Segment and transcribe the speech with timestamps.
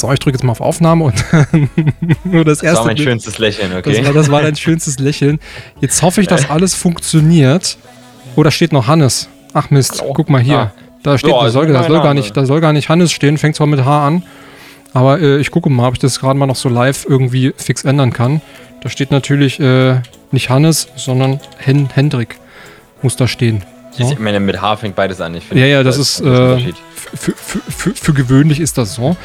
[0.00, 1.24] So, ich drücke jetzt mal auf Aufnahme und
[2.24, 2.64] nur das, das erste.
[2.64, 3.92] Das war mein schönstes Lächeln, okay.
[3.92, 5.38] Das war, das war dein schönstes Lächeln.
[5.82, 7.76] Jetzt hoffe ich, dass alles funktioniert.
[8.34, 9.28] Oh, da steht noch Hannes.
[9.52, 10.14] Ach Mist, oh.
[10.14, 10.58] guck mal hier.
[10.58, 10.72] Ah.
[11.02, 13.36] Da steht, ja, da, soll, da, soll gar nicht, da soll gar nicht Hannes stehen,
[13.36, 14.22] fängt zwar mit H an.
[14.94, 17.84] Aber äh, ich gucke mal, ob ich das gerade mal noch so live irgendwie fix
[17.84, 18.40] ändern kann.
[18.82, 22.36] Da steht natürlich äh, nicht Hannes, sondern Hen Hendrik
[23.02, 23.64] muss da stehen.
[23.98, 25.34] Ich meine, mit H fängt beides an.
[25.34, 26.72] Ich ja, ja, das, das ist, äh,
[27.14, 29.16] für, für, für, für, gewöhnlich ist das so.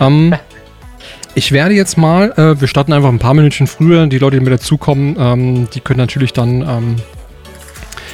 [0.00, 0.34] Ähm,
[1.34, 4.06] ich werde jetzt mal, äh, wir starten einfach ein paar Minuten früher.
[4.06, 6.96] Die Leute, die mir dazukommen, ähm, die können natürlich dann ähm,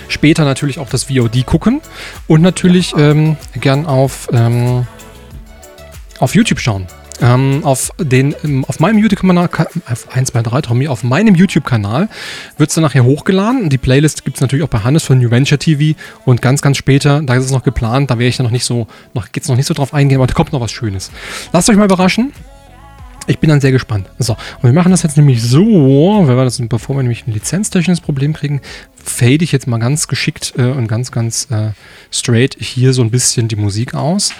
[0.09, 1.81] später natürlich auch das VOD gucken
[2.27, 4.87] und natürlich ähm, gern auf, ähm,
[6.19, 6.87] auf YouTube schauen.
[7.21, 9.49] Ähm, auf, den, ähm, auf meinem YouTube-Kanal,
[10.11, 12.09] 1, 2, 3, Tommy, auf meinem YouTube-Kanal
[12.59, 13.69] wird es dann nachher hochgeladen.
[13.71, 16.77] Die Playlist gibt es natürlich auch bei Hannes von New Venture TV und ganz, ganz
[16.77, 19.45] später, da ist es noch geplant, da werde ich dann noch nicht so, noch, geht
[19.45, 21.13] es noch nicht so drauf eingehen, aber da kommt noch was Schönes.
[21.53, 22.33] Lasst euch mal überraschen.
[23.27, 24.11] Ich bin dann sehr gespannt.
[24.19, 27.33] So, und wir machen das jetzt nämlich so, wenn wir das, bevor wir nämlich ein
[27.33, 28.61] lizenztechnisches Problem kriegen,
[29.03, 31.71] fade ich jetzt mal ganz geschickt äh, und ganz, ganz äh,
[32.11, 34.33] straight hier so ein bisschen die Musik aus.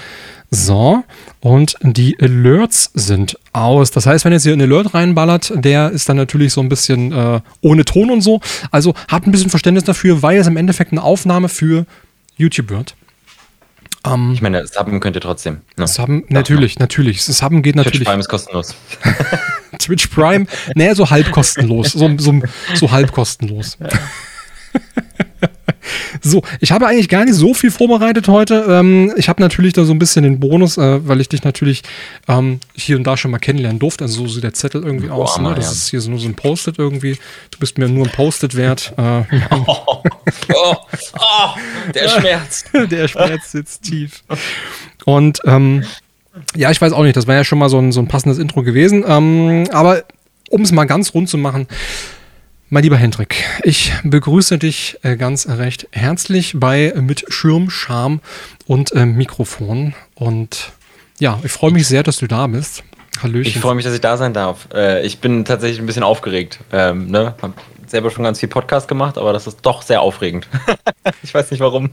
[0.55, 1.03] So,
[1.41, 3.91] und die Alerts sind aus.
[3.91, 7.11] Das heißt, wenn jetzt hier ein Alert reinballert, der ist dann natürlich so ein bisschen
[7.11, 8.41] äh, ohne Ton und so.
[8.71, 11.87] Also habt ein bisschen Verständnis dafür, weil es im Endeffekt eine Aufnahme für
[12.37, 12.95] YouTube wird.
[14.07, 15.63] Um, ich meine, Subben könnt ihr trotzdem.
[15.77, 15.89] Ne?
[15.89, 17.25] Subben, natürlich, natürlich.
[17.25, 17.99] Subben geht natürlich.
[17.99, 18.75] Twitch Prime ist kostenlos.
[19.81, 20.47] Twitch Prime,
[20.77, 21.93] naja, so halb kostenlos.
[21.93, 22.43] So, so,
[22.75, 23.77] so halb kostenlos.
[23.81, 23.89] Ja.
[26.27, 28.65] So, ich habe eigentlich gar nicht so viel vorbereitet heute.
[28.67, 31.83] Ähm, ich habe natürlich da so ein bisschen den Bonus, äh, weil ich dich natürlich
[32.29, 34.05] ähm, hier und da schon mal kennenlernen durfte.
[34.05, 35.39] Also so sieht der Zettel irgendwie Boah, aus.
[35.39, 35.53] Ne?
[35.55, 35.73] Das ja.
[35.73, 37.19] ist hier so nur so ein Post-it irgendwie.
[37.51, 38.93] Du bist mir nur ein Post-it wert.
[39.05, 40.03] Äh, oh,
[40.55, 40.77] oh,
[41.19, 41.49] oh,
[41.95, 42.65] der Schmerz.
[42.91, 44.23] der Schmerz sitzt tief.
[45.05, 45.85] Und ähm,
[46.57, 48.39] ja, ich weiß auch nicht, das wäre ja schon mal so ein, so ein passendes
[48.39, 49.05] Intro gewesen.
[49.07, 50.05] Ähm, aber
[50.49, 51.67] um es mal ganz rund zu machen,
[52.71, 58.21] mein lieber Hendrik, ich begrüße dich äh, ganz recht herzlich bei mit Schirm, Charme
[58.67, 59.95] und äh, Mikrofon.
[60.15, 60.73] Und
[61.19, 62.83] ja, ich freue mich sehr, dass du da bist.
[63.23, 63.47] Hallöchen.
[63.47, 64.69] Ich freue mich, dass ich da sein darf.
[64.75, 66.59] Äh, ich bin tatsächlich ein bisschen aufgeregt.
[66.73, 67.35] Ähm, ne?
[67.95, 70.49] Selber schon ganz viel Podcast gemacht, aber das ist doch sehr aufregend.
[71.23, 71.91] ich weiß nicht warum.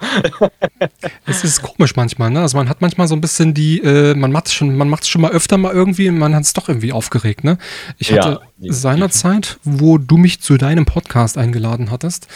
[1.28, 2.42] es ist komisch manchmal, ne?
[2.42, 5.04] Also man hat manchmal so ein bisschen die, äh, man macht es schon, man macht
[5.04, 7.60] es schon mal öfter mal irgendwie, man hat es doch irgendwie aufgeregt, ne?
[8.00, 12.28] Ich hatte ja, seinerzeit, wo du mich zu deinem Podcast eingeladen hattest,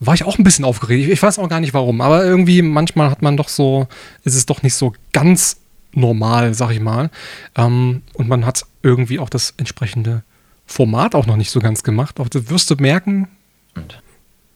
[0.00, 1.04] war ich auch ein bisschen aufgeregt.
[1.04, 3.86] Ich, ich weiß auch gar nicht warum, aber irgendwie manchmal hat man doch so,
[4.24, 5.58] ist es doch nicht so ganz
[5.92, 7.10] normal, sag ich mal.
[7.54, 10.24] Ähm, und man hat irgendwie auch das entsprechende
[10.66, 12.20] Format auch noch nicht so ganz gemacht.
[12.20, 13.28] Auch das wirst du merken.
[13.74, 14.02] Und?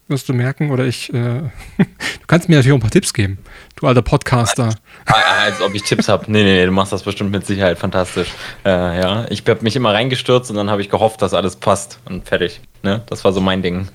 [0.09, 1.43] Wirst du merken, oder ich, äh,
[1.79, 3.39] du kannst mir natürlich auch ein paar Tipps geben,
[3.77, 4.75] du alter Podcaster.
[5.09, 6.25] Als ob ich Tipps habe.
[6.31, 8.29] Nee, nee, nee, du machst das bestimmt mit Sicherheit fantastisch.
[8.65, 11.99] Äh, ja, ich habe mich immer reingestürzt und dann habe ich gehofft, dass alles passt
[12.05, 12.61] und fertig.
[12.83, 13.03] Ne?
[13.07, 13.89] Das war so mein Ding.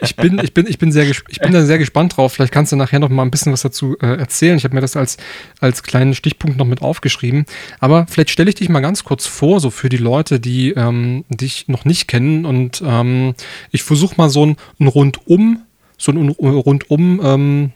[0.00, 2.32] ich, bin, ich, bin, ich, bin sehr ich bin da sehr gespannt drauf.
[2.32, 4.56] Vielleicht kannst du nachher noch mal ein bisschen was dazu äh, erzählen.
[4.56, 5.18] Ich habe mir das als,
[5.60, 7.44] als kleinen Stichpunkt noch mit aufgeschrieben.
[7.78, 11.24] Aber vielleicht stelle ich dich mal ganz kurz vor, so für die Leute, die ähm,
[11.28, 12.46] dich noch nicht kennen.
[12.46, 13.34] Und ähm,
[13.70, 15.62] ich versuche mal so ein, ein Rundum,
[15.98, 17.72] so ein Rundum ähm,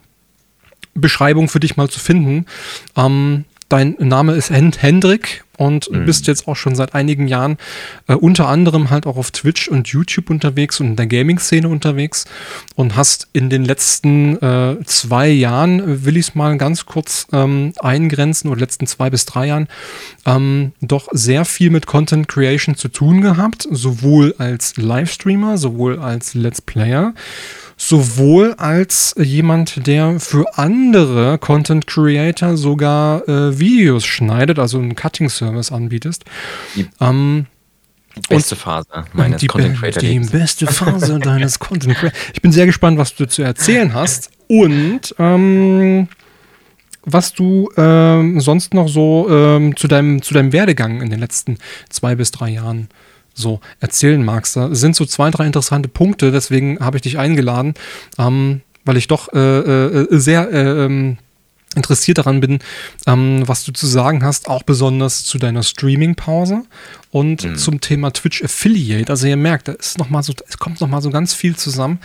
[0.99, 2.47] Beschreibung für dich mal zu finden.
[2.97, 6.07] Ähm, dein Name ist Hendrik und mhm.
[6.07, 7.59] bist jetzt auch schon seit einigen Jahren
[8.07, 12.25] äh, unter anderem halt auch auf Twitch und YouTube unterwegs und in der Gaming-Szene unterwegs
[12.77, 17.73] und hast in den letzten äh, zwei Jahren, will ich es mal ganz kurz ähm,
[17.81, 19.69] eingrenzen, oder letzten zwei bis drei Jahren,
[20.25, 26.35] ähm, doch sehr viel mit Content Creation zu tun gehabt, sowohl als Livestreamer, sowohl als
[26.35, 27.15] Let's Player
[27.79, 35.31] sowohl als jemand, der für andere Content Creator sogar äh, Videos schneidet, also einen Cutting
[35.31, 36.25] Service anbietest.
[36.75, 37.47] Die, ähm,
[38.29, 40.03] beste Phase meines die, Content Creator.
[40.03, 42.19] Die beste Phase deines Content Creator.
[42.35, 46.09] Ich bin sehr gespannt, was du zu erzählen hast und ähm,
[47.05, 51.59] was du ähm, sonst noch so ähm, zu, deinem, zu deinem Werdegang in den letzten
[51.89, 52.89] zwei bis drei Jahren
[53.39, 54.57] so erzählen magst.
[54.57, 57.75] Da sind so zwei, drei interessante Punkte, deswegen habe ich dich eingeladen,
[58.19, 61.19] ähm, weil ich doch äh, äh, sehr äh, ähm,
[61.75, 62.59] interessiert daran bin,
[63.07, 66.65] ähm, was du zu sagen hast, auch besonders zu deiner Streaming-Pause
[67.11, 67.57] und mhm.
[67.57, 69.11] zum Thema Twitch Affiliate.
[69.11, 71.57] Also ihr merkt, da ist noch mal so, es kommt noch mal so ganz viel
[71.57, 72.01] zusammen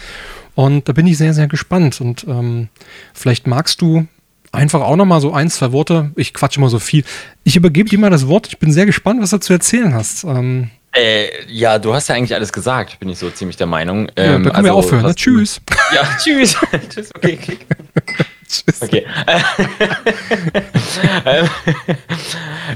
[0.55, 2.67] und da bin ich sehr, sehr gespannt und ähm,
[3.13, 4.07] vielleicht magst du
[4.53, 6.11] einfach auch noch mal so ein, zwei Worte.
[6.15, 7.03] Ich quatsche mal so viel.
[7.43, 8.47] Ich übergebe dir mal das Wort.
[8.47, 10.23] Ich bin sehr gespannt, was du zu erzählen hast.
[10.23, 14.09] Ähm, äh, ja, du hast ja eigentlich alles gesagt, bin ich so ziemlich der Meinung.
[14.15, 15.05] Ähm, ja, dann können also, wir aufhören.
[15.05, 15.15] Ne?
[15.15, 15.61] Tschüss.
[15.93, 16.57] Ja, tschüss.
[16.89, 17.65] tschüss, okay, klick.
[18.47, 18.81] Tschüss.
[18.81, 19.05] Okay.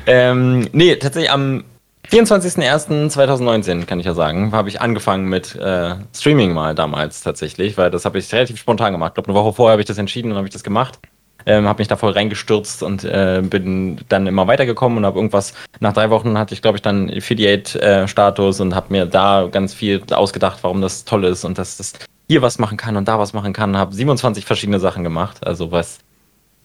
[0.05, 1.63] Ähm, nee, tatsächlich am
[2.11, 7.91] 24.01.2019, kann ich ja sagen, habe ich angefangen mit äh, Streaming mal damals tatsächlich, weil
[7.91, 9.11] das habe ich relativ spontan gemacht.
[9.11, 10.99] Ich glaube, eine Woche vorher habe ich das entschieden und habe ich das gemacht.
[11.47, 15.53] Ähm, habe mich da voll reingestürzt und äh, bin dann immer weitergekommen und habe irgendwas,
[15.79, 20.03] nach drei Wochen hatte ich, glaube ich, dann Affiliate-Status und habe mir da ganz viel
[20.11, 21.93] ausgedacht, warum das toll ist und dass das
[22.27, 23.77] hier was machen kann und da was machen kann.
[23.77, 25.99] Habe 27 verschiedene Sachen gemacht, also was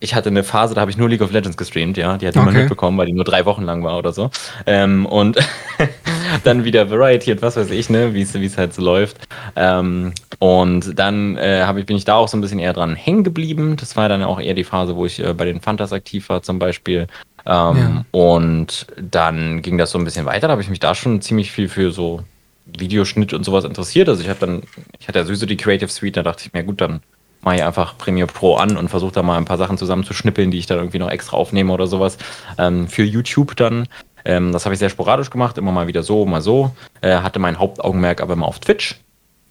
[0.02, 2.18] ich hatte eine Phase, da habe ich nur League of Legends gestreamt, ja.
[2.18, 2.62] Die hat niemand okay.
[2.62, 4.32] mitbekommen, weil die nur drei Wochen lang war oder so.
[4.66, 5.38] Ähm, und
[6.44, 9.18] dann wieder Variety und was weiß ich, ne, wie es halt so läuft.
[9.56, 13.24] Ähm, und dann äh, ich, bin ich da auch so ein bisschen eher dran hängen
[13.24, 13.76] geblieben.
[13.76, 16.42] Das war dann auch eher die Phase, wo ich äh, bei den Fantas aktiv war,
[16.42, 17.06] zum Beispiel.
[17.46, 18.04] Ähm, ja.
[18.10, 20.48] Und dann ging das so ein bisschen weiter.
[20.48, 22.22] Da habe ich mich da schon ziemlich viel für so
[22.66, 24.08] Videoschnitt und sowas interessiert.
[24.08, 24.62] Also ich habe dann,
[24.98, 27.02] ich hatte ja sowieso die Creative Suite, da dachte ich mir, gut, dann
[27.42, 30.58] mache ich einfach Premiere Pro an und versuche da mal ein paar Sachen zusammenzuschnippeln, die
[30.58, 32.18] ich dann irgendwie noch extra aufnehme oder sowas.
[32.58, 33.88] Ähm, für YouTube dann.
[34.24, 36.70] Ähm, das habe ich sehr sporadisch gemacht, immer mal wieder so, mal so.
[37.00, 39.00] Äh, hatte mein Hauptaugenmerk aber immer auf Twitch.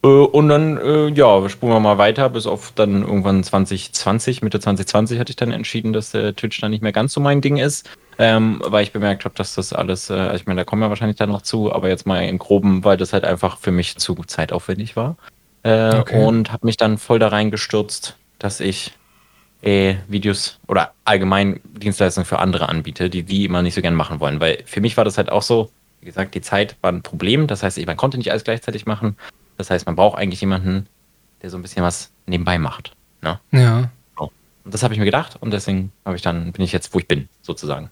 [0.04, 4.60] Äh, und dann, äh, ja, spulen wir mal weiter, bis auf dann irgendwann 2020, Mitte
[4.60, 7.58] 2020 hatte ich dann entschieden, dass äh, Twitch dann nicht mehr ganz so mein Ding
[7.58, 7.90] ist.
[8.18, 11.18] Ähm, weil ich bemerkt habe, dass das alles, äh, ich meine, da kommen wir wahrscheinlich
[11.18, 14.16] dann noch zu, aber jetzt mal im Groben, weil das halt einfach für mich zu
[14.16, 15.16] zeitaufwendig war.
[15.64, 16.24] Äh, okay.
[16.24, 18.94] Und habe mich dann voll da reingestürzt, dass ich
[19.62, 24.20] äh, Videos oder allgemein Dienstleistungen für andere anbiete, die die immer nicht so gern machen
[24.20, 24.40] wollen.
[24.40, 25.70] Weil für mich war das halt auch so,
[26.00, 27.48] wie gesagt, die Zeit war ein Problem.
[27.48, 29.16] Das heißt, man konnte nicht alles gleichzeitig machen.
[29.58, 30.88] Das heißt, man braucht eigentlich jemanden,
[31.42, 32.94] der so ein bisschen was nebenbei macht.
[33.22, 33.40] Ne?
[33.52, 33.90] Ja.
[34.18, 34.32] So.
[34.64, 37.00] Und das habe ich mir gedacht und deswegen habe ich dann, bin ich jetzt, wo
[37.00, 37.90] ich bin, sozusagen.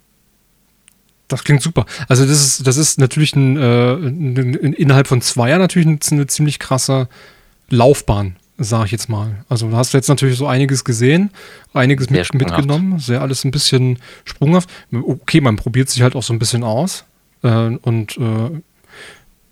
[1.27, 1.86] Das klingt super.
[2.07, 6.00] Also das ist, das ist natürlich ein, äh, ein, innerhalb von zwei Jahren natürlich eine,
[6.12, 7.07] eine ziemlich krasse
[7.69, 9.46] Laufbahn, sage ich jetzt mal.
[9.48, 11.32] Also da hast du jetzt natürlich so einiges gesehen,
[11.74, 14.70] einiges mit, mitgenommen, sehr alles ein bisschen sprunghaft.
[14.92, 17.06] Okay, man probiert sich halt auch so ein bisschen aus
[17.42, 18.62] äh, und äh,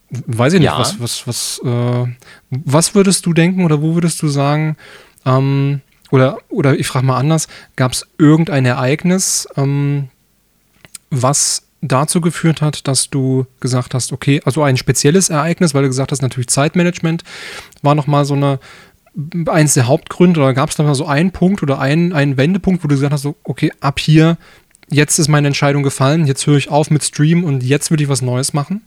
[0.09, 0.77] weiß ich nicht, ja.
[0.77, 2.06] was, was, was, äh,
[2.50, 4.77] was würdest du denken oder wo würdest du sagen,
[5.25, 5.81] ähm,
[6.12, 10.10] oder, oder ich frage mal anders, gab es irgendein Ereignis, ähm,
[11.10, 15.89] was dazu geführt hat, dass du gesagt hast, okay, also ein spezielles Ereignis, weil du
[15.89, 17.24] gesagt hast, natürlich Zeitmanagement
[17.81, 18.60] war nochmal so eine,
[19.47, 22.83] eins der Hauptgründe, oder gab es da mal so einen Punkt oder einen, einen Wendepunkt,
[22.83, 24.37] wo du gesagt hast, so, okay, ab hier,
[24.89, 28.09] jetzt ist meine Entscheidung gefallen, jetzt höre ich auf mit Stream und jetzt würde ich
[28.09, 28.81] was Neues machen?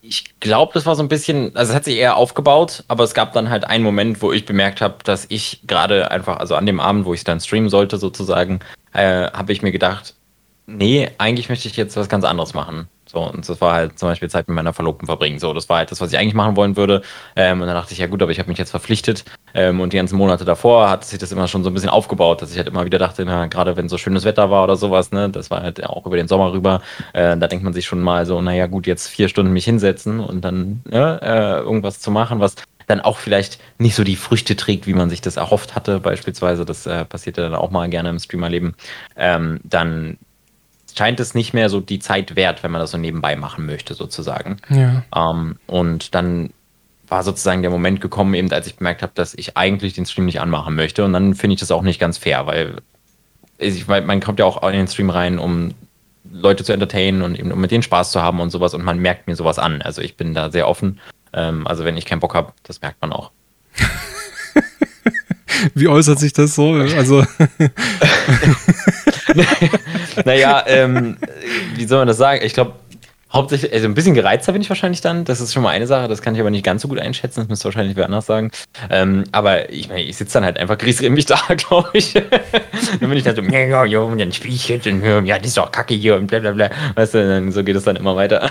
[0.00, 3.12] Ich glaube, das war so ein bisschen, also es hat sich eher aufgebaut, aber es
[3.12, 6.64] gab dann halt einen Moment, wo ich bemerkt habe, dass ich gerade einfach, also an
[6.64, 8.60] dem Abend, wo ich dann streamen sollte, sozusagen,
[8.94, 10.14] äh, habe ich mir gedacht,
[10.66, 12.88] nee, eigentlich möchte ich jetzt was ganz anderes machen.
[13.10, 15.38] So, und das war halt zum Beispiel Zeit mit meiner Verlobten verbringen.
[15.38, 17.02] So, das war halt das, was ich eigentlich machen wollen würde.
[17.36, 19.24] Ähm, und dann dachte ich, ja gut, aber ich habe mich jetzt verpflichtet.
[19.54, 22.42] Ähm, und die ganzen Monate davor hat sich das immer schon so ein bisschen aufgebaut,
[22.42, 25.10] dass ich halt immer wieder dachte, na, gerade wenn so schönes Wetter war oder sowas,
[25.10, 26.82] ne, das war halt auch über den Sommer rüber,
[27.14, 30.20] äh, da denkt man sich schon mal so, naja gut, jetzt vier Stunden mich hinsetzen
[30.20, 32.56] und dann ne, äh, irgendwas zu machen, was
[32.88, 36.64] dann auch vielleicht nicht so die Früchte trägt, wie man sich das erhofft hatte, beispielsweise.
[36.64, 38.74] Das äh, passiert ja dann auch mal gerne im Streamerleben.
[39.16, 40.18] Ähm, dann
[40.98, 43.94] scheint es nicht mehr so die Zeit wert, wenn man das so nebenbei machen möchte,
[43.94, 44.56] sozusagen.
[44.68, 45.04] Ja.
[45.14, 46.50] Ähm, und dann
[47.06, 50.26] war sozusagen der Moment gekommen, eben als ich bemerkt habe, dass ich eigentlich den Stream
[50.26, 51.04] nicht anmachen möchte.
[51.04, 52.78] Und dann finde ich das auch nicht ganz fair, weil
[53.58, 55.74] ich, man kommt ja auch in den Stream rein, um
[56.30, 58.74] Leute zu entertainen und eben um mit denen Spaß zu haben und sowas.
[58.74, 59.80] Und man merkt mir sowas an.
[59.80, 60.98] Also ich bin da sehr offen.
[61.32, 63.30] Ähm, also wenn ich keinen Bock habe, das merkt man auch.
[65.74, 66.72] Wie äußert sich das so?
[66.72, 67.24] Also
[70.24, 71.16] naja, ähm,
[71.74, 72.44] wie soll man das sagen?
[72.44, 72.72] Ich glaube,
[73.32, 75.24] hauptsächlich, also ein bisschen gereizter bin ich wahrscheinlich dann.
[75.24, 77.40] Das ist schon mal eine Sache, das kann ich aber nicht ganz so gut einschätzen.
[77.40, 78.50] Das müsste wahrscheinlich wer anders sagen.
[78.90, 82.14] Ähm, aber ich meine, ich sitze dann halt einfach griesgrämig da, glaube ich.
[82.14, 82.24] dann
[83.00, 85.48] bin ich dann so, ja, ja, ja, und dann spiele ich jetzt und ja, das
[85.48, 86.70] ist doch kacke hier und bla bla bla.
[86.94, 88.50] Weißt du, dann, so geht es dann immer weiter.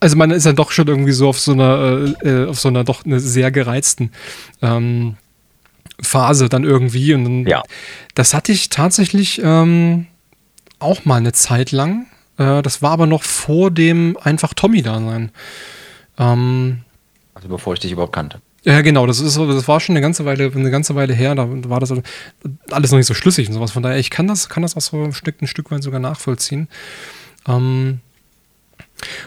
[0.00, 2.84] also man ist dann doch schon irgendwie so auf so einer, äh, auf so einer
[2.84, 4.10] doch eine sehr gereizten
[4.62, 5.16] ähm,
[6.02, 7.14] Phase dann irgendwie.
[7.14, 7.62] Und dann, ja.
[8.14, 10.06] das hatte ich tatsächlich ähm,
[10.78, 12.06] auch mal eine Zeit lang.
[12.38, 15.30] Äh, das war aber noch vor dem einfach Tommy-Dasein.
[16.18, 16.80] Ähm,
[17.34, 18.40] also bevor ich dich überhaupt kannte.
[18.64, 21.48] Ja, genau, das ist das war schon eine ganze Weile, eine ganze Weile her, da
[21.48, 21.94] war das
[22.70, 23.70] alles noch nicht so schlüssig und sowas.
[23.70, 25.98] Von daher, ich kann das, kann das auch so ein Stück, ein Stück weit sogar
[25.98, 26.68] nachvollziehen.
[27.48, 28.00] Ähm,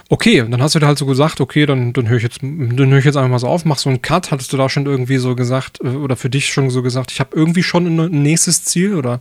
[0.09, 2.97] Okay, dann hast du da halt so gesagt, okay, dann, dann höre ich, jetzt, hör
[2.97, 4.31] ich jetzt einfach mal so auf, mach so einen Cut.
[4.31, 7.19] Hattest du da schon irgendwie so gesagt, äh, oder für dich schon so gesagt, ich
[7.19, 9.19] habe irgendwie schon ein nächstes Ziel, oder?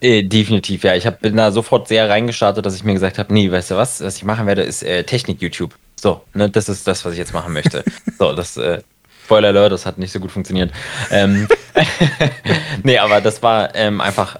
[0.00, 0.94] Äh, definitiv, ja.
[0.94, 3.76] Ich hab, bin da sofort sehr reingestartet, dass ich mir gesagt habe, nee, weißt du
[3.76, 5.74] was, was ich machen werde, ist äh, Technik-YouTube.
[5.96, 7.84] So, ne, das ist das, was ich jetzt machen möchte.
[8.18, 8.80] so, das, äh,
[9.28, 10.72] Spoiler Alert, das hat nicht so gut funktioniert.
[11.10, 11.48] Ähm,
[12.82, 14.38] nee, aber das war ähm, einfach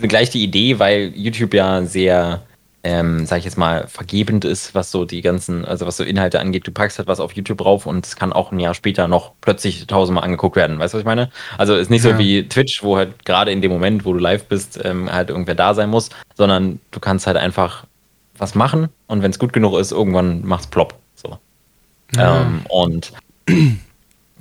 [0.00, 2.42] gleich die Idee, weil YouTube ja sehr,
[2.84, 6.38] ähm, sag ich jetzt mal, vergebend ist, was so die ganzen, also was so Inhalte
[6.38, 6.66] angeht.
[6.66, 9.32] Du packst halt was auf YouTube drauf und es kann auch ein Jahr später noch
[9.40, 10.78] plötzlich tausendmal angeguckt werden.
[10.78, 11.30] Weißt du, was ich meine?
[11.56, 12.12] Also ist nicht ja.
[12.12, 15.30] so wie Twitch, wo halt gerade in dem Moment, wo du live bist, ähm, halt
[15.30, 17.86] irgendwer da sein muss, sondern du kannst halt einfach
[18.36, 20.94] was machen und wenn es gut genug ist, irgendwann macht's plopp.
[21.14, 21.38] So.
[22.14, 22.42] Ja.
[22.42, 23.12] Ähm, und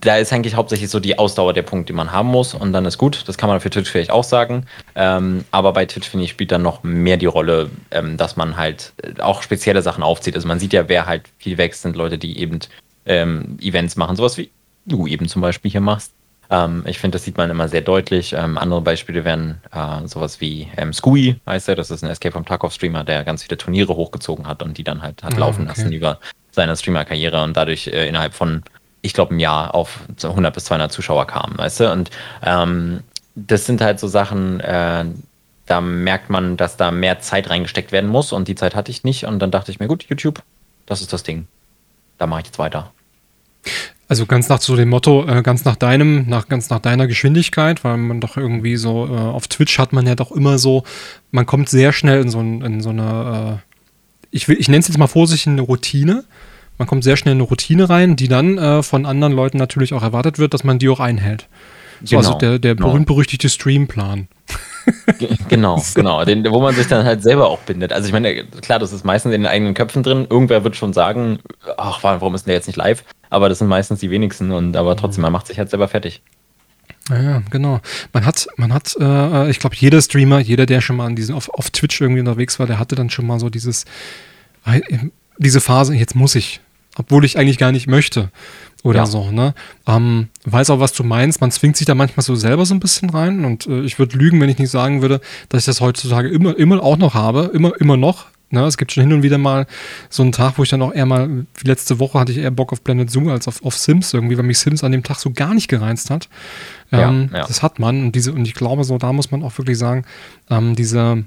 [0.04, 2.86] da ist eigentlich hauptsächlich so die Ausdauer der Punkt, die man haben muss und dann
[2.86, 3.24] ist gut.
[3.28, 4.66] Das kann man für Twitch vielleicht auch sagen.
[4.96, 8.58] Ähm, aber bei Twitch, finde ich, spielt dann noch mehr die Rolle, ähm, dass man
[8.58, 10.36] halt äh, auch spezielle Sachen aufzieht.
[10.36, 12.60] Also man sieht ja, wer halt viel wächst, sind Leute, die eben
[13.06, 14.50] ähm, Events machen, sowas wie
[14.86, 16.12] du eben zum Beispiel hier machst.
[16.50, 18.34] Ähm, ich finde, das sieht man immer sehr deutlich.
[18.34, 21.76] Ähm, andere Beispiele wären äh, sowas wie ähm, Scooey, heißt er.
[21.76, 25.02] Das ist ein Escape from Tarkov-Streamer, der ganz viele Turniere hochgezogen hat und die dann
[25.02, 25.80] halt hat oh, laufen okay.
[25.80, 26.20] lassen über
[26.52, 28.64] seine Streamer-Karriere und dadurch äh, innerhalb von
[29.04, 31.92] ich glaube, ein Jahr auf 100 bis 200 Zuschauer kamen, weißt du?
[31.92, 32.10] Und
[32.42, 33.02] ähm,
[33.36, 35.06] das sind halt so Sachen, äh,
[35.66, 39.04] da merkt man, dass da mehr Zeit reingesteckt werden muss und die Zeit hatte ich
[39.04, 40.42] nicht und dann dachte ich mir, gut, YouTube,
[40.86, 41.48] das ist das Ding.
[42.18, 42.92] Da mache ich jetzt weiter.
[44.08, 47.84] Also ganz nach so dem Motto, äh, ganz nach deinem, nach, ganz nach deiner Geschwindigkeit,
[47.84, 50.84] weil man doch irgendwie so, äh, auf Twitch hat man ja doch immer so,
[51.32, 53.76] man kommt sehr schnell in so, in so eine, äh,
[54.32, 56.24] ich, ich nenne es jetzt mal vorsichtig eine Routine
[56.78, 59.94] man kommt sehr schnell in eine Routine rein, die dann äh, von anderen Leuten natürlich
[59.94, 61.48] auch erwartet wird, dass man die auch einhält.
[62.04, 62.90] So, also genau, also der, der genau.
[62.90, 64.28] berühmt-berüchtigte Streamplan.
[65.48, 66.26] genau, genau.
[66.26, 67.94] Den, wo man sich dann halt selber auch bindet.
[67.94, 70.28] Also ich meine, klar, das ist meistens in den eigenen Köpfen drin.
[70.30, 71.40] Irgendwer wird schon sagen,
[71.78, 73.04] ach, warum ist der jetzt nicht live?
[73.30, 76.22] Aber das sind meistens die wenigsten und aber trotzdem, man macht sich halt selber fertig.
[77.10, 77.80] Ja, genau.
[78.14, 81.36] Man hat, man hat, äh, ich glaube, jeder Streamer, jeder, der schon mal an diesen,
[81.36, 83.86] auf, auf Twitch irgendwie unterwegs war, der hatte dann schon mal so dieses,
[84.66, 84.82] äh,
[85.38, 86.62] diese Phase, jetzt muss ich,
[86.98, 88.30] obwohl ich eigentlich gar nicht möchte
[88.84, 89.06] oder ja.
[89.06, 89.54] so, ne?
[89.88, 91.42] Ähm, weiß auch, was du meinst.
[91.42, 94.18] Man zwingt sich da manchmal so selber so ein bisschen rein und äh, ich würde
[94.18, 97.52] lügen, wenn ich nicht sagen würde, dass ich das heutzutage immer, immer auch noch habe,
[97.54, 98.28] immer, immer noch.
[98.54, 98.66] Ne?
[98.66, 99.66] Es gibt schon hin und wieder mal
[100.10, 102.52] so einen Tag, wo ich dann auch eher mal, wie letzte Woche hatte ich eher
[102.52, 105.18] Bock auf Planet Zoo als auf, auf Sims irgendwie, weil mich Sims an dem Tag
[105.18, 106.30] so gar nicht gereizt hat.
[106.92, 107.48] Ähm, ja, ja.
[107.48, 110.06] Das hat man und diese, und ich glaube so, da muss man auch wirklich sagen,
[110.52, 111.24] ähm, diese,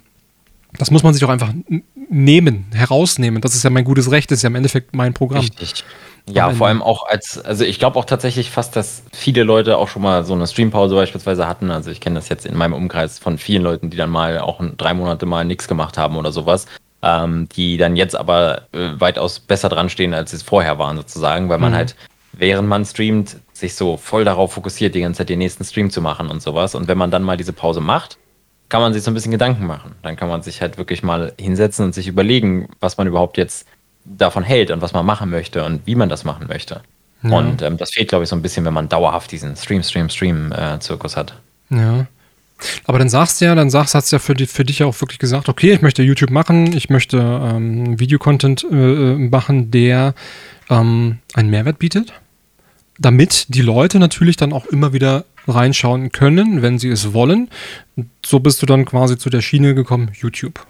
[0.78, 1.52] das muss man sich auch einfach
[2.08, 3.40] nehmen, herausnehmen.
[3.40, 5.40] Das ist ja mein gutes Recht, das ist ja im Endeffekt mein Programm.
[5.40, 5.84] Richtig.
[6.28, 9.86] Ja, vor allem auch als, also ich glaube auch tatsächlich fast, dass viele Leute auch
[9.86, 11.70] schon mal so eine Streampause beispielsweise hatten.
[11.70, 14.60] Also ich kenne das jetzt in meinem Umkreis von vielen Leuten, die dann mal auch
[14.76, 16.66] drei Monate mal nichts gemacht haben oder sowas.
[17.02, 20.96] Ähm, die dann jetzt aber äh, weitaus besser dran stehen, als sie es vorher waren,
[20.96, 21.76] sozusagen, weil man mhm.
[21.76, 21.96] halt,
[22.32, 26.00] während man streamt, sich so voll darauf fokussiert, die ganze Zeit den nächsten Stream zu
[26.00, 26.74] machen und sowas.
[26.74, 28.18] Und wenn man dann mal diese Pause macht,
[28.68, 29.92] kann man sich so ein bisschen Gedanken machen.
[30.02, 33.66] Dann kann man sich halt wirklich mal hinsetzen und sich überlegen, was man überhaupt jetzt
[34.04, 36.82] davon hält und was man machen möchte und wie man das machen möchte.
[37.22, 37.30] Ja.
[37.30, 40.08] Und ähm, das fehlt, glaube ich, so ein bisschen, wenn man dauerhaft diesen Stream, Stream,
[40.08, 41.34] Stream-Zirkus äh, hat.
[41.70, 42.06] Ja.
[42.84, 44.98] Aber dann sagst du ja, dann sagst, hast du ja für, die, für dich auch
[45.00, 50.14] wirklich gesagt, okay, ich möchte YouTube machen, ich möchte ähm, Videocontent äh, äh machen, der
[50.70, 52.14] ähm, einen Mehrwert bietet,
[52.98, 57.48] damit die Leute natürlich dann auch immer wieder reinschauen können, wenn sie es wollen.
[58.24, 60.66] So bist du dann quasi zu der Schiene gekommen, YouTube.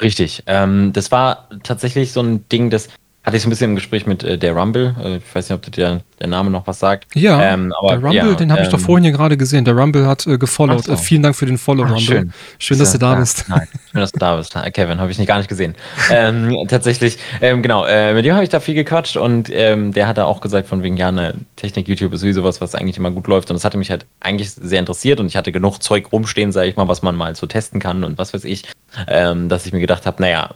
[0.00, 0.42] Richtig.
[0.46, 2.88] Ähm, das war tatsächlich so ein Ding, das
[3.24, 4.96] hatte ich so ein bisschen im Gespräch mit äh, der Rumble.
[5.00, 7.06] Äh, ich weiß nicht, ob der, der Name noch was sagt.
[7.14, 9.64] Ja, ähm, aber, der Rumble, ja, den habe ich doch ähm, vorhin hier gerade gesehen.
[9.64, 10.84] Der Rumble hat äh, gefollowt.
[10.84, 10.94] So.
[10.94, 12.04] Äh, vielen Dank für den Follow, Ach, Rumble.
[12.04, 13.44] Schön, schön dass du da bist.
[13.48, 14.56] Nein, schön, dass du da bist.
[14.72, 15.76] Kevin, habe ich nicht gar nicht gesehen.
[16.10, 20.08] ähm, tatsächlich, ähm, genau, äh, mit dem habe ich da viel gequatscht und ähm, der
[20.08, 23.12] hat da auch gesagt, von wegen, ja, eine Technik-YouTube ist sowieso was, was eigentlich immer
[23.12, 23.50] gut läuft.
[23.50, 26.68] Und das hatte mich halt eigentlich sehr interessiert und ich hatte genug Zeug rumstehen, sage
[26.68, 28.64] ich mal, was man mal so testen kann und was weiß ich,
[29.06, 30.50] ähm, dass ich mir gedacht habe, naja,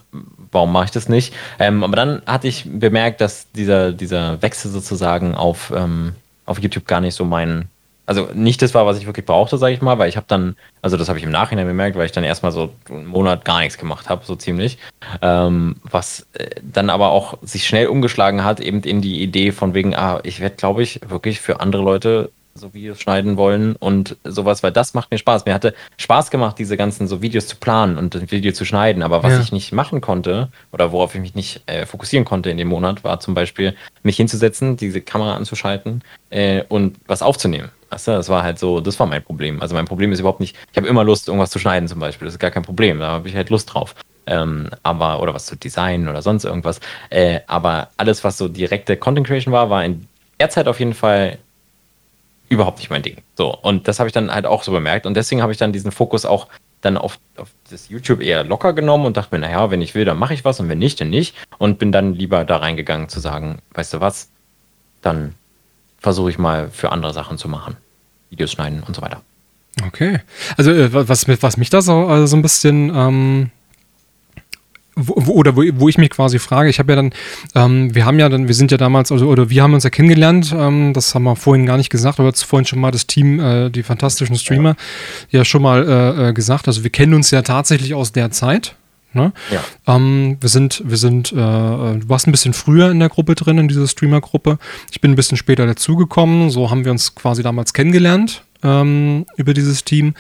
[0.53, 1.35] warum mache ich das nicht?
[1.59, 6.15] Ähm, aber dann hatte ich bemerkt, dass dieser, dieser Wechsel sozusagen auf, ähm,
[6.45, 7.69] auf YouTube gar nicht so mein,
[8.07, 10.57] also nicht das war, was ich wirklich brauchte, sage ich mal, weil ich habe dann,
[10.81, 13.61] also das habe ich im Nachhinein bemerkt, weil ich dann erstmal so einen Monat gar
[13.61, 14.79] nichts gemacht habe, so ziemlich.
[15.23, 19.75] Ähm, was äh, dann aber auch sich schnell umgeschlagen hat, eben in die Idee von
[19.75, 24.17] wegen, ah, ich werde, glaube ich, wirklich für andere Leute so Videos schneiden wollen und
[24.25, 25.45] sowas, weil das macht mir Spaß.
[25.45, 29.03] Mir hatte Spaß gemacht, diese ganzen so Videos zu planen und ein Video zu schneiden,
[29.03, 29.41] aber was ja.
[29.41, 33.05] ich nicht machen konnte oder worauf ich mich nicht äh, fokussieren konnte in dem Monat,
[33.05, 37.71] war zum Beispiel mich hinzusetzen, diese Kamera anzuschalten äh, und was aufzunehmen.
[37.91, 39.63] Weißt du, das war halt so, das war mein Problem.
[39.63, 42.27] Also mein Problem ist überhaupt nicht, ich habe immer Lust, irgendwas zu schneiden zum Beispiel,
[42.27, 43.95] das ist gar kein Problem, da habe ich halt Lust drauf.
[44.29, 46.81] Ähm, aber, oder was zu designen oder sonst irgendwas.
[47.11, 50.09] Äh, aber alles, was so direkte Content Creation war, war in
[50.41, 51.39] der Zeit auf jeden Fall
[52.49, 53.19] überhaupt nicht mein Ding.
[53.37, 55.07] So, und das habe ich dann halt auch so bemerkt.
[55.07, 56.49] Und deswegen habe ich dann diesen Fokus auch
[56.81, 60.05] dann auf, auf das YouTube eher locker genommen und dachte mir, naja, wenn ich will,
[60.05, 61.35] dann mache ich was und wenn nicht, dann nicht.
[61.59, 64.31] Und bin dann lieber da reingegangen zu sagen, weißt du was,
[65.03, 65.35] dann
[65.99, 67.77] versuche ich mal für andere Sachen zu machen.
[68.31, 69.23] Videos schneiden und so weiter.
[69.87, 70.21] Okay.
[70.57, 73.51] Also äh, was, was mich da so, also so ein bisschen ähm,
[74.97, 77.13] wo, oder wo, wo ich mich quasi frage, ich habe ja dann,
[77.55, 79.91] ähm, wir haben ja dann, wir sind ja damals, also, oder wir haben uns ja
[79.91, 83.39] kennengelernt, ähm, das haben wir vorhin gar nicht gesagt, aber vorhin schon mal das Team,
[83.39, 84.77] äh, die fantastischen Streamer,
[85.31, 86.67] ja, ja schon mal äh, äh, gesagt.
[86.67, 88.75] Also wir kennen uns ja tatsächlich aus der Zeit.
[89.13, 89.33] Ne?
[89.51, 89.95] Ja.
[89.95, 93.35] Ähm, wir sind, wir sind, äh, äh, du warst ein bisschen früher in der Gruppe
[93.35, 94.59] drin, in dieser Streamer-Gruppe.
[94.91, 96.51] Ich bin ein bisschen später dazugekommen.
[96.51, 100.15] So haben wir uns quasi damals kennengelernt ähm, über dieses Team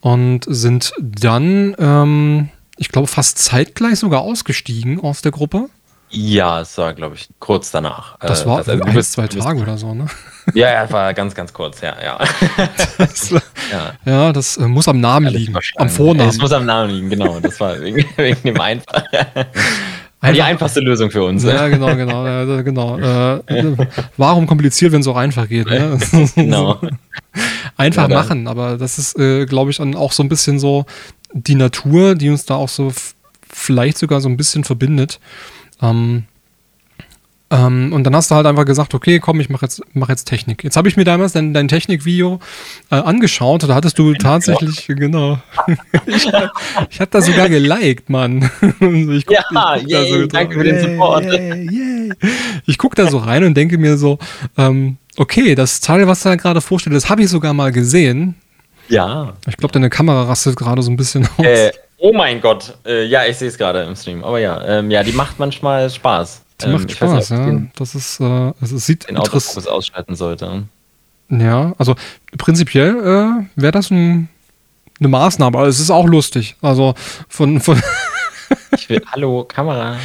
[0.00, 2.48] und sind dann ähm,
[2.82, 5.68] ich glaube, fast zeitgleich sogar ausgestiegen aus der Gruppe.
[6.10, 8.18] Ja, es war, glaube ich, kurz danach.
[8.18, 10.06] Das äh, war also, ein, bist, zwei Tage oder so, ne?
[10.54, 12.18] Ja, ja, war ganz, ganz kurz, ja, ja.
[12.98, 13.40] Das, ja.
[14.04, 14.32] ja.
[14.32, 16.28] das äh, muss am Namen ja, liegen, am Vornamen.
[16.28, 17.38] Es muss am Namen liegen, genau.
[17.38, 19.04] Das war wegen, wegen dem Einfach.
[19.12, 21.44] Einfach, die einfachste Lösung für uns.
[21.44, 22.98] Ja, genau, genau, ja, genau.
[22.98, 23.76] Äh,
[24.16, 25.66] warum kompliziert, wenn es auch einfach geht?
[25.66, 25.96] Ne?
[26.34, 26.80] genau.
[27.76, 30.84] Einfach ja, machen, aber das ist, äh, glaube ich, auch so ein bisschen so
[31.32, 32.92] die Natur, die uns da auch so
[33.48, 35.20] vielleicht sogar so ein bisschen verbindet.
[35.80, 36.24] Ähm,
[37.52, 40.24] ähm, und dann hast du halt einfach gesagt, okay, komm, ich mache jetzt, mach jetzt
[40.24, 40.64] Technik.
[40.64, 42.40] Jetzt habe ich mir damals dein, dein Technikvideo
[42.90, 43.64] äh, angeschaut.
[43.64, 45.38] Da hattest du tatsächlich, genau.
[46.06, 46.26] ich
[46.88, 48.50] ich habe da sogar geliked, Mann.
[48.80, 51.24] ich guck, ja, ich yay, so, danke für den Support.
[51.26, 52.12] Yay, yay.
[52.64, 54.18] Ich gucke da so rein und denke mir so,
[54.56, 58.34] ähm, okay, das Teil, was du da gerade vorstellt, das habe ich sogar mal gesehen.
[58.92, 59.32] Ja.
[59.48, 61.44] Ich glaube, deine Kamera rastet gerade so ein bisschen aus.
[61.44, 62.76] Äh, oh mein Gott.
[62.84, 64.22] Äh, ja, ich sehe es gerade im Stream.
[64.22, 66.42] Aber ja, ähm, ja, die macht manchmal Spaß.
[66.60, 67.62] Die ähm, macht Spaß, nicht, ja.
[67.74, 70.64] Das ist, äh, also es sieht den Autofokus ausschalten sollte.
[71.30, 71.94] Ja, also
[72.36, 74.28] prinzipiell äh, wäre das ein,
[75.00, 76.56] eine Maßnahme, aber es ist auch lustig.
[76.60, 76.94] Also
[77.28, 77.62] von.
[77.62, 77.80] von
[78.76, 79.96] ich will, hallo, Kamera.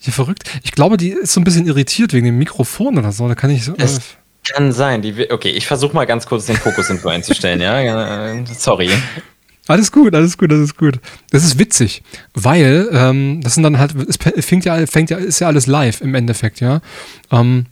[0.00, 0.42] Ja, verrückt.
[0.64, 3.28] Ich glaube, die ist so ein bisschen irritiert wegen dem Mikrofon oder so.
[3.28, 3.74] Da kann ich so.
[3.76, 4.16] Es,
[4.52, 5.02] kann sein.
[5.02, 8.44] Die, okay, ich versuche mal ganz kurz den Fokus irgendwo einzustellen, ja?
[8.46, 8.90] Sorry.
[9.68, 11.00] Alles gut, alles gut, alles gut.
[11.30, 12.02] Das ist witzig,
[12.34, 16.00] weil ähm, das sind dann halt, es fängt ja, fängt ja, ist ja alles live
[16.00, 16.80] im Endeffekt, ja.
[17.32, 17.66] Ähm,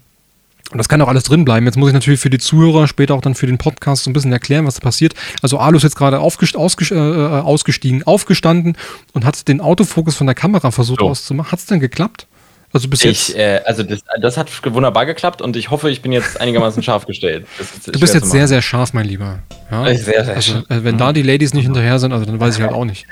[0.72, 1.66] und das kann auch alles drin bleiben.
[1.66, 4.12] Jetzt muss ich natürlich für die Zuhörer später auch dann für den Podcast so ein
[4.12, 5.14] bisschen erklären, was da passiert.
[5.40, 8.76] Also Alu ist jetzt gerade äh, äh, ausgestiegen, aufgestanden
[9.12, 11.08] und hat den Autofokus von der Kamera versucht so.
[11.08, 11.52] auszumachen.
[11.52, 12.26] Hat es denn geklappt?
[12.74, 13.38] Also bis ich, jetzt.
[13.38, 17.06] Äh, also das, das, hat wunderbar geklappt und ich hoffe, ich bin jetzt einigermaßen scharf
[17.06, 17.46] gestellt.
[17.87, 19.38] du bist jetzt sehr, sehr scharf, mein Lieber.
[19.70, 19.84] Ja?
[19.94, 20.54] Sehr, sehr also.
[20.68, 23.06] Äh, wenn da die Ladies nicht hinterher sind, also dann weiß ich halt auch nicht.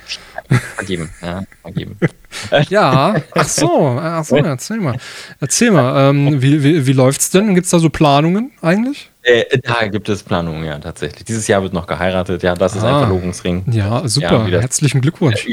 [0.75, 1.97] Vergeben, ja, vergeben.
[2.69, 4.97] ja, ach so, ach so, erzähl mal.
[5.39, 7.55] Erzähl mal, ähm, wie, wie, wie läuft's denn?
[7.55, 9.11] Gibt es da so Planungen eigentlich?
[9.23, 11.25] Äh, da gibt es Planungen, ja, tatsächlich.
[11.25, 13.65] Dieses Jahr wird noch geheiratet, ja, das ist ah, ein Verlobungsring.
[13.71, 15.47] Ja, super, ja, Herzlichen Glückwunsch.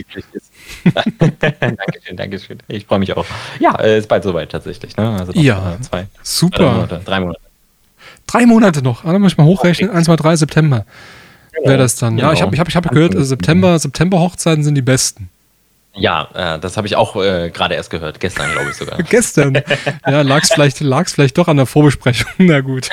[1.19, 2.59] Dankeschön, Dankeschön.
[2.67, 3.25] Ich freue mich auch.
[3.59, 4.95] Ja, äh, ist bald soweit tatsächlich.
[4.97, 5.17] Ne?
[5.19, 6.57] Also ja, zwei, super.
[6.57, 7.39] Drei Monate, drei Monate.
[8.27, 9.05] Drei Monate noch.
[9.05, 9.89] Ah, dann muss ich mal hochrechnen.
[9.89, 10.85] 1, 2, 3 September
[11.59, 11.69] genau.
[11.69, 12.15] wäre das dann.
[12.15, 12.27] Genau.
[12.27, 15.29] Ja, ich habe ich hab, ich hab gehört, September, September Hochzeiten sind die besten.
[15.95, 18.19] Ja, äh, das habe ich auch äh, gerade erst gehört.
[18.19, 19.01] Gestern, glaube ich sogar.
[19.09, 19.61] Gestern?
[20.05, 22.29] Ja, lag es vielleicht, lag's vielleicht doch an der Vorbesprechung.
[22.37, 22.89] Na gut.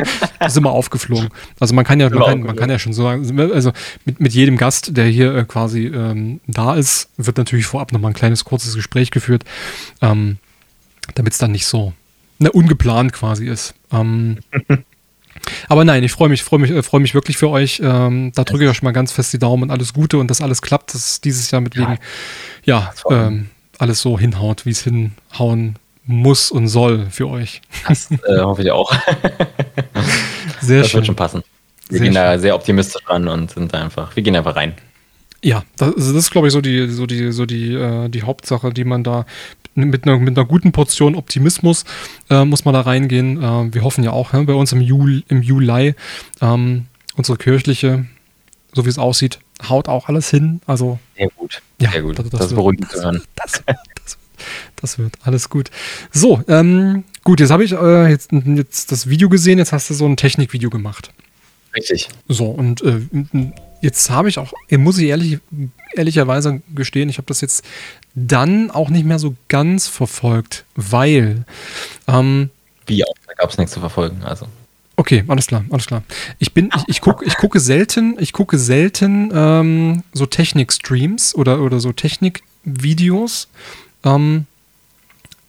[0.46, 1.28] ist immer aufgeflogen.
[1.60, 3.72] Also man kann ja, man kann, man kann ja schon sagen, also
[4.04, 8.10] mit, mit jedem Gast, der hier äh, quasi ähm, da ist, wird natürlich vorab nochmal
[8.10, 9.44] ein kleines, kurzes Gespräch geführt,
[10.00, 10.38] ähm,
[11.14, 11.92] damit es dann nicht so
[12.38, 13.74] ne, ungeplant quasi ist.
[13.92, 14.38] Ähm,
[15.68, 17.80] aber nein, ich freue mich, freue mich, äh, freue mich wirklich für euch.
[17.82, 20.40] Ähm, da drücke ich euch mal ganz fest die Daumen und alles Gute und dass
[20.40, 21.98] alles klappt, dass dieses Jahr mit wegen,
[22.64, 27.62] ja, ähm, alles so hinhaut, wie es hinhauen muss und soll für euch.
[27.88, 28.92] Das äh, hoffe ich auch.
[30.60, 30.98] sehr das schön.
[30.98, 31.42] wird schon passen.
[31.88, 32.22] Wir sehr gehen schön.
[32.22, 34.74] da sehr optimistisch ran und sind einfach, wir gehen einfach rein.
[35.44, 38.72] Ja, das, das ist, glaube ich, so die, so die, so die, äh, die Hauptsache,
[38.72, 39.26] die man da
[39.74, 41.84] mit einer, mit einer guten Portion Optimismus
[42.30, 43.42] äh, muss man da reingehen.
[43.42, 45.94] Äh, wir hoffen ja auch ne, bei uns im, Jul, im Juli,
[46.40, 46.86] ähm,
[47.16, 48.06] unsere kirchliche,
[48.72, 50.60] so wie es aussieht, haut auch alles hin.
[50.66, 51.62] Also, sehr gut.
[51.80, 52.18] Ja, sehr gut.
[52.18, 53.22] Das, das, das ist beruhigend zu hören.
[53.34, 54.18] Das, das,
[54.76, 55.70] das, wird alles gut.
[56.10, 59.94] So, ähm, gut, jetzt habe ich äh, jetzt, jetzt das Video gesehen, jetzt hast du
[59.94, 61.12] so ein Technikvideo gemacht.
[61.74, 62.08] Richtig.
[62.28, 63.00] So, und äh,
[63.80, 65.38] jetzt habe ich auch, muss ich ehrlich,
[65.94, 67.64] ehrlicherweise gestehen, ich habe das jetzt
[68.14, 71.44] dann auch nicht mehr so ganz verfolgt, weil.
[72.06, 72.50] Ähm,
[72.86, 74.46] Wie auch, da gab es nichts zu verfolgen, also.
[74.96, 76.02] Okay, alles klar, alles klar.
[76.38, 81.62] Ich bin, ich, ich, guck, ich gucke selten, ich gucke selten ähm, so Technik-Streams oder,
[81.62, 83.48] oder so Technik-Videos,
[84.04, 84.46] ähm,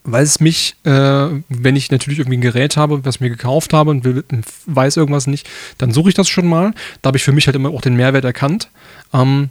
[0.04, 3.90] weil es mich, äh, wenn ich natürlich irgendwie ein Gerät habe, was mir gekauft habe
[3.92, 4.24] und will,
[4.66, 6.74] weiß irgendwas nicht, dann suche ich das schon mal.
[7.02, 8.70] Da habe ich für mich halt immer auch den Mehrwert erkannt.
[9.14, 9.50] Ähm,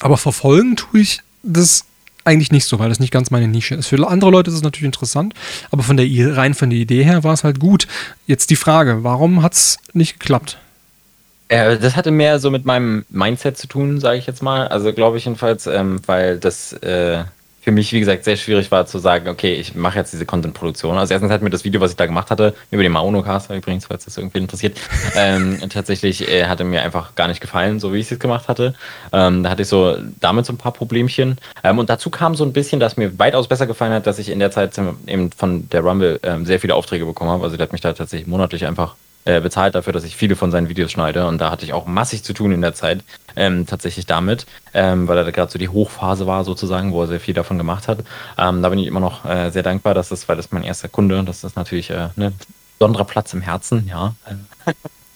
[0.00, 1.84] aber verfolgen tue ich das
[2.24, 3.88] eigentlich nicht so, weil das nicht ganz meine Nische ist.
[3.88, 5.34] Für andere Leute ist es natürlich interessant,
[5.70, 6.06] aber von der
[6.36, 7.86] rein von der Idee her war es halt gut.
[8.26, 10.58] Jetzt die Frage, warum hat es nicht geklappt?
[11.48, 14.68] Äh, das hatte mehr so mit meinem Mindset zu tun, sage ich jetzt mal.
[14.68, 17.24] Also glaube ich jedenfalls, ähm, weil das äh,
[17.64, 20.98] für mich, wie gesagt, sehr schwierig war zu sagen, okay, ich mache jetzt diese Content-Produktion.
[20.98, 23.86] Also erstens hat mir das Video, was ich da gemacht hatte, über den Maonocast übrigens,
[23.86, 24.78] falls das irgendwie interessiert,
[25.16, 28.48] ähm, tatsächlich äh, hatte mir einfach gar nicht gefallen, so wie ich es jetzt gemacht
[28.48, 28.74] hatte.
[29.14, 31.38] Ähm, da hatte ich so damit so ein paar Problemchen.
[31.62, 34.28] Ähm, und dazu kam so ein bisschen, dass mir weitaus besser gefallen hat, dass ich
[34.28, 37.44] in der Zeit eben von der Rumble ähm, sehr viele Aufträge bekommen habe.
[37.44, 38.94] Also der hat mich da tatsächlich monatlich einfach
[39.24, 41.26] äh, bezahlt dafür, dass ich viele von seinen Videos schneide.
[41.26, 43.02] Und da hatte ich auch massig zu tun in der Zeit,
[43.36, 47.20] ähm, tatsächlich damit, ähm, weil da gerade so die Hochphase war, sozusagen, wo er sehr
[47.20, 48.00] viel davon gemacht hat.
[48.38, 50.88] Ähm, da bin ich immer noch äh, sehr dankbar, dass das, weil das mein erster
[50.88, 52.32] Kunde, das ist natürlich äh, ne,
[52.78, 54.14] besonderer Platz im Herzen, ja.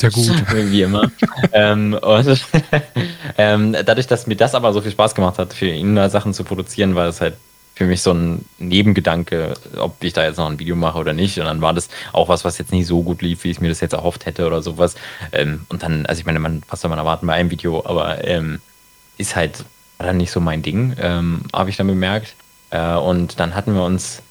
[0.01, 0.29] Sehr gut.
[0.53, 1.11] Wie immer.
[1.53, 2.41] ähm, und
[3.39, 6.35] ähm, dadurch, dass mir das aber so viel Spaß gemacht hat, für ihn da Sachen
[6.35, 7.35] zu produzieren, war es halt
[7.79, 11.39] für mich so ein Nebengedanke, ob ich da jetzt noch ein Video mache oder nicht.
[11.39, 13.69] Und dann war das auch was, was jetzt nicht so gut lief, wie ich mir
[13.69, 14.97] das jetzt erhofft hätte oder sowas.
[15.31, 18.27] Ähm, und dann, also ich meine, man, was soll man erwarten bei einem Video, aber
[18.27, 18.61] ähm,
[19.17, 19.65] ist halt
[19.99, 22.35] dann nicht so mein Ding, ähm, habe ich dann bemerkt.
[22.71, 24.23] Äh, und dann hatten wir uns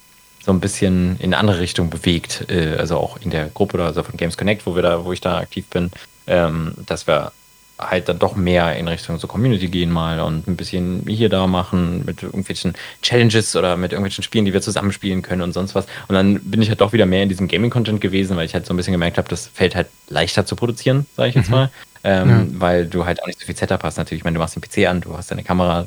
[0.43, 3.85] so ein bisschen in eine andere Richtung bewegt, äh, also auch in der Gruppe oder
[3.85, 5.89] also von Games Connect, wo wir da, wo ich da aktiv bin,
[6.27, 7.31] ähm, dass wir
[7.79, 11.45] halt dann doch mehr in Richtung so Community gehen mal und ein bisschen hier da
[11.45, 15.85] machen mit irgendwelchen Challenges oder mit irgendwelchen Spielen, die wir zusammenspielen können und sonst was.
[16.07, 18.65] Und dann bin ich halt doch wieder mehr in diesem Gaming-Content gewesen, weil ich halt
[18.65, 21.55] so ein bisschen gemerkt habe, das fällt halt leichter zu produzieren, sage ich jetzt mhm.
[21.55, 21.71] mal.
[22.03, 22.45] Ähm, ja.
[22.59, 23.97] Weil du halt auch nicht so viel Setup hast.
[23.97, 25.85] Natürlich, ich meine, du machst den PC an, du hast deine Kamera,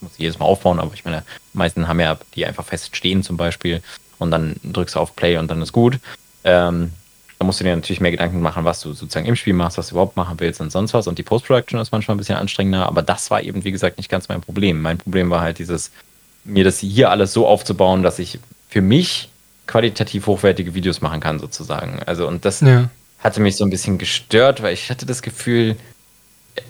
[0.00, 1.22] musst du jedes Mal aufbauen, aber ich meine,
[1.52, 3.82] die meisten haben ja die einfach fest stehen zum Beispiel
[4.18, 5.98] und dann drückst du auf Play und dann ist gut.
[6.44, 6.92] Ähm,
[7.38, 9.88] da musst du dir natürlich mehr Gedanken machen, was du sozusagen im Spiel machst, was
[9.88, 11.06] du überhaupt machen willst und sonst was.
[11.06, 14.10] Und die Post-Production ist manchmal ein bisschen anstrengender, aber das war eben, wie gesagt, nicht
[14.10, 14.82] ganz mein Problem.
[14.82, 15.92] Mein Problem war halt dieses,
[16.44, 19.28] mir das hier alles so aufzubauen, dass ich für mich
[19.68, 22.00] qualitativ hochwertige Videos machen kann, sozusagen.
[22.06, 22.90] Also, und das ja.
[23.20, 25.76] hatte mich so ein bisschen gestört, weil ich hatte das Gefühl,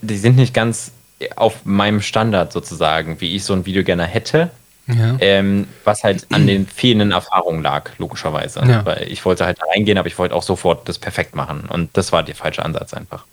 [0.03, 0.93] die sind nicht ganz
[1.37, 4.51] auf meinem Standard sozusagen, wie ich so ein Video gerne hätte.
[4.89, 5.17] Ja.
[5.21, 8.61] Ähm, was halt an den fehlenden Erfahrungen lag, logischerweise.
[8.67, 8.85] Ja.
[8.87, 11.69] Weil ich wollte halt reingehen, aber ich wollte auch sofort das perfekt machen.
[11.69, 13.25] Und das war der falsche Ansatz einfach.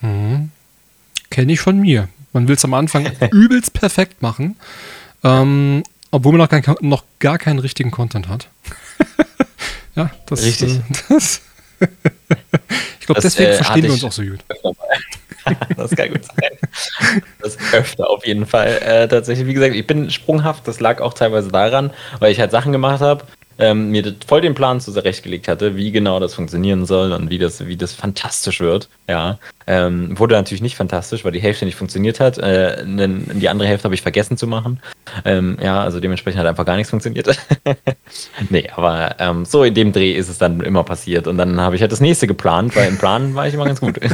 [0.00, 0.50] Mhm.
[1.30, 2.08] Kenne ich von mir.
[2.32, 4.56] Man will es am Anfang übelst perfekt machen,
[5.24, 8.48] ähm, obwohl man noch, kein, noch, gar keinen richtigen Content hat.
[9.94, 10.80] ja, das, Richtig.
[10.90, 11.42] Äh, das
[12.98, 14.40] ich glaube, deswegen äh, verstehen wir uns auch so gut.
[15.76, 17.20] das kann gut sein.
[17.40, 18.78] Das öfter auf jeden Fall.
[18.82, 20.66] Äh, tatsächlich, wie gesagt, ich bin sprunghaft.
[20.68, 23.24] Das lag auch teilweise daran, weil ich halt Sachen gemacht habe,
[23.58, 27.66] ähm, mir voll den Plan zurechtgelegt hatte, wie genau das funktionieren soll und wie das,
[27.66, 28.88] wie das fantastisch wird.
[29.08, 32.38] Ja, ähm, wurde natürlich nicht fantastisch, weil die Hälfte nicht funktioniert hat.
[32.38, 34.80] Äh, die andere Hälfte habe ich vergessen zu machen.
[35.24, 37.28] Ähm, ja, also dementsprechend hat einfach gar nichts funktioniert.
[38.50, 41.74] nee, aber ähm, so in dem Dreh ist es dann immer passiert und dann habe
[41.76, 43.98] ich halt das nächste geplant, weil im Plan war ich immer ganz gut.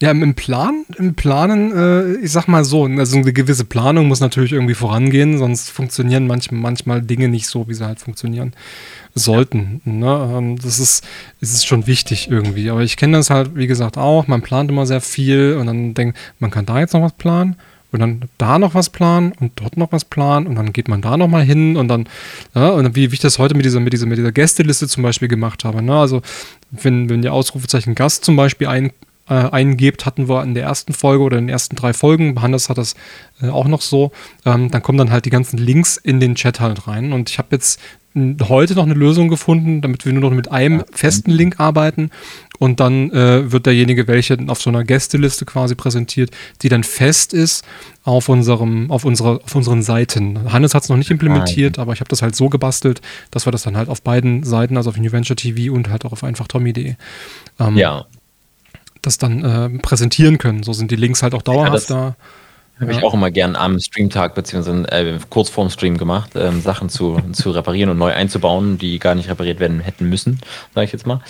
[0.00, 4.20] Ja, im Plan, im Planen, äh, ich sag mal so, also eine gewisse Planung muss
[4.20, 8.52] natürlich irgendwie vorangehen, sonst funktionieren manch, manchmal Dinge nicht so, wie sie halt funktionieren
[9.16, 9.80] sollten.
[9.84, 10.34] Ne?
[10.36, 11.04] Ähm, das ist,
[11.40, 12.70] es ist schon wichtig irgendwie.
[12.70, 14.28] Aber ich kenne das halt, wie gesagt, auch.
[14.28, 17.56] Man plant immer sehr viel und dann denkt, man kann da jetzt noch was planen
[17.90, 21.02] und dann da noch was planen und dort noch was planen und dann geht man
[21.02, 22.08] da noch mal hin und dann,
[22.54, 25.02] ja, und wie, wie ich das heute mit dieser, mit dieser, mit dieser Gästeliste zum
[25.02, 25.82] Beispiel gemacht habe.
[25.82, 25.98] Ne?
[25.98, 26.22] Also
[26.70, 28.92] wenn, wenn ihr Ausrufezeichen Gast zum Beispiel ein,
[29.28, 32.68] äh, eingebt, hatten wir in der ersten Folge oder in den ersten drei Folgen, Hannes
[32.68, 32.94] hat das
[33.42, 34.12] äh, auch noch so,
[34.44, 37.12] ähm, dann kommen dann halt die ganzen Links in den Chat halt rein.
[37.12, 37.80] Und ich habe jetzt
[38.48, 42.10] heute noch eine Lösung gefunden, damit wir nur noch mit einem festen Link arbeiten.
[42.58, 46.30] Und dann äh, wird derjenige, welche auf so einer Gästeliste quasi präsentiert,
[46.62, 47.64] die dann fest ist
[48.02, 50.52] auf unserem, auf unserer, auf unseren Seiten.
[50.52, 53.52] Hannes hat es noch nicht implementiert, aber ich habe das halt so gebastelt, dass wir
[53.52, 56.24] das dann halt auf beiden Seiten, also auf New Venture TV und halt auch auf
[56.24, 56.96] einfachtommy.de,
[57.60, 58.06] ähm, ja
[59.02, 60.62] das dann äh, präsentieren können.
[60.62, 62.16] So sind die Links halt auch dauerhaft ja, da.
[62.80, 62.98] Habe ja.
[62.98, 67.20] ich auch immer gern am Streamtag beziehungsweise äh, kurz vorm Stream gemacht, ähm, Sachen zu,
[67.32, 70.40] zu reparieren und neu einzubauen, die gar nicht repariert werden hätten müssen,
[70.74, 71.20] sage ich jetzt mal.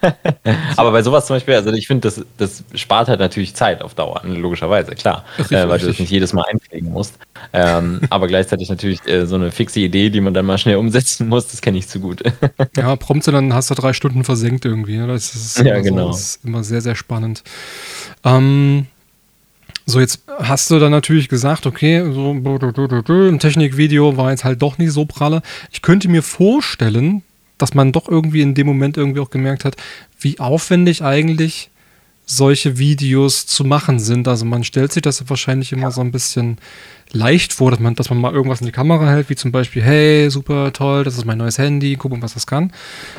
[0.76, 3.94] Aber bei sowas zum Beispiel, also ich finde, das, das spart halt natürlich Zeit auf
[3.94, 7.18] Dauer, logischerweise, klar, äh, weil du das nicht jedes Mal einpflegen musst.
[7.52, 11.28] Ähm, aber gleichzeitig natürlich äh, so eine fixe Idee, die man dann mal schnell umsetzen
[11.28, 12.22] muss, das kenne ich zu gut.
[12.76, 14.96] ja, prompt dann hast du drei Stunden versenkt irgendwie.
[14.96, 15.06] Ne?
[15.06, 16.06] Das ist, ja, genau.
[16.06, 17.42] So, das ist immer sehr, sehr spannend.
[18.24, 18.86] Ähm,
[19.86, 24.78] so, jetzt hast du dann natürlich gesagt, okay, so ein Technikvideo war jetzt halt doch
[24.78, 25.42] nicht so pralle.
[25.70, 27.22] Ich könnte mir vorstellen,
[27.58, 29.76] dass man doch irgendwie in dem Moment irgendwie auch gemerkt hat,
[30.18, 31.70] wie aufwendig eigentlich
[32.36, 34.26] solche Videos zu machen sind.
[34.28, 36.58] Also man stellt sich das wahrscheinlich immer so ein bisschen
[37.12, 39.82] leicht vor, dass man, dass man mal irgendwas in die Kamera hält, wie zum Beispiel,
[39.82, 42.72] hey, super toll, das ist mein neues Handy, guck mal, was das kann.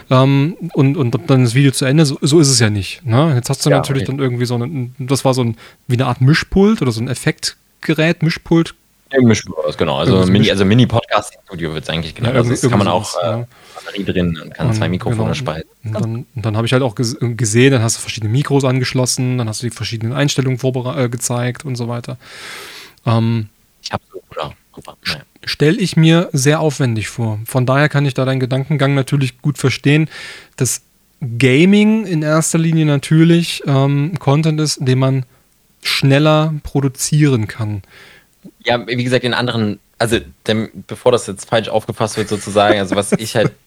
[0.09, 3.05] Ähm, und, und dann das Video zu Ende, so, so ist es ja nicht.
[3.05, 3.33] Ne?
[3.35, 4.11] Jetzt hast du ja, natürlich okay.
[4.11, 7.07] dann irgendwie so ein, das war so ein, wie eine Art Mischpult oder so ein
[7.07, 8.73] Effektgerät, Mischpult.
[9.13, 9.97] Ja, Mischpult, genau.
[9.97, 12.33] Also Mini, also Mini-Podcast-Studio wird es eigentlich genannt.
[12.33, 13.45] Ja, also das kann man auch äh,
[13.75, 15.33] Batterie drin und kann und, zwei Mikrofone genau.
[15.33, 15.69] spalten.
[15.83, 19.47] Und dann, dann habe ich halt auch gesehen, dann hast du verschiedene Mikros angeschlossen, dann
[19.47, 20.59] hast du die verschiedenen Einstellungen
[20.97, 22.17] äh, gezeigt und so weiter.
[23.05, 23.49] Ähm,
[23.83, 24.53] ich habe so, oder?
[25.43, 27.39] Stelle ich mir sehr aufwendig vor.
[27.45, 30.09] Von daher kann ich da deinen Gedankengang natürlich gut verstehen,
[30.55, 30.81] dass
[31.37, 35.25] Gaming in erster Linie natürlich ähm, Content ist, den man
[35.83, 37.83] schneller produzieren kann.
[38.63, 42.95] Ja, wie gesagt, in anderen, also dem, bevor das jetzt falsch aufgefasst wird sozusagen, also
[42.95, 43.51] was ich halt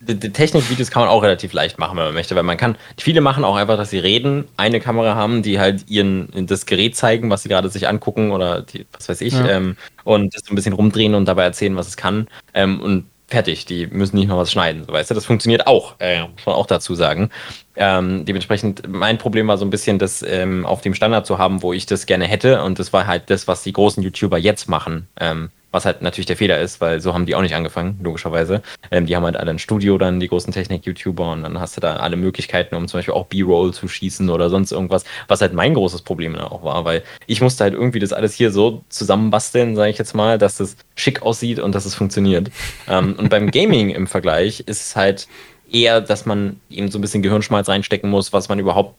[0.00, 2.76] die, die Technikvideos kann man auch relativ leicht machen, wenn man möchte, weil man kann,
[2.96, 6.96] viele machen auch einfach, dass sie reden, eine Kamera haben, die halt ihren, das Gerät
[6.96, 9.46] zeigen, was sie gerade sich angucken oder die, was weiß ich, ja.
[9.48, 12.28] ähm, und das so ein bisschen rumdrehen und dabei erzählen, was es kann.
[12.54, 15.94] Ähm, und fertig, die müssen nicht noch was schneiden, so weißt du, das funktioniert auch,
[16.00, 17.30] äh, muss man auch dazu sagen.
[17.76, 21.62] Ähm, dementsprechend, mein Problem war so ein bisschen, das ähm, auf dem Standard zu haben,
[21.62, 24.68] wo ich das gerne hätte und das war halt das, was die großen YouTuber jetzt
[24.68, 25.08] machen.
[25.18, 28.62] Ähm, was halt natürlich der Fehler ist, weil so haben die auch nicht angefangen, logischerweise.
[28.90, 31.80] Ähm, die haben halt alle ein Studio, dann die großen Technik-YouTuber und dann hast du
[31.80, 35.52] da alle Möglichkeiten, um zum Beispiel auch B-Roll zu schießen oder sonst irgendwas, was halt
[35.52, 38.82] mein großes Problem dann auch war, weil ich musste halt irgendwie das alles hier so
[38.88, 42.50] zusammenbasteln, sage ich jetzt mal, dass das schick aussieht und dass es funktioniert.
[42.88, 45.28] ähm, und beim Gaming im Vergleich ist es halt
[45.70, 48.96] eher, dass man eben so ein bisschen Gehirnschmalz reinstecken muss, was man überhaupt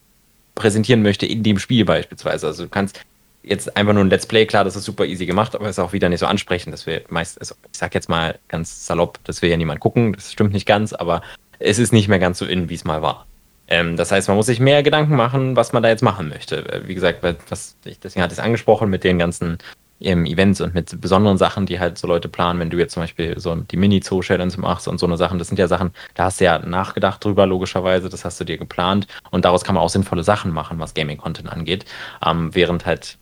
[0.56, 2.48] präsentieren möchte in dem Spiel beispielsweise.
[2.48, 3.00] Also du kannst
[3.44, 5.94] jetzt einfach nur ein Let's Play, klar, das ist super easy gemacht, aber ist auch
[5.94, 9.42] wieder nicht so ansprechend, dass wir meist, also ich sag jetzt mal ganz salopp, dass
[9.42, 11.22] wir ja niemand gucken, das stimmt nicht ganz, aber
[11.60, 13.26] es ist nicht mehr ganz so in, wie es mal war.
[13.68, 16.68] Ähm, das heißt, man muss sich mehr Gedanken machen, was man da jetzt machen möchte.
[16.70, 19.60] Äh, wie gesagt, was, deswegen hatte ich es angesprochen mit den ganzen
[20.02, 23.04] ähm, Events und mit besonderen Sachen, die halt so Leute planen, wenn du jetzt zum
[23.04, 26.42] Beispiel so die Mini-Zoo-Challenge machst und so eine Sachen, das sind ja Sachen, da hast
[26.42, 29.90] du ja nachgedacht drüber, logischerweise, das hast du dir geplant und daraus kann man auch
[29.90, 31.86] sinnvolle Sachen machen, was Gaming-Content angeht,
[32.26, 33.18] ähm, während halt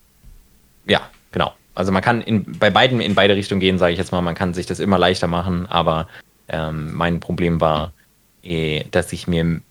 [0.89, 1.54] ja, genau.
[1.75, 4.21] Also man kann in, bei beiden in beide Richtungen gehen, sage ich jetzt mal.
[4.21, 6.08] Man kann sich das immer leichter machen, aber
[6.49, 7.93] ähm, mein Problem war,
[8.43, 9.62] eh, dass ich mir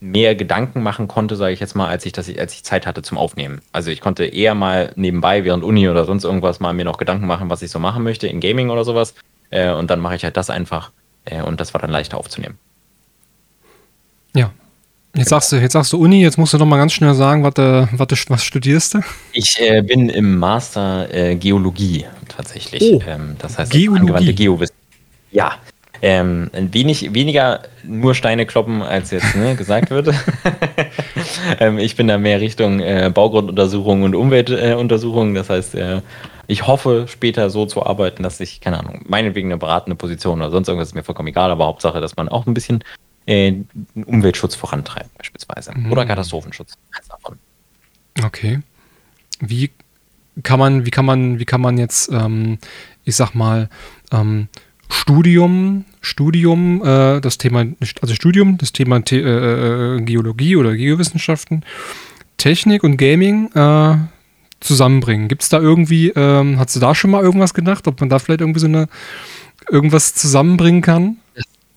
[0.00, 2.86] mehr Gedanken machen konnte, sage ich jetzt mal, als ich, dass ich, als ich Zeit
[2.86, 3.60] hatte zum Aufnehmen.
[3.70, 7.26] Also ich konnte eher mal nebenbei während Uni oder sonst irgendwas mal mir noch Gedanken
[7.26, 9.14] machen, was ich so machen möchte in Gaming oder sowas.
[9.50, 10.90] Äh, und dann mache ich halt das einfach.
[11.24, 12.58] Äh, und das war dann leichter aufzunehmen.
[14.34, 14.50] Ja,
[15.14, 17.44] Jetzt sagst du, jetzt sagst du Uni, jetzt musst du noch mal ganz schnell sagen,
[17.44, 19.00] was, äh, was, was studierst du?
[19.32, 22.82] Ich äh, bin im Master äh, Geologie tatsächlich.
[22.82, 24.00] Oh, ähm, das heißt Geologie.
[24.00, 24.82] angewandte Geowissenschaft.
[25.30, 25.52] Ja.
[26.00, 30.08] Ähm, ein wenig weniger nur Steine kloppen, als jetzt ne, gesagt wird.
[31.60, 35.34] ähm, ich bin da mehr Richtung äh, Baugrunduntersuchung und Umweltuntersuchung.
[35.34, 36.00] das heißt, äh,
[36.46, 40.50] ich hoffe später so zu arbeiten, dass ich, keine Ahnung, meinetwegen eine beratende Position oder
[40.50, 42.82] sonst irgendwas ist mir vollkommen egal, aber Hauptsache, dass man auch ein bisschen
[43.26, 43.54] äh,
[43.94, 45.72] Umweltschutz vorantreiben, beispielsweise.
[45.76, 45.92] Mhm.
[45.92, 46.74] Oder Katastrophenschutz.
[48.24, 48.60] Okay.
[49.40, 49.70] Wie
[50.42, 52.58] kann man, wie kann man, wie kann man jetzt, ähm,
[53.04, 53.68] ich sag mal,
[54.10, 54.48] ähm,
[54.88, 57.64] Studium, Studium, äh, das Thema,
[58.00, 61.64] also Studium, das Thema The äh, äh, Geologie oder Geowissenschaften,
[62.36, 63.96] Technik und Gaming äh,
[64.60, 65.28] zusammenbringen.
[65.28, 68.18] Gibt es da irgendwie, ähm, hast du da schon mal irgendwas gedacht, ob man da
[68.18, 68.88] vielleicht irgendwie so eine
[69.70, 71.16] irgendwas zusammenbringen kann?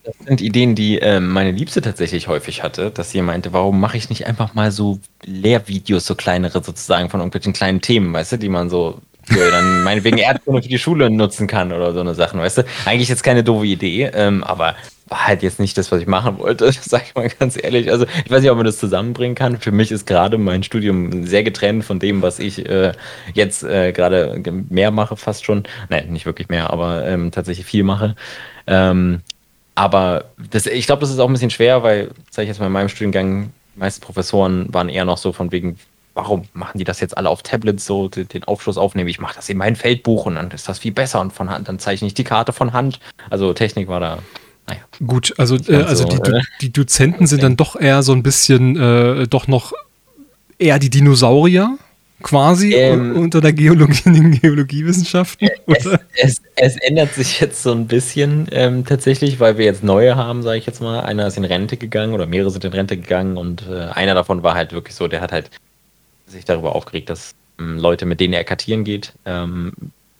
[0.05, 3.97] Das sind Ideen, die äh, meine Liebste tatsächlich häufig hatte, dass sie meinte, warum mache
[3.97, 8.37] ich nicht einfach mal so Lehrvideos, so kleinere sozusagen von irgendwelchen kleinen Themen, weißt du,
[8.37, 12.13] die man so für dann meinetwegen Erdkunde für die Schule nutzen kann oder so eine
[12.13, 12.63] Sachen, weißt du.
[12.85, 14.75] Eigentlich jetzt keine doofe Idee, ähm, aber
[15.07, 17.91] war halt jetzt nicht das, was ich machen wollte, sag ich mal ganz ehrlich.
[17.91, 19.59] Also ich weiß nicht, ob man das zusammenbringen kann.
[19.59, 22.91] Für mich ist gerade mein Studium sehr getrennt von dem, was ich äh,
[23.33, 25.63] jetzt äh, gerade mehr mache, fast schon.
[25.89, 28.15] Nein, nicht wirklich mehr, aber ähm, tatsächlich viel mache.
[28.67, 29.21] Ähm,
[29.75, 32.67] aber das, ich glaube, das ist auch ein bisschen schwer, weil, sage ich jetzt mal,
[32.67, 35.77] in meinem Studiengang, die meisten Professoren waren eher noch so von wegen,
[36.13, 39.09] warum machen die das jetzt alle auf Tablets so, den Aufschluss aufnehmen?
[39.09, 41.67] Ich mache das in mein Feldbuch und dann ist das viel besser und von Hand,
[41.67, 42.99] dann zeichne ich die Karte von Hand.
[43.29, 44.19] Also Technik war da.
[44.67, 44.79] Naja.
[45.05, 48.77] Gut, also, äh, also so, die, die Dozenten sind dann doch eher so ein bisschen,
[48.77, 49.73] äh, doch noch
[50.57, 51.77] eher die Dinosaurier
[52.21, 55.49] quasi ähm, unter der Geologie, den Geologiewissenschaften?
[55.67, 55.85] Es,
[56.17, 60.43] es, es, ändert sich jetzt so ein bisschen ähm, tatsächlich, weil wir jetzt neue haben,
[60.43, 61.01] sage ich jetzt mal.
[61.01, 64.43] Einer ist in Rente gegangen oder mehrere sind in Rente gegangen und äh, einer davon
[64.43, 65.49] war halt wirklich so, der hat halt
[66.27, 69.73] sich darüber aufgeregt, dass ähm, Leute, mit denen er kartieren geht, ähm,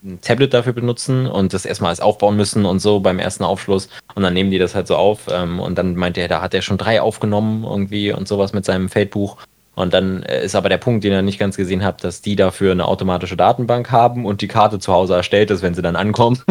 [0.03, 3.89] ein Tablet dafür benutzen und das erstmal als aufbauen müssen und so beim ersten Aufschluss
[4.13, 6.53] und dann nehmen die das halt so auf ähm, und dann meinte er, da hat
[6.53, 9.37] er schon drei aufgenommen irgendwie und sowas mit seinem Feldbuch
[9.75, 12.35] Und dann äh, ist aber der Punkt, den ihr nicht ganz gesehen habt, dass die
[12.35, 15.95] dafür eine automatische Datenbank haben und die Karte zu Hause erstellt ist, wenn sie dann
[15.95, 16.41] ankommen.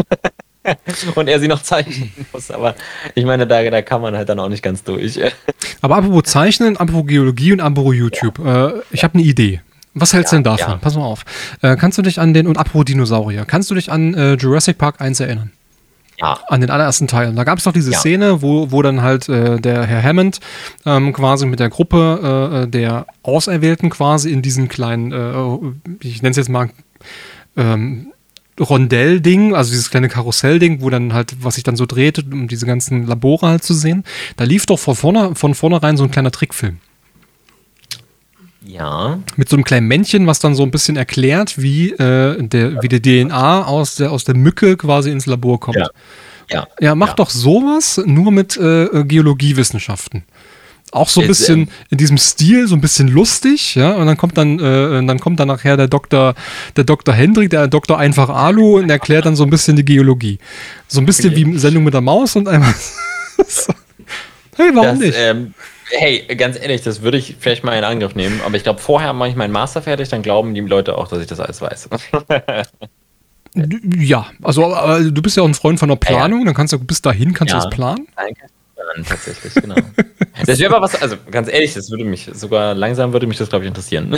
[1.15, 2.51] und er sie noch zeichnen muss.
[2.51, 2.75] Aber
[3.13, 5.19] ich meine, da, da kann man halt dann auch nicht ganz durch.
[5.81, 8.39] Aber apropos Zeichnen, apropos Geologie und apropos YouTube.
[8.39, 9.61] Äh, ich habe eine Idee.
[9.93, 10.73] Was hältst du ja, denn davon?
[10.73, 10.77] Ja.
[10.77, 11.23] Pass mal auf.
[11.61, 14.77] Äh, kannst du dich an den, und apropos Dinosaurier, kannst du dich an äh, Jurassic
[14.77, 15.51] Park 1 erinnern?
[16.17, 16.39] Ja.
[16.47, 17.35] An den allerersten Teilen.
[17.35, 17.99] Da gab es doch diese ja.
[17.99, 20.39] Szene, wo, wo dann halt äh, der Herr Hammond
[20.85, 26.21] ähm, quasi mit der Gruppe äh, äh der Auserwählten quasi in diesen kleinen, äh, ich
[26.21, 26.69] nenne es jetzt mal,
[27.57, 28.13] ähm,
[28.59, 32.65] Rondell-Ding, also dieses kleine Karussell-Ding, wo dann halt, was sich dann so drehte, um diese
[32.65, 34.03] ganzen Labore halt zu sehen.
[34.37, 36.77] Da lief doch von, vorne, von vornherein so ein kleiner Trickfilm.
[38.67, 39.19] Ja.
[39.35, 42.87] Mit so einem kleinen Männchen, was dann so ein bisschen erklärt, wie, äh, der, wie
[42.87, 45.77] die DNA aus der, aus der Mücke quasi ins Labor kommt.
[45.77, 45.89] Ja,
[46.49, 47.13] ja, ja mach ja.
[47.15, 50.23] doch sowas nur mit äh, Geologiewissenschaften.
[50.91, 53.93] Auch so ein bisschen ähm, in diesem Stil, so ein bisschen lustig, ja.
[53.95, 56.35] Und dann kommt dann, äh, dann kommt dann nachher der Doktor,
[56.77, 60.39] der Doktor Hendrik, der Doktor einfach Alu und erklärt dann so ein bisschen die Geologie.
[60.87, 62.73] So ein bisschen wie Sendung mit der Maus und einmal.
[64.55, 65.17] hey, warum das, nicht?
[65.19, 65.53] Ähm,
[65.91, 69.13] hey, ganz ehrlich, das würde ich vielleicht mal in Angriff nehmen, aber ich glaube, vorher
[69.13, 71.89] mache ich meinen Master fertig, dann glauben die Leute auch, dass ich das alles weiß.
[73.97, 76.79] ja, also du bist ja auch ein Freund von der Planung, ja, dann kannst du
[76.79, 78.07] bis dahin kannst ja, du das planen.
[78.15, 78.47] Danke.
[79.07, 79.75] Tatsächlich, genau.
[80.45, 83.49] das wäre aber was, also ganz ehrlich, das würde mich sogar langsam würde mich das,
[83.49, 84.17] glaube ich, interessieren.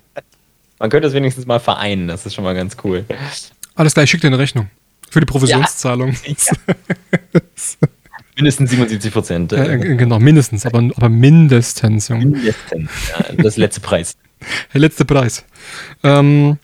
[0.78, 3.04] Man könnte es wenigstens mal vereinen, das ist schon mal ganz cool.
[3.74, 4.68] Alles klar, ich schicke dir eine Rechnung.
[5.10, 6.16] Für die Provisionszahlung.
[6.26, 6.74] Ja.
[8.36, 9.52] Mindestens 77 Prozent.
[9.52, 12.08] Äh, genau, mindestens, aber, aber mindestens.
[12.08, 12.26] Junge.
[12.26, 14.16] Mindestens, ja, das letzte Preis.
[14.72, 15.44] Der letzte Preis.
[16.02, 16.58] Ähm,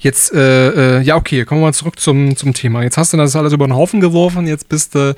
[0.00, 2.82] jetzt, äh, äh, ja, okay, kommen wir mal zurück zum, zum Thema.
[2.82, 5.14] Jetzt hast du das alles über den Haufen geworfen, jetzt bist du,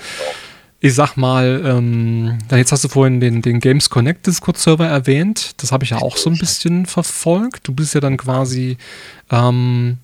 [0.81, 5.61] ich sag mal, ähm, jetzt hast du vorhin den, den Games Connect Discord-Server erwähnt.
[5.63, 7.69] Das habe ich ja auch so ein bisschen verfolgt.
[7.69, 8.77] Du bist ja dann quasi,
[9.31, 9.99] ähm,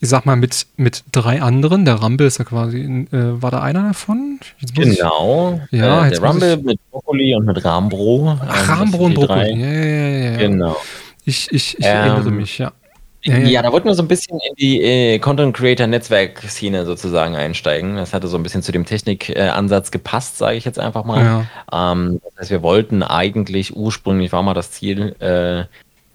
[0.00, 1.84] ich sag mal, mit, mit drei anderen.
[1.84, 4.40] Der Rumble ist ja quasi, äh, war da einer davon?
[4.74, 5.60] Genau.
[5.70, 8.38] Ich, ja, äh, der Rumble ich, mit Brokkoli und mit Rambro.
[8.46, 9.60] Ach, Rambro und Brokkoli.
[9.60, 10.76] Ja, ja, ja, Genau.
[11.24, 12.72] Ich, ich, ich ähm, erinnere mich, ja.
[13.26, 13.48] Ja, ja.
[13.48, 17.34] ja, da wollten wir so ein bisschen in die äh, Content Creator Netzwerk Szene sozusagen
[17.34, 17.96] einsteigen.
[17.96, 21.46] Das hatte so ein bisschen zu dem Technikansatz äh, gepasst, sage ich jetzt einfach mal.
[21.72, 21.92] Ja.
[21.92, 25.64] Ähm, das heißt, wir wollten eigentlich ursprünglich war mal das Ziel, äh,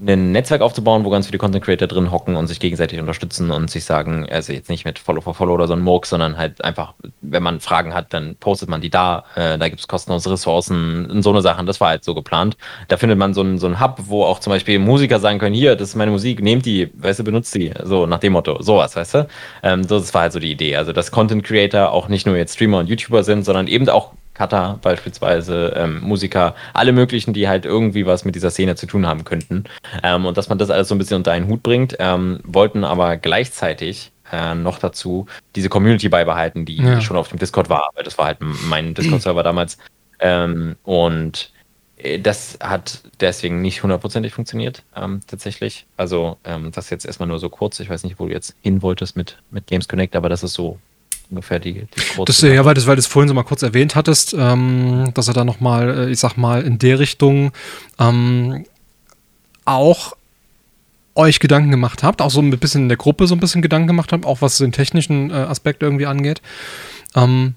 [0.06, 3.70] ein Netzwerk aufzubauen, wo ganz viele Content Creator drin hocken und sich gegenseitig unterstützen und
[3.70, 6.64] sich sagen, also jetzt nicht mit Follow for Follow oder so ein Murk, sondern halt
[6.64, 9.26] einfach, wenn man Fragen hat, dann postet man die da.
[9.36, 11.66] Äh, da gibt es kostenlose Ressourcen und so eine Sachen.
[11.66, 12.58] Das war halt so geplant.
[12.88, 15.76] Da findet man so einen so Hub, wo auch zum Beispiel Musiker sagen können, hier,
[15.76, 17.72] das ist meine Musik, nehmt die, weißt du, benutzt die.
[17.84, 19.28] So nach dem Motto, sowas, weißt du.
[19.62, 20.76] Ähm, das war halt so die Idee.
[20.76, 24.14] Also, dass Content Creator auch nicht nur jetzt Streamer und YouTuber sind, sondern eben auch
[24.42, 29.06] Cutter beispielsweise, ähm, Musiker, alle möglichen, die halt irgendwie was mit dieser Szene zu tun
[29.06, 29.66] haben könnten.
[30.02, 32.84] Ähm, und dass man das alles so ein bisschen unter einen Hut bringt, ähm, wollten
[32.84, 37.02] aber gleichzeitig äh, noch dazu diese Community beibehalten, die ja.
[37.02, 39.78] schon auf dem Discord war, weil das war halt mein Discord-Server damals.
[40.20, 41.52] Ähm, und
[41.98, 45.86] äh, das hat deswegen nicht hundertprozentig funktioniert, ähm, tatsächlich.
[45.98, 47.80] Also, ähm, das jetzt erstmal nur so kurz.
[47.80, 50.54] Ich weiß nicht, wo du jetzt hin wolltest mit, mit Games Connect, aber das ist
[50.54, 50.80] so
[51.32, 52.26] ungefähr die, die kurze.
[52.26, 55.28] Das, ja, weil, das, weil du es vorhin so mal kurz erwähnt hattest, ähm, dass
[55.28, 57.52] er da nochmal, äh, ich sag mal, in der Richtung
[57.98, 58.66] ähm,
[59.66, 60.14] auch
[61.16, 63.88] euch Gedanken gemacht habt, auch so ein bisschen in der Gruppe so ein bisschen Gedanken
[63.88, 66.42] gemacht habt, auch was den technischen äh, Aspekt irgendwie angeht.
[67.16, 67.56] Ähm,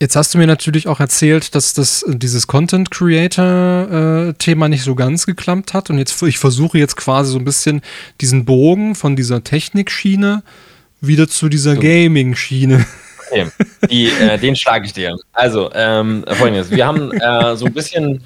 [0.00, 4.84] jetzt hast du mir natürlich auch erzählt, dass das dieses Content Creator äh, Thema nicht
[4.84, 7.82] so ganz geklappt hat und jetzt ich versuche jetzt quasi so ein bisschen
[8.20, 10.71] diesen Bogen von dieser Technikschiene äh,
[11.02, 11.80] wieder zu dieser so.
[11.80, 12.86] Gaming-Schiene.
[13.30, 13.46] Okay.
[13.90, 15.16] Die, äh, den schlage ich dir.
[15.32, 16.70] Also, ähm, folgendes.
[16.70, 18.22] Wir haben äh, so ein bisschen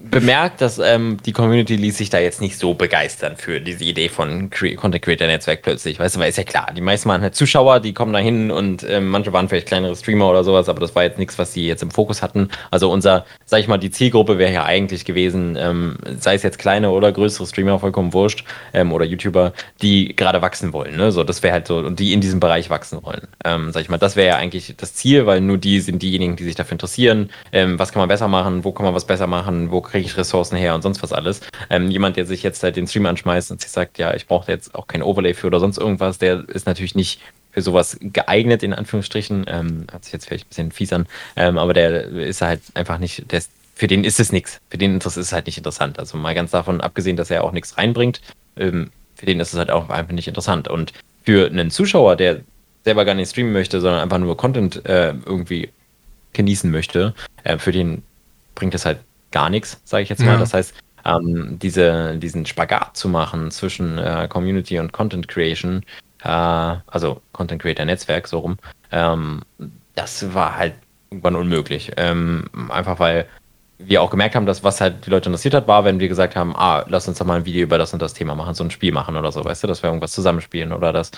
[0.00, 4.08] bemerkt, dass ähm, die Community ließ sich da jetzt nicht so begeistern für diese Idee
[4.08, 5.98] von Cre Content Creator Netzwerk plötzlich.
[5.98, 8.50] Weißt du, weil ist ja klar, die meisten waren halt Zuschauer, die kommen da hin
[8.52, 11.52] und ähm, manche waren vielleicht kleinere Streamer oder sowas, aber das war jetzt nichts, was
[11.52, 12.48] sie jetzt im Fokus hatten.
[12.70, 16.58] Also unser, sag ich mal, die Zielgruppe wäre ja eigentlich gewesen, ähm, sei es jetzt
[16.58, 20.96] kleine oder größere Streamer, vollkommen wurscht, ähm, oder YouTuber, die gerade wachsen wollen.
[20.96, 21.10] Ne?
[21.10, 23.26] So, das wäre halt so, und die in diesem Bereich wachsen wollen.
[23.44, 26.36] Ähm, sag ich mal, das wäre ja eigentlich das Ziel, weil nur die sind diejenigen,
[26.36, 27.30] die sich dafür interessieren.
[27.52, 28.62] Ähm, was kann man besser machen?
[28.62, 29.72] Wo kann man was besser machen?
[29.72, 31.40] Wo kriege ich Ressourcen her und sonst was alles.
[31.70, 34.50] Ähm, jemand, der sich jetzt halt den Stream anschmeißt und sich sagt, ja, ich brauche
[34.50, 37.20] jetzt auch kein Overlay für oder sonst irgendwas, der ist natürlich nicht
[37.50, 39.46] für sowas geeignet, in Anführungsstrichen.
[39.48, 42.98] Ähm, hat sich jetzt vielleicht ein bisschen fies an, ähm, aber der ist halt einfach
[42.98, 44.60] nicht, der ist, für den ist es nichts.
[44.70, 45.98] Für den ist es halt nicht interessant.
[45.98, 48.20] Also mal ganz davon abgesehen, dass er auch nichts reinbringt,
[48.56, 50.68] ähm, für den ist es halt auch einfach nicht interessant.
[50.68, 50.92] Und
[51.24, 52.40] für einen Zuschauer, der
[52.84, 55.70] selber gar nicht streamen möchte, sondern einfach nur Content äh, irgendwie
[56.32, 57.14] genießen möchte,
[57.44, 58.02] äh, für den
[58.54, 58.98] bringt es halt
[59.30, 60.32] gar nichts, sage ich jetzt mal.
[60.32, 60.38] Ja.
[60.38, 60.74] Das heißt,
[61.04, 65.84] ähm, diese, diesen Spagat zu machen zwischen äh, Community und Content Creation,
[66.22, 68.58] äh, also Content Creator Netzwerk, so rum,
[68.92, 69.42] ähm,
[69.94, 70.74] das war halt
[71.10, 71.92] irgendwann unmöglich.
[71.96, 73.26] Ähm, einfach weil
[73.78, 76.34] wir auch gemerkt haben, dass was halt die Leute interessiert hat, war, wenn wir gesagt
[76.34, 78.64] haben, ah, lass uns doch mal ein Video über das und das Thema machen, so
[78.64, 81.12] ein Spiel machen oder so, weißt du, dass wir irgendwas zusammenspielen oder dass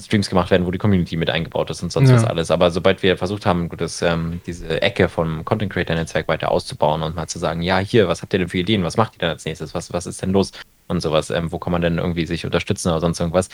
[0.00, 2.16] Streams gemacht werden, wo die Community mit eingebaut ist und sonst ja.
[2.16, 2.50] was alles.
[2.50, 7.02] Aber sobald wir versucht haben, das, ähm, diese Ecke vom Content Creator Netzwerk weiter auszubauen
[7.02, 8.84] und mal zu sagen, ja, hier, was habt ihr denn für Ideen?
[8.84, 9.74] Was macht ihr denn als nächstes?
[9.74, 10.52] Was, was ist denn los?
[10.88, 13.48] Und sowas, ähm, wo kann man denn irgendwie sich unterstützen oder sonst irgendwas?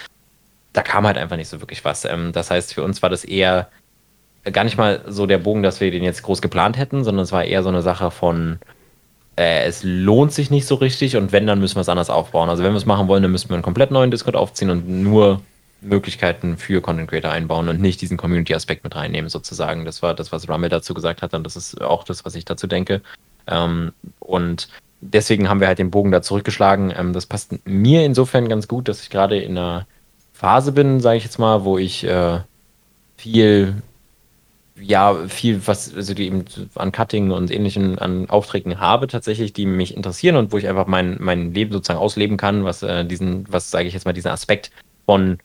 [0.72, 2.04] Da kam halt einfach nicht so wirklich was.
[2.04, 3.68] Ähm, das heißt, für uns war das eher
[4.52, 7.32] gar nicht mal so der Bogen, dass wir den jetzt groß geplant hätten, sondern es
[7.32, 8.58] war eher so eine Sache von,
[9.38, 12.48] äh, es lohnt sich nicht so richtig und wenn, dann müssen wir es anders aufbauen.
[12.48, 14.88] Also wenn wir es machen wollen, dann müssen wir einen komplett neuen Discord aufziehen und
[14.88, 15.40] nur
[15.80, 19.84] Möglichkeiten für Content Creator einbauen und nicht diesen Community-Aspekt mit reinnehmen, sozusagen.
[19.84, 22.44] Das war das, was Rummel dazu gesagt hat und das ist auch das, was ich
[22.44, 23.02] dazu denke.
[23.46, 24.68] Ähm, und
[25.00, 26.92] deswegen haben wir halt den Bogen da zurückgeschlagen.
[26.96, 29.86] Ähm, das passt mir insofern ganz gut, dass ich gerade in einer
[30.32, 32.40] Phase bin, sage ich jetzt mal, wo ich äh,
[33.16, 33.82] viel,
[34.80, 39.66] ja, viel, was, also die eben an Cutting und ähnlichen an Aufträgen habe, tatsächlich, die
[39.66, 43.46] mich interessieren und wo ich einfach mein, mein Leben sozusagen ausleben kann, was äh, diesen,
[43.50, 44.70] was sage ich jetzt mal, diesen Aspekt
[45.06, 45.38] von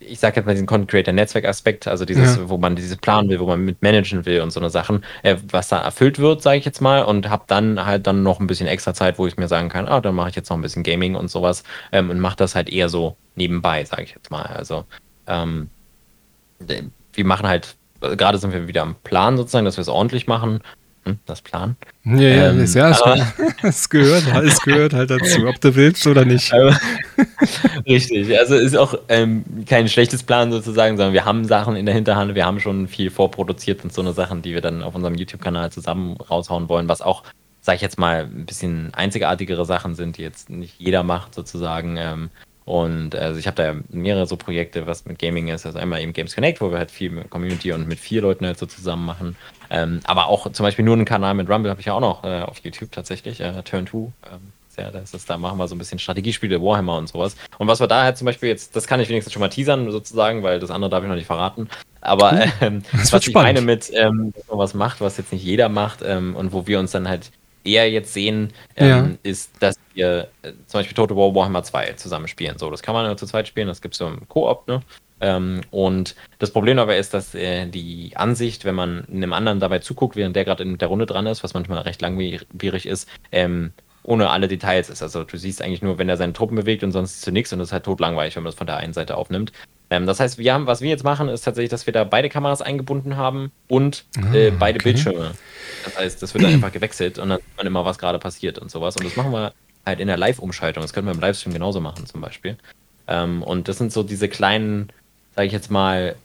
[0.00, 2.48] ich sage jetzt mal diesen Content Creator Netzwerk Aspekt, also dieses, ja.
[2.48, 5.36] wo man dieses planen will, wo man mit managen will und so eine Sachen, äh,
[5.50, 8.46] was da erfüllt wird, sage ich jetzt mal, und habe dann halt dann noch ein
[8.46, 10.62] bisschen extra Zeit, wo ich mir sagen kann, ah, dann mache ich jetzt noch ein
[10.62, 11.62] bisschen Gaming und sowas
[11.92, 14.42] ähm, und mache das halt eher so nebenbei, sage ich jetzt mal.
[14.42, 14.84] Also
[15.26, 15.70] ähm,
[16.58, 20.60] wir machen halt, gerade sind wir wieder am Plan sozusagen, dass wir es ordentlich machen
[21.26, 21.76] das Plan.
[22.04, 22.90] Ja, ja, ähm, ja
[23.62, 26.52] es, gehört, es gehört halt dazu, ob du willst oder nicht.
[27.86, 31.94] richtig, also ist auch ähm, kein schlechtes Plan sozusagen, sondern wir haben Sachen in der
[31.94, 35.14] Hinterhand, wir haben schon viel vorproduziert und so eine Sachen, die wir dann auf unserem
[35.14, 37.24] YouTube-Kanal zusammen raushauen wollen, was auch,
[37.60, 41.96] sag ich jetzt mal, ein bisschen einzigartigere Sachen sind, die jetzt nicht jeder macht sozusagen.
[41.96, 42.30] Ähm,
[42.70, 45.66] und also ich habe da mehrere so Projekte, was mit Gaming ist.
[45.66, 48.46] Also einmal eben Games Connect, wo wir halt viel mit Community und mit vier Leuten
[48.46, 49.36] halt so zusammen machen.
[49.70, 52.24] Ähm, aber auch zum Beispiel nur einen Kanal mit Rumble habe ich ja auch noch
[52.24, 53.98] äh, auf YouTube tatsächlich, äh, Turn 2.
[53.98, 54.12] Ähm,
[54.80, 57.36] ja, das ist, da machen wir so ein bisschen Strategiespiele, Warhammer und sowas.
[57.58, 59.90] Und was wir da halt zum Beispiel jetzt, das kann ich wenigstens schon mal teasern
[59.90, 61.68] sozusagen, weil das andere darf ich noch nicht verraten.
[62.00, 63.34] Aber ähm, was ich spannend.
[63.34, 66.66] meine mit, ähm, dass man was macht, was jetzt nicht jeder macht ähm, und wo
[66.66, 67.30] wir uns dann halt
[67.62, 69.10] eher jetzt sehen, ähm, ja.
[69.22, 72.58] ist, dass wir äh, zum Beispiel Total War Warhammer 2 zusammen spielen.
[72.58, 74.80] So, das kann man ja zu zweit spielen, das gibt es so im Koop, ne?
[75.20, 79.80] Ähm, und das Problem dabei ist, dass äh, die Ansicht, wenn man einem anderen dabei
[79.80, 83.72] zuguckt, während der gerade in der Runde dran ist, was manchmal recht langwierig ist, ähm,
[84.02, 85.02] ohne alle Details ist.
[85.02, 87.52] Also du siehst eigentlich nur, wenn er seine Truppen bewegt und sonst siehst du nichts
[87.52, 89.52] und das ist halt totlangweilig, wenn man das von der einen Seite aufnimmt.
[89.90, 92.28] Ähm, das heißt, wir haben, was wir jetzt machen, ist tatsächlich, dass wir da beide
[92.28, 94.92] Kameras eingebunden haben und ah, äh, beide okay.
[94.92, 95.32] Bildschirme.
[95.84, 98.58] Das heißt, das wird dann einfach gewechselt und dann sieht man immer, was gerade passiert
[98.58, 98.96] und sowas.
[98.96, 99.52] Und das machen wir
[99.84, 100.82] halt in der Live-Umschaltung.
[100.82, 102.56] Das können wir im Livestream genauso machen, zum Beispiel.
[103.08, 104.92] Ähm, und das sind so diese kleinen,
[105.40, 106.16] sage ich jetzt mal,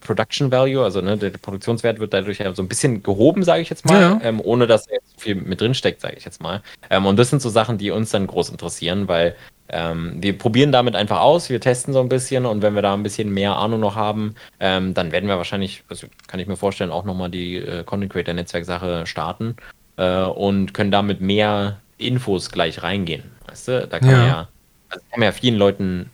[0.00, 3.70] Production Value, also ne, der Produktionswert wird dadurch ja so ein bisschen gehoben, sage ich
[3.70, 4.20] jetzt mal, ja.
[4.22, 6.60] ähm, ohne dass er jetzt viel mit drin steckt, sage ich jetzt mal.
[6.90, 9.34] Ähm, und das sind so Sachen, die uns dann groß interessieren, weil
[9.70, 12.92] ähm, wir probieren damit einfach aus, wir testen so ein bisschen und wenn wir da
[12.92, 16.56] ein bisschen mehr Ahnung noch haben, ähm, dann werden wir wahrscheinlich, also kann ich mir
[16.56, 19.56] vorstellen, auch nochmal die äh, Content Creator Netzwerk-Sache starten
[19.96, 23.22] äh, und können damit mehr Infos gleich reingehen.
[23.46, 24.26] Weißt du, da kann ja.
[24.26, 24.48] ja,
[24.90, 26.10] also kann man ja vielen Leuten,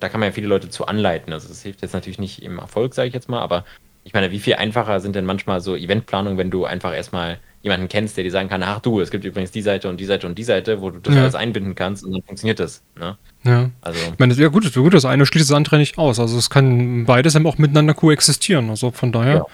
[0.00, 1.32] da kann man ja viele Leute zu anleiten.
[1.32, 3.64] Also das hilft jetzt natürlich nicht im Erfolg, sage ich jetzt mal, aber
[4.04, 7.88] ich meine, wie viel einfacher sind denn manchmal so Eventplanungen, wenn du einfach erstmal jemanden
[7.88, 10.26] kennst, der dir sagen kann, ach du, es gibt übrigens die Seite und die Seite
[10.26, 11.22] und die Seite, wo du das ja.
[11.22, 12.82] alles einbinden kannst und dann funktioniert das.
[12.98, 13.18] Ne?
[13.44, 13.70] Ja.
[13.82, 13.98] Also.
[14.12, 16.18] Ich meine, ja gut, gut, das eine schließt das andere nicht aus.
[16.18, 18.70] Also es kann beides eben auch miteinander koexistieren.
[18.70, 19.46] Also von daher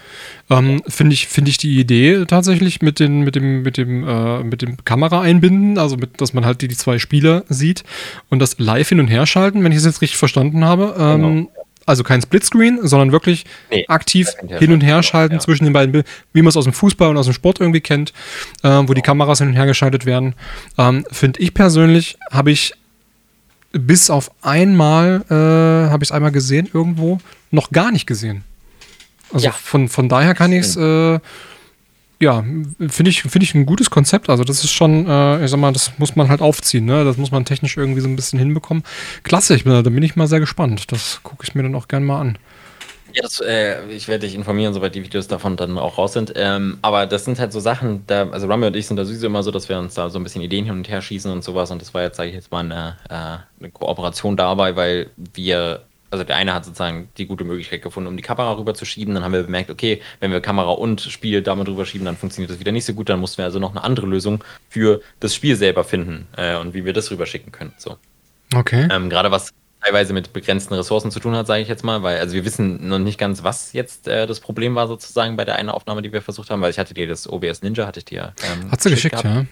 [0.49, 0.57] ja.
[0.57, 4.43] ähm, finde ich, finde ich die Idee tatsächlich mit, den, mit dem, mit dem, äh,
[4.43, 7.83] mit dem Kamera einbinden, also mit, dass man halt die, die zwei Spieler sieht
[8.29, 10.95] und das live hin und her schalten, wenn ich es jetzt richtig verstanden habe.
[10.97, 11.51] Ähm, genau.
[11.87, 14.27] Also kein Splitscreen, sondern wirklich nee, aktiv
[14.59, 15.39] hin und her schalten ja.
[15.39, 17.79] zwischen den beiden Bildern, wie man es aus dem Fußball und aus dem Sport irgendwie
[17.81, 18.11] kennt,
[18.61, 20.35] äh, wo die Kameras hin und her geschaltet werden.
[20.77, 22.73] Ähm, Finde ich persönlich, habe ich
[23.71, 27.19] bis auf einmal, äh, habe ich es einmal gesehen irgendwo,
[27.51, 28.43] noch gar nicht gesehen.
[29.31, 29.51] Also ja.
[29.53, 31.19] von, von daher kann ich es äh,
[32.19, 32.43] ja,
[32.89, 34.29] finde ich, find ich ein gutes Konzept.
[34.29, 37.05] Also, das ist schon, äh, ich sag mal, das muss man halt aufziehen, ne?
[37.05, 38.83] Das muss man technisch irgendwie so ein bisschen hinbekommen.
[39.23, 40.91] Klasse, ich bin, da bin ich mal sehr gespannt.
[40.91, 42.37] Das gucke ich mir dann auch gerne mal an.
[43.13, 46.33] Ja, das, äh, ich werde dich informieren, sobald die Videos davon dann auch raus sind.
[46.35, 49.27] Ähm, aber das sind halt so Sachen, da, also Rami und ich sind da sowieso
[49.27, 51.43] immer so, dass wir uns da so ein bisschen Ideen hin und her schießen und
[51.43, 51.71] sowas.
[51.71, 55.83] Und das war jetzt, sage ich jetzt mal, eine, äh, eine Kooperation dabei, weil wir
[56.09, 59.13] also der eine hat sozusagen die gute Möglichkeit gefunden, um die Kamera rüber zu schieben.
[59.13, 62.51] Dann haben wir bemerkt, okay, wenn wir Kamera und Spiel damit rüber schieben, dann funktioniert
[62.51, 63.09] das wieder nicht so gut.
[63.09, 66.73] Dann mussten wir also noch eine andere Lösung für das Spiel selber finden äh, und
[66.73, 67.73] wie wir das rüberschicken können.
[67.77, 67.97] So.
[68.53, 68.87] Okay.
[68.91, 69.51] Ähm, Gerade was
[69.81, 72.87] teilweise mit begrenzten Ressourcen zu tun hat, sage ich jetzt mal, weil also wir wissen
[72.87, 76.11] noch nicht ganz, was jetzt äh, das Problem war sozusagen bei der einen Aufnahme, die
[76.11, 78.33] wir versucht haben, weil ich hatte dir das OBS Ninja, hatte ich dir.
[78.43, 79.45] Ähm, hat sie geschickt, geschickt ja.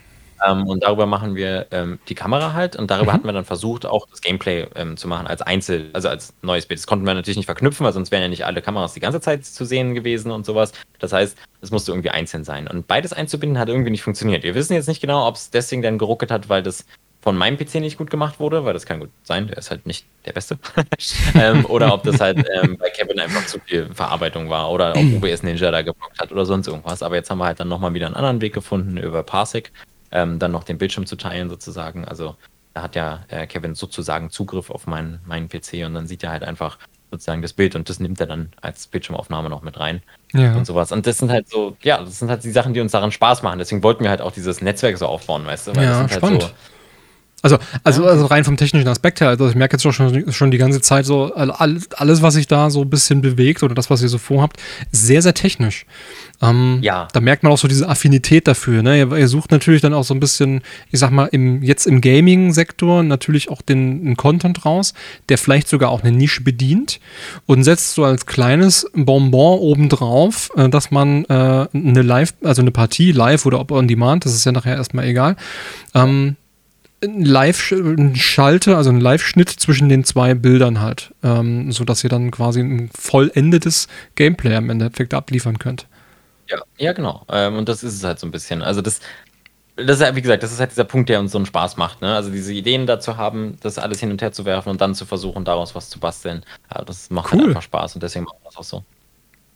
[0.45, 3.15] Ähm, und darüber machen wir ähm, die Kamera halt und darüber mhm.
[3.15, 6.65] hatten wir dann versucht, auch das Gameplay ähm, zu machen als Einzel, also als neues
[6.65, 6.79] Bild.
[6.79, 9.21] Das konnten wir natürlich nicht verknüpfen, weil sonst wären ja nicht alle Kameras die ganze
[9.21, 10.73] Zeit zu sehen gewesen und sowas.
[10.99, 12.67] Das heißt, es musste irgendwie einzeln sein.
[12.67, 14.43] Und beides einzubinden hat irgendwie nicht funktioniert.
[14.43, 16.86] Wir wissen jetzt nicht genau, ob es deswegen dann geruckelt hat, weil das
[17.25, 19.88] von meinem PC nicht gut gemacht wurde, weil das kann gut sein, der ist halt
[19.88, 20.59] nicht der Beste.
[21.33, 25.03] ähm, oder ob das halt ähm, bei Kevin einfach zu viel Verarbeitung war oder ob
[25.23, 27.01] OBS Ninja da geblockt hat oder sonst irgendwas.
[27.01, 29.71] Aber jetzt haben wir halt dann nochmal wieder einen anderen Weg gefunden über Parsec
[30.12, 32.06] ähm, dann noch den Bildschirm zu teilen sozusagen.
[32.06, 32.36] Also
[32.74, 36.32] da hat ja äh, Kevin sozusagen Zugriff auf meinen, meinen PC und dann sieht er
[36.32, 36.78] halt einfach
[37.12, 40.01] sozusagen das Bild und das nimmt er dann als Bildschirmaufnahme noch mit rein
[40.34, 40.56] ja.
[40.56, 40.91] und sowas.
[40.91, 43.43] Und das sind halt so, ja, das sind halt die Sachen, die uns daran Spaß
[43.43, 43.60] machen.
[43.60, 45.76] Deswegen wollten wir halt auch dieses Netzwerk so aufbauen, weißt du?
[45.76, 46.43] Weil ja, das sind spannend.
[46.43, 46.74] Halt so,
[47.46, 50.58] also, also, also rein vom technischen Aspekt her, also ich merke jetzt schon, schon die
[50.58, 54.10] ganze Zeit so, alles, was sich da so ein bisschen bewegt oder das, was ihr
[54.10, 54.60] so vorhabt,
[54.91, 55.86] sehr, sehr technisch.
[56.41, 57.08] Ähm, ja.
[57.14, 58.82] Da merkt man auch so diese Affinität dafür.
[58.82, 58.98] Ne?
[58.98, 62.02] Ihr, ihr, sucht natürlich dann auch so ein bisschen, ich sag mal, im, jetzt im
[62.02, 64.96] Gaming-Sektor natürlich auch den, den, Content raus,
[65.30, 67.00] der vielleicht sogar auch eine Nische bedient
[67.46, 72.72] und setzt so als kleines Bonbon obendrauf, äh, dass man äh, eine Live, also eine
[72.72, 75.36] Partie live oder ob on demand, das ist ja nachher erstmal egal,
[75.93, 76.38] ähm,
[77.06, 82.89] Live-Schalte, also ein Live-Schnitt zwischen den zwei Bildern halt, ähm, sodass ihr dann quasi ein
[82.93, 85.88] vollendetes Gameplay am Endeffekt abliefern könnt.
[86.49, 87.26] Ja, ja genau.
[87.30, 88.62] Ähm, und das ist es halt so ein bisschen.
[88.62, 88.99] Also das,
[89.76, 91.78] das ist ja, wie gesagt, das ist halt dieser Punkt, der uns so einen Spaß
[91.78, 92.01] macht.
[92.01, 92.14] Ne?
[92.14, 95.06] Also diese Ideen dazu haben, das alles hin und her zu werfen und dann zu
[95.06, 96.45] versuchen, daraus was zu basteln.
[96.74, 97.39] Ja, das macht halt cool.
[97.41, 98.84] halt einfach Spaß und deswegen machen wir das auch so.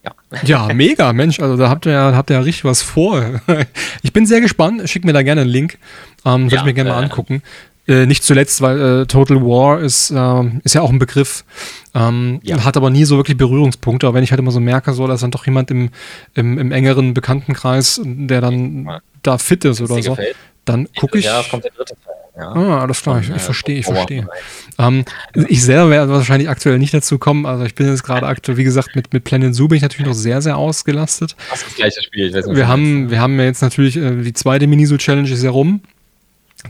[0.03, 0.11] Ja.
[0.43, 1.39] ja, mega, Mensch.
[1.39, 3.41] Also da habt ihr ja, habt ihr ja richtig was vor.
[4.01, 4.89] Ich bin sehr gespannt.
[4.89, 5.77] Schickt mir da gerne einen Link.
[6.25, 7.41] Ähm, Würde ja, ich mir gerne äh, mal angucken.
[7.87, 11.43] Äh, nicht zuletzt, weil äh, Total War ist, äh, ist ja auch ein Begriff,
[11.95, 12.63] ähm, ja.
[12.63, 14.05] hat aber nie so wirklich Berührungspunkte.
[14.05, 15.89] Aber wenn ich halt immer so merke, so, dass dann doch jemand im,
[16.35, 20.15] im, im engeren Bekanntenkreis, der dann da fit ist oder so,
[20.65, 21.25] dann gucke ich.
[21.25, 22.13] Ja, es kommt der dritte Teil.
[22.39, 22.53] Ja.
[22.53, 24.25] Ah, alles klar, ich, ich verstehe, ich verstehe.
[24.77, 25.03] Ähm,
[25.49, 27.45] ich selber werde wahrscheinlich aktuell nicht dazu kommen.
[27.45, 30.07] Also ich bin jetzt gerade aktuell, wie gesagt, mit, mit Planet Zoo bin ich natürlich
[30.07, 31.35] noch sehr, sehr ausgelastet.
[31.49, 32.27] Das ist das gleiche Spiel.
[32.27, 35.43] Ich weiß nicht, wir, haben, wir haben ja jetzt natürlich, äh, die zweite Miniso-Challenge ist
[35.43, 35.81] ja rum.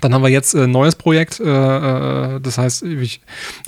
[0.02, 3.22] Dann haben wir jetzt ein neues Projekt, äh, äh, das heißt, ich,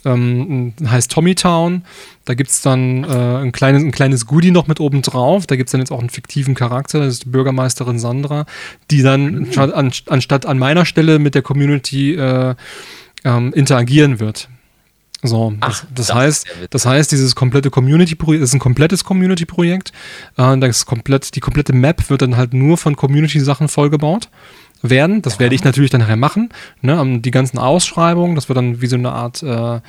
[0.05, 1.83] ähm, heißt Tommy Town.
[2.25, 5.47] Da gibt es dann äh, ein, kleines, ein kleines Goodie noch mit oben drauf.
[5.47, 8.45] Da gibt es dann jetzt auch einen fiktiven Charakter, das ist die Bürgermeisterin Sandra,
[8.91, 9.57] die dann mhm.
[9.57, 12.53] an, anstatt an meiner Stelle mit der Community äh,
[13.23, 14.47] ähm, interagieren wird.
[15.23, 19.91] So, Ach, das, das heißt, das heißt, dieses komplette Community-Projekt ist ein komplettes Community-Projekt.
[20.37, 24.29] Äh, das komplett, die komplette Map wird dann halt nur von Community-Sachen vollgebaut
[24.81, 25.21] werden.
[25.21, 26.49] Das werde ich natürlich dann nachher machen.
[26.81, 27.19] Ne?
[27.19, 29.79] Die ganzen Ausschreibungen, das wird dann wie so eine Art, äh,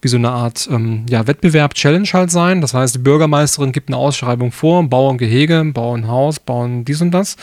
[0.00, 2.60] wie so eine Art ähm, ja, Wettbewerb, Challenge halt sein.
[2.60, 6.84] Das heißt, die Bürgermeisterin gibt eine Ausschreibung vor, baue ein Gehege, baue ein Haus, bauen
[6.84, 7.36] dies und das.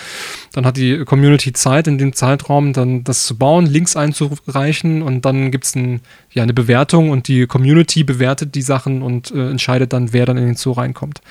[0.54, 5.26] Dann hat die Community Zeit, in dem Zeitraum dann das zu bauen, Links einzureichen und
[5.26, 6.02] dann gibt es ein,
[6.32, 10.38] ja, eine Bewertung und die Community bewertet die Sachen und äh, entscheidet dann, wer dann
[10.38, 11.22] in den Zoo reinkommt.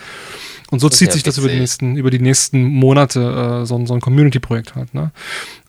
[0.71, 3.95] Und so zieht sich das über die nächsten, über die nächsten Monate, äh, so, so
[3.95, 4.93] ein Community-Projekt halt.
[4.93, 5.13] Ne?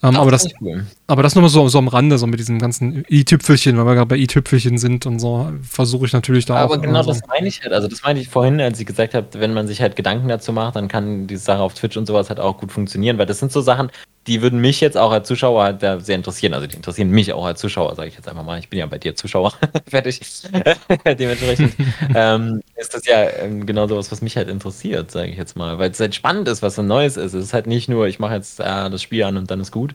[0.02, 0.86] Ähm, aber, das, cool.
[1.08, 3.95] aber das nur mal so, so am Rande, so mit diesem ganzen i-Tüpfelchen, weil wir
[3.95, 6.78] gerade bei i-Tüpfelchen sind und so, versuche ich natürlich da aber auch.
[6.78, 7.10] Aber genau so.
[7.10, 7.74] das meine ich halt.
[7.74, 10.54] Also, das meine ich vorhin, als ich gesagt habe, wenn man sich halt Gedanken dazu
[10.54, 13.39] macht, dann kann diese Sache auf Twitch und sowas halt auch gut funktionieren, weil das
[13.39, 13.91] sind so Sachen,
[14.28, 16.54] die würden mich jetzt auch als Zuschauer halt sehr interessieren.
[16.54, 18.60] Also die interessieren mich auch als Zuschauer, sage ich jetzt einfach mal.
[18.60, 19.54] Ich bin ja bei dir Zuschauer.
[19.88, 20.22] Fertig.
[21.06, 21.74] Dementsprechend
[22.14, 25.80] ähm, ist das ja ähm, genau sowas, was mich halt interessiert, sage ich jetzt mal.
[25.80, 27.34] Weil es halt spannend ist, was so Neues ist.
[27.34, 29.72] Es ist halt nicht nur, ich mache jetzt äh, das Spiel an und dann ist
[29.72, 29.89] gut.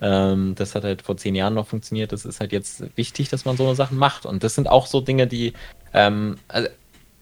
[0.00, 2.12] Ähm, das hat halt vor zehn Jahren noch funktioniert.
[2.12, 4.26] Das ist halt jetzt wichtig, dass man so eine Sachen macht.
[4.26, 5.54] Und das sind auch so Dinge, die,
[5.94, 6.68] ähm, also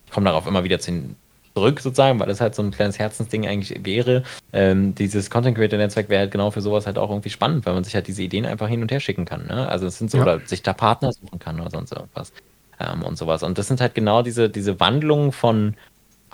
[0.07, 1.15] ich komme darauf immer wieder zu,
[1.55, 4.25] zurück sozusagen, weil das halt so ein kleines Herzensding eigentlich wäre.
[4.53, 7.75] Ähm, dieses Content Creator Netzwerk wäre halt genau für sowas halt auch irgendwie spannend, weil
[7.75, 9.47] man sich halt diese Ideen einfach hin und her schicken kann.
[9.47, 9.69] Ne?
[9.69, 10.25] Also es sind so, ja.
[10.25, 12.33] oder sich da Partner suchen kann oder sonst irgendwas.
[12.81, 13.45] Ähm, und sowas.
[13.45, 15.77] Und das sind halt genau diese, diese Wandlungen von,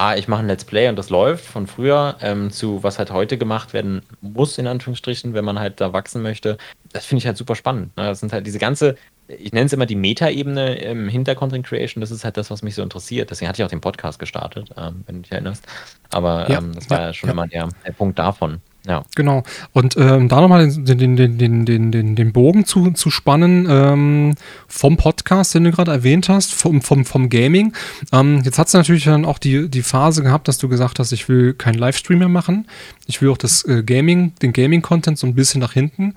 [0.01, 3.11] ah, ich mache ein Let's Play und das läuft von früher ähm, zu was halt
[3.11, 6.57] heute gemacht werden muss, in Anführungsstrichen, wenn man halt da wachsen möchte.
[6.92, 7.96] Das finde ich halt super spannend.
[7.96, 8.05] Ne?
[8.05, 8.96] Das sind halt diese ganze
[9.38, 12.01] ich nenne es immer die Meta-Ebene im hinter Content Creation.
[12.01, 13.30] Das ist halt das, was mich so interessiert.
[13.30, 15.64] Deswegen hatte ich auch den Podcast gestartet, ähm, wenn du dich erinnerst.
[16.11, 17.32] Aber ja, ähm, das war ja, ja schon ja.
[17.32, 18.61] immer der, der, Punkt davon.
[18.87, 19.05] Ja.
[19.14, 19.43] Genau.
[19.72, 24.35] Und ähm, da nochmal den, den, den, den, den, den Bogen zu, zu spannen ähm,
[24.68, 27.74] vom Podcast, den du gerade erwähnt hast, vom, vom, vom Gaming.
[28.12, 31.12] Ähm, jetzt hat es natürlich dann auch die, die Phase gehabt, dass du gesagt hast,
[31.12, 32.66] ich will keinen Livestream mehr machen.
[33.07, 36.14] Ich will auch das äh, Gaming, den Gaming-Content so ein bisschen nach hinten,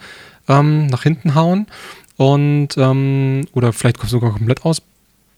[0.48, 1.68] ähm, nach hinten hauen.
[2.16, 4.82] Und ähm, oder vielleicht sogar komplett aus,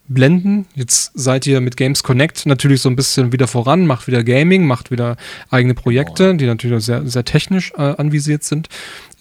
[0.08, 0.66] blenden.
[0.76, 4.66] Jetzt seid ihr mit Games Connect natürlich so ein bisschen wieder voran, macht wieder Gaming,
[4.66, 5.18] macht wieder
[5.49, 8.70] eigene Projekte, die natürlich sehr, sehr technisch äh, anvisiert sind,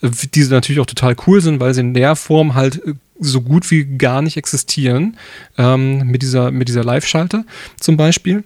[0.03, 3.41] äh, die natürlich auch total cool sind, weil sie in der Form halt äh, so
[3.41, 5.17] gut wie gar nicht existieren,
[5.57, 7.45] ähm, mit dieser, mit dieser Live-Schalte
[7.81, 8.45] zum Beispiel.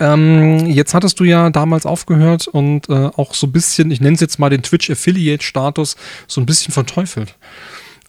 [0.00, 4.14] Ähm, jetzt hattest du ja damals aufgehört und äh, auch so ein bisschen, ich nenne
[4.14, 7.36] es jetzt mal den Twitch-Affiliate-Status, so ein bisschen verteufelt.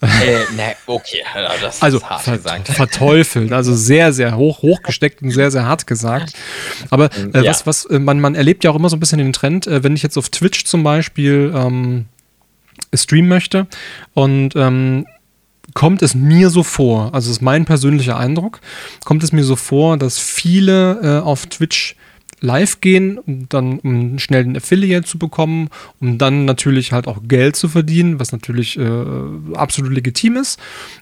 [0.05, 1.23] Äh, ne, okay,
[1.61, 2.67] das also, ist hart ver gesagt.
[2.69, 6.33] Verteufelt, also sehr, sehr hoch, hochgesteckt und sehr, sehr hart gesagt.
[6.89, 7.51] Aber äh, ja.
[7.51, 9.83] was, was, äh, man, man erlebt ja auch immer so ein bisschen den Trend, äh,
[9.83, 12.05] wenn ich jetzt auf Twitch zum Beispiel ähm,
[12.93, 13.67] streamen möchte
[14.13, 15.05] und ähm,
[15.73, 18.61] kommt es mir so vor, also ist mein persönlicher Eindruck,
[19.03, 21.95] kommt es mir so vor, dass viele äh, auf Twitch
[22.45, 25.69] live gehen, um dann um schnell den Affiliate zu bekommen,
[25.99, 29.03] um dann natürlich halt auch Geld zu verdienen, was natürlich äh,
[29.53, 30.59] absolut legitim ist.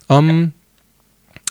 [0.09, 0.53] Ähm,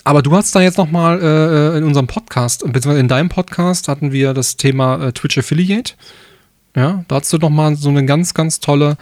[0.04, 4.10] aber du hast da jetzt nochmal äh, in unserem Podcast, beziehungsweise in deinem Podcast hatten
[4.10, 5.94] wir das Thema äh, Twitch Affiliate.
[6.74, 8.96] Ja, da hast du nochmal so eine ganz, ganz tolle,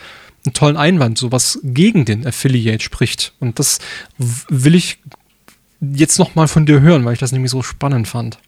[0.44, 3.32] einen tollen Einwand, so was gegen den Affiliate spricht.
[3.40, 3.78] Und das
[4.18, 4.98] will ich
[5.80, 8.38] jetzt nochmal von dir hören, weil ich das nämlich so spannend fand.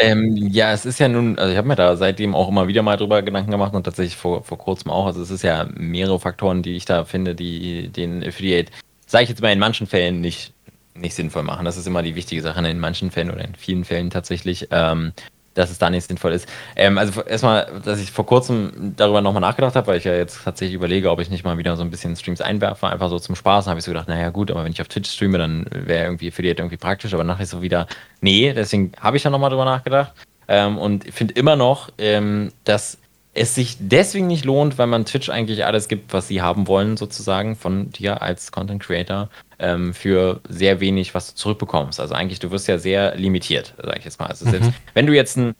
[0.00, 2.82] Ähm, ja, es ist ja nun, also ich habe mir da seitdem auch immer wieder
[2.82, 5.06] mal drüber Gedanken gemacht und tatsächlich vor, vor kurzem auch.
[5.06, 8.70] Also es ist ja mehrere Faktoren, die ich da finde, die den Affiliate,
[9.06, 10.52] sage ich jetzt mal in manchen Fällen nicht,
[10.94, 11.64] nicht sinnvoll machen.
[11.64, 14.68] Das ist immer die wichtige Sache in manchen Fällen oder in vielen Fällen tatsächlich.
[14.70, 15.12] Ähm,
[15.58, 16.48] dass es da nicht sinnvoll ist.
[16.76, 20.44] Ähm, also erstmal, dass ich vor kurzem darüber nochmal nachgedacht habe, weil ich ja jetzt
[20.44, 23.34] tatsächlich überlege, ob ich nicht mal wieder so ein bisschen Streams einwerfe, einfach so zum
[23.34, 23.64] Spaß.
[23.64, 26.04] Dann habe ich so gedacht, naja gut, aber wenn ich auf Twitch streame, dann wäre
[26.04, 27.86] irgendwie Affiliate irgendwie praktisch, aber nachher so wieder,
[28.20, 30.12] nee, deswegen habe ich ja nochmal drüber nachgedacht.
[30.46, 32.98] Ähm, und finde immer noch, ähm, dass
[33.38, 36.96] es sich deswegen nicht lohnt, weil man Twitch eigentlich alles gibt, was sie haben wollen,
[36.96, 39.28] sozusagen, von dir als Content Creator,
[39.58, 42.00] ähm, für sehr wenig, was du zurückbekommst.
[42.00, 44.26] Also eigentlich, du wirst ja sehr limitiert, sage ich jetzt mal.
[44.26, 44.50] Also mhm.
[44.50, 45.54] selbst, wenn du jetzt ein,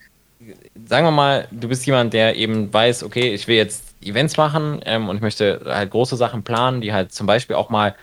[0.87, 4.81] sagen wir mal, du bist jemand, der eben weiß, okay, ich will jetzt Events machen
[4.85, 7.95] ähm, und ich möchte halt große Sachen planen, die halt zum Beispiel auch mal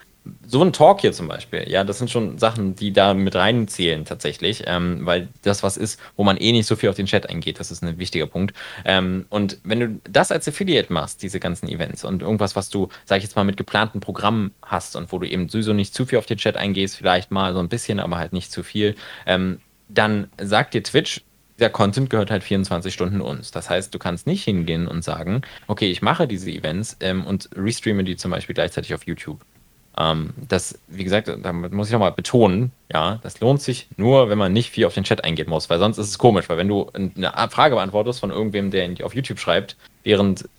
[0.48, 4.06] so ein Talk hier zum Beispiel, ja, das sind schon Sachen, die da mit reinzählen
[4.06, 7.30] tatsächlich, ähm, weil das was ist, wo man eh nicht so viel auf den Chat
[7.30, 8.56] eingeht, das ist ein wichtiger Punkt.
[8.86, 12.90] Ähm, und wenn du das als Affiliate machst, diese ganzen Events und irgendwas, was du,
[13.06, 16.06] sag ich jetzt mal, mit geplanten Programmen hast und wo du eben sowieso nicht zu
[16.06, 18.96] viel auf den Chat eingehst, vielleicht mal so ein bisschen, aber halt nicht zu viel,
[19.26, 19.60] ähm,
[19.90, 21.22] dann sagt dir Twitch,
[21.60, 23.52] der Content gehört halt 24 Stunden uns.
[23.52, 27.50] Das heißt, du kannst nicht hingehen und sagen, okay, ich mache diese Events ähm, und
[27.56, 29.40] restreame die zum Beispiel gleichzeitig auf YouTube.
[29.98, 34.38] Ähm, das, wie gesagt, damit muss ich nochmal betonen, ja, das lohnt sich nur, wenn
[34.38, 36.68] man nicht viel auf den Chat eingehen muss, weil sonst ist es komisch, weil wenn
[36.68, 40.50] du eine Frage beantwortest von irgendwem, der auf YouTube schreibt, während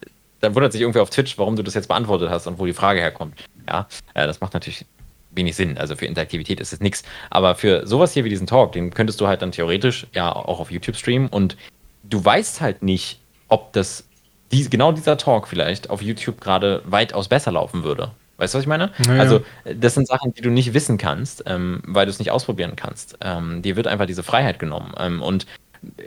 [0.41, 2.73] dann wundert sich irgendwer auf Twitch, warum du das jetzt beantwortet hast und wo die
[2.73, 3.35] Frage herkommt.
[3.69, 4.85] Ja, äh, das macht natürlich
[5.31, 5.79] wenig Sinn.
[5.79, 7.03] Also für Interaktivität ist es nichts.
[7.31, 10.61] Aber für sowas hier wie diesen Talk, den könntest du halt dann theoretisch ja auch
[10.61, 11.57] auf YouTube streamen und
[12.05, 14.05] du weißt halt nicht, ob das
[14.53, 18.13] die, genau dieser Talk vielleicht auf YouTube gerade weitaus besser laufen würde.
[18.39, 18.93] Weißt du, was ich meine?
[19.07, 19.21] Naja.
[19.21, 22.77] Also, das sind Sachen, die du nicht wissen kannst, ähm, weil du es nicht ausprobieren
[22.77, 23.19] kannst.
[23.23, 24.93] Ähm, dir wird einfach diese Freiheit genommen.
[24.99, 25.47] Ähm, und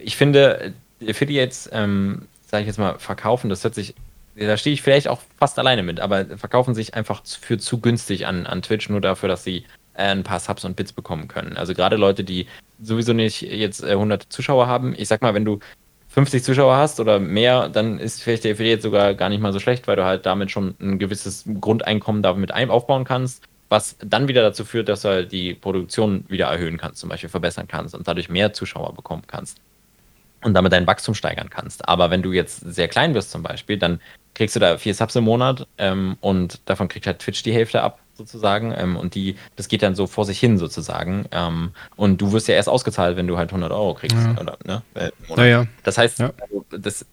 [0.03, 0.73] ich finde,
[1.07, 3.95] Affiliates, ähm, sage ich jetzt mal, verkaufen, das hört sich,
[4.35, 8.25] da stehe ich vielleicht auch fast alleine mit, aber verkaufen sich einfach für zu günstig
[8.27, 9.65] an, an Twitch, nur dafür, dass sie
[9.95, 11.57] äh, ein paar Subs und Bits bekommen können.
[11.57, 12.47] Also gerade Leute, die
[12.81, 15.59] sowieso nicht jetzt äh, 100 Zuschauer haben, ich sag mal, wenn du
[16.09, 19.59] 50 Zuschauer hast oder mehr, dann ist vielleicht der Affiliate sogar gar nicht mal so
[19.59, 24.41] schlecht, weil du halt damit schon ein gewisses Grundeinkommen damit aufbauen kannst, was dann wieder
[24.41, 28.07] dazu führt, dass du halt die Produktion wieder erhöhen kannst, zum Beispiel verbessern kannst und
[28.07, 29.59] dadurch mehr Zuschauer bekommen kannst
[30.41, 31.87] und damit dein Wachstum steigern kannst.
[31.87, 34.01] Aber wenn du jetzt sehr klein bist zum Beispiel, dann
[34.33, 37.83] kriegst du da vier Subs im Monat ähm, und davon kriegt halt Twitch die Hälfte
[37.83, 42.21] ab sozusagen ähm, und die, das geht dann so vor sich hin sozusagen ähm, und
[42.21, 44.15] du wirst ja erst ausgezahlt, wenn du halt 100 Euro kriegst.
[44.15, 44.39] Ja.
[44.39, 44.83] Oder, ne?
[44.93, 45.65] Äh, ja, ja.
[45.83, 47.05] Das heißt, also, das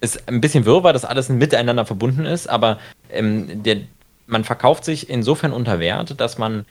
[0.00, 2.78] ist ein bisschen wirr, weil das alles miteinander verbunden ist, aber
[3.10, 3.78] ähm, der,
[4.26, 6.66] man verkauft sich insofern unter Wert, dass man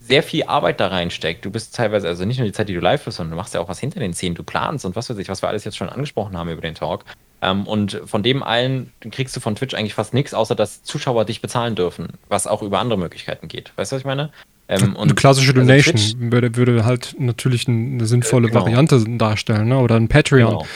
[0.00, 1.44] sehr viel Arbeit da reinsteckt.
[1.44, 3.54] Du bist teilweise, also nicht nur die Zeit, die du live bist, sondern du machst
[3.54, 5.64] ja auch was hinter den Szenen, du planst und was weiß ich, was wir alles
[5.64, 7.04] jetzt schon angesprochen haben über den Talk.
[7.42, 11.24] Ähm, und von dem allen kriegst du von Twitch eigentlich fast nichts, außer dass Zuschauer
[11.24, 13.72] dich bezahlen dürfen, was auch über andere Möglichkeiten geht.
[13.76, 14.30] Weißt du, was ich meine?
[14.68, 18.62] Ähm, eine klassische also Donation also würde, würde, halt natürlich eine sinnvolle äh, genau.
[18.62, 19.78] Variante darstellen, ne?
[19.78, 20.50] oder ein Patreon.
[20.50, 20.66] Genau.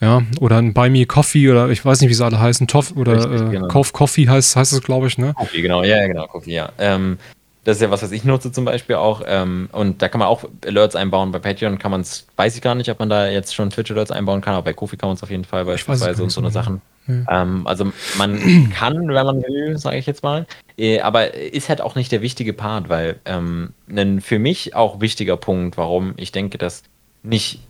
[0.00, 2.96] Ja, oder ein Buy Me Coffee oder ich weiß nicht, wie sie alle heißen, Toff
[2.96, 3.68] oder Richtig, äh, genau.
[3.68, 5.34] Kauf Coffee heißt, heißt es, glaube ich, ne?
[5.34, 6.70] Coffee, genau, ja, genau, Coffee, ja.
[6.78, 7.18] Ähm,
[7.64, 9.22] das ist ja was, was ich nutze zum Beispiel auch.
[9.26, 11.32] Ähm, und da kann man auch Alerts einbauen.
[11.32, 14.10] Bei Patreon kann man es, weiß ich gar nicht, ob man da jetzt schon Twitch-Alerts
[14.10, 16.50] einbauen kann, aber bei Kofi kann man es auf jeden Fall beispielsweise und so eine
[16.50, 16.80] Sachen.
[17.06, 17.42] Ja.
[17.42, 20.46] Ähm, also man kann, wenn man will, sage ich jetzt mal.
[20.76, 25.00] Äh, aber ist halt auch nicht der wichtige Part, weil ähm, ein für mich auch
[25.00, 26.84] wichtiger Punkt, warum ich denke, dass
[27.22, 27.60] nicht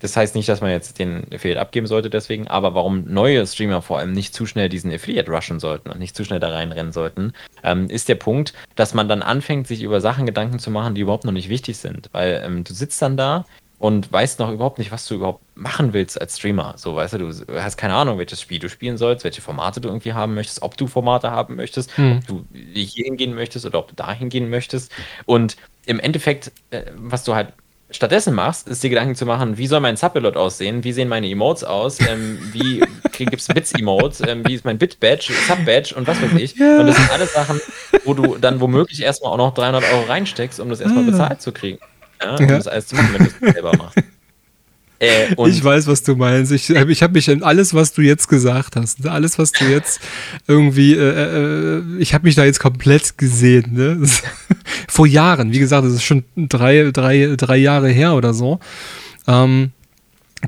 [0.00, 3.82] das heißt nicht, dass man jetzt den Affiliate abgeben sollte deswegen, aber warum neue Streamer
[3.82, 6.92] vor allem nicht zu schnell diesen Affiliate rushen sollten und nicht zu schnell da reinrennen
[6.92, 7.32] sollten,
[7.62, 11.00] ähm, ist der Punkt, dass man dann anfängt, sich über Sachen Gedanken zu machen, die
[11.00, 12.10] überhaupt noch nicht wichtig sind.
[12.12, 13.44] Weil ähm, du sitzt dann da
[13.78, 16.74] und weißt noch überhaupt nicht, was du überhaupt machen willst als Streamer.
[16.76, 19.88] So, weißt du, du hast keine Ahnung, welches Spiel du spielen sollst, welche Formate du
[19.88, 22.18] irgendwie haben möchtest, ob du Formate haben möchtest, hm.
[22.18, 24.92] ob du hier hingehen möchtest oder ob du da hingehen möchtest.
[25.26, 27.52] Und im Endeffekt, äh, was du halt
[27.90, 31.28] stattdessen machst, ist dir Gedanken zu machen, wie soll mein Subpilot aussehen, wie sehen meine
[31.28, 32.82] Emotes aus, ähm, wie
[33.12, 36.56] gibt es Bits-Emotes, ähm, wie ist mein Bit-Badge, Sub-Badge und was weiß ich.
[36.56, 36.80] Ja.
[36.80, 37.60] Und das sind alles Sachen,
[38.04, 41.10] wo du dann womöglich erstmal auch noch 300 Euro reinsteckst, um das erstmal ah.
[41.10, 41.78] bezahlt zu kriegen.
[42.20, 42.56] Ja, um ja.
[42.56, 43.98] das alles zu machen, wenn du es selber machst.
[44.98, 46.52] Äh, ich weiß, was du meinst.
[46.52, 50.00] Ich, ich habe mich in alles, was du jetzt gesagt hast, alles, was du jetzt
[50.46, 53.74] irgendwie, äh, äh, ich habe mich da jetzt komplett gesehen.
[53.74, 54.00] Ne?
[54.88, 58.60] Vor Jahren, wie gesagt, das ist schon drei, drei, drei Jahre her oder so.
[59.26, 59.72] Ähm,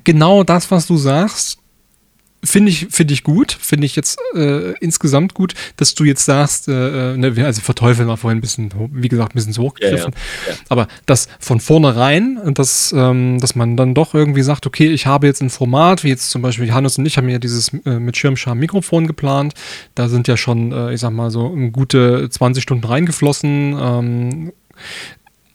[0.05, 1.59] genau das, was du sagst,
[2.45, 6.69] Finde ich, finde ich gut, finde ich jetzt äh, insgesamt gut, dass du jetzt sagst,
[6.69, 10.13] äh, äh ne, also verteufeln war vorhin ein bisschen, wie gesagt, ein bisschen zu hochgegriffen,
[10.15, 10.59] ja, ja, ja.
[10.69, 15.27] aber dass von vornherein, dass, ähm, dass man dann doch irgendwie sagt, okay, ich habe
[15.27, 18.17] jetzt ein Format, wie jetzt zum Beispiel Hannes und ich haben ja dieses äh, mit
[18.17, 19.55] Schirmscham Mikrofon geplant,
[19.97, 24.53] da sind ja schon, äh, ich sag mal so, gute 20 Stunden reingeflossen, ähm,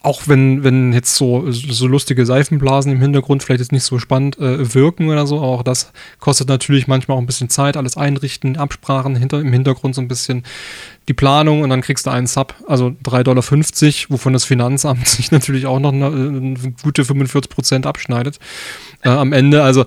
[0.04, 4.38] auch wenn, wenn jetzt so, so lustige Seifenblasen im Hintergrund vielleicht jetzt nicht so spannend
[4.38, 8.58] äh, wirken oder so, auch das kostet natürlich manchmal auch ein bisschen Zeit, alles einrichten,
[8.58, 10.44] Absprachen hinter, im Hintergrund so ein bisschen
[11.08, 13.44] die Planung und dann kriegst du einen Sub, also 3,50 Dollar,
[14.08, 18.38] wovon das Finanzamt sich natürlich auch noch eine, eine gute 45 Prozent abschneidet
[19.02, 19.62] äh, am Ende.
[19.62, 19.84] Also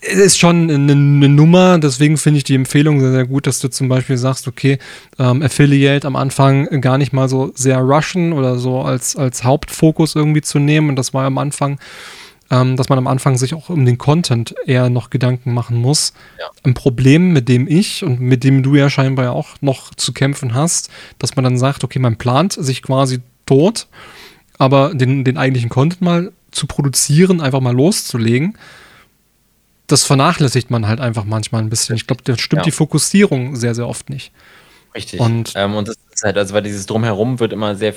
[0.00, 3.58] es ist schon eine, eine Nummer, deswegen finde ich die Empfehlung sehr, sehr gut, dass
[3.58, 4.78] du zum Beispiel sagst, okay,
[5.18, 10.14] ähm, Affiliate am Anfang gar nicht mal so sehr rushen oder so als, als Hauptfokus
[10.14, 10.90] irgendwie zu nehmen.
[10.90, 11.78] Und das war am Anfang,
[12.50, 16.12] ähm, dass man am Anfang sich auch um den Content eher noch Gedanken machen muss.
[16.38, 16.46] Ja.
[16.64, 20.54] Ein Problem, mit dem ich und mit dem du ja scheinbar auch noch zu kämpfen
[20.54, 23.86] hast, dass man dann sagt, okay, man plant sich quasi tot,
[24.58, 28.56] aber den, den eigentlichen Content mal zu produzieren, einfach mal loszulegen
[29.88, 31.96] das vernachlässigt man halt einfach manchmal ein bisschen.
[31.96, 32.64] Ich glaube, da stimmt ja.
[32.64, 34.32] die Fokussierung sehr, sehr oft nicht.
[34.94, 35.18] Richtig.
[35.18, 37.94] Und, ähm, und das ist halt, also weil dieses Drumherum wird immer sehr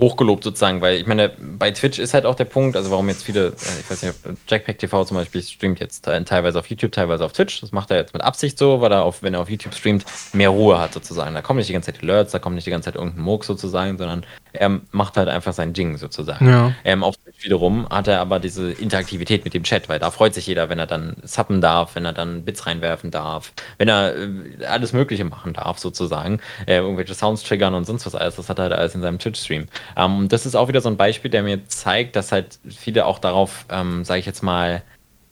[0.00, 3.24] hochgelobt sozusagen, weil ich meine, bei Twitch ist halt auch der Punkt, also warum jetzt
[3.24, 4.14] viele, äh, ich weiß nicht,
[4.48, 7.60] Jackpack TV zum Beispiel streamt jetzt teilweise auf YouTube, teilweise auf Twitch.
[7.60, 10.04] Das macht er jetzt mit Absicht so, weil er auf, wenn er auf YouTube streamt,
[10.32, 11.34] mehr Ruhe hat sozusagen.
[11.34, 13.44] Da kommen nicht die ganze Zeit Alerts, da kommt nicht die ganze Zeit irgendein Moog
[13.44, 16.48] sozusagen, sondern er macht halt einfach sein Ding sozusagen.
[16.48, 16.72] Ja.
[16.84, 20.34] Ähm, auf Twitch wiederum hat er aber diese Interaktivität mit dem Chat, weil da freut
[20.34, 24.14] sich jeder, wenn er dann suppen darf, wenn er dann Bits reinwerfen darf, wenn er
[24.16, 28.36] äh, alles Mögliche machen darf sozusagen, äh, irgendwelche Sounds triggern und sonst was alles.
[28.36, 29.68] Das hat er halt alles in seinem Twitch-Stream.
[29.96, 33.18] Ähm, das ist auch wieder so ein Beispiel, der mir zeigt, dass halt viele auch
[33.18, 34.82] darauf, ähm, sage ich jetzt mal,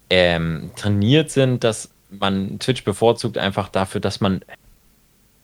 [0.08, 4.40] ähm, trainiert sind, dass man Twitch bevorzugt einfach dafür, dass man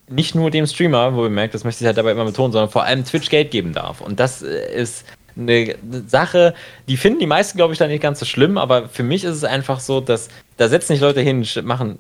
[0.08, 2.70] nicht nur dem Streamer, wo ihr merkt, das möchte ich halt dabei immer betonen, sondern
[2.70, 4.00] vor allem Twitch Geld geben darf.
[4.00, 5.04] Und das äh, ist
[5.36, 5.76] eine
[6.06, 6.54] Sache,
[6.88, 9.36] die finden die meisten, glaube ich, da nicht ganz so schlimm, aber für mich ist
[9.36, 11.98] es einfach so, dass da setzen sich Leute hin, machen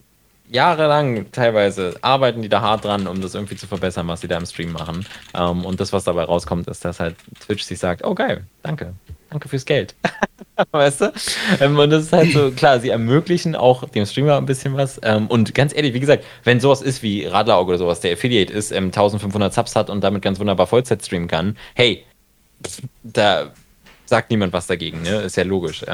[0.50, 4.38] jahrelang teilweise arbeiten die da hart dran, um das irgendwie zu verbessern, was sie da
[4.38, 5.06] im Stream machen.
[5.34, 8.94] Ähm, und das, was dabei rauskommt, ist, dass halt Twitch sich sagt, oh geil, danke,
[9.30, 9.94] danke fürs Geld.
[10.70, 11.12] weißt du?
[11.60, 15.00] Ähm, und das ist halt so, klar, sie ermöglichen auch dem Streamer ein bisschen was.
[15.02, 18.52] Ähm, und ganz ehrlich, wie gesagt, wenn sowas ist wie Radlerauge oder sowas, der Affiliate
[18.52, 22.04] ist, 1500 ähm, Subs hat und damit ganz wunderbar Vollzeit streamen kann, hey,
[23.02, 23.52] da
[24.06, 25.22] sagt niemand was dagegen, ne?
[25.22, 25.84] Ist ja logisch.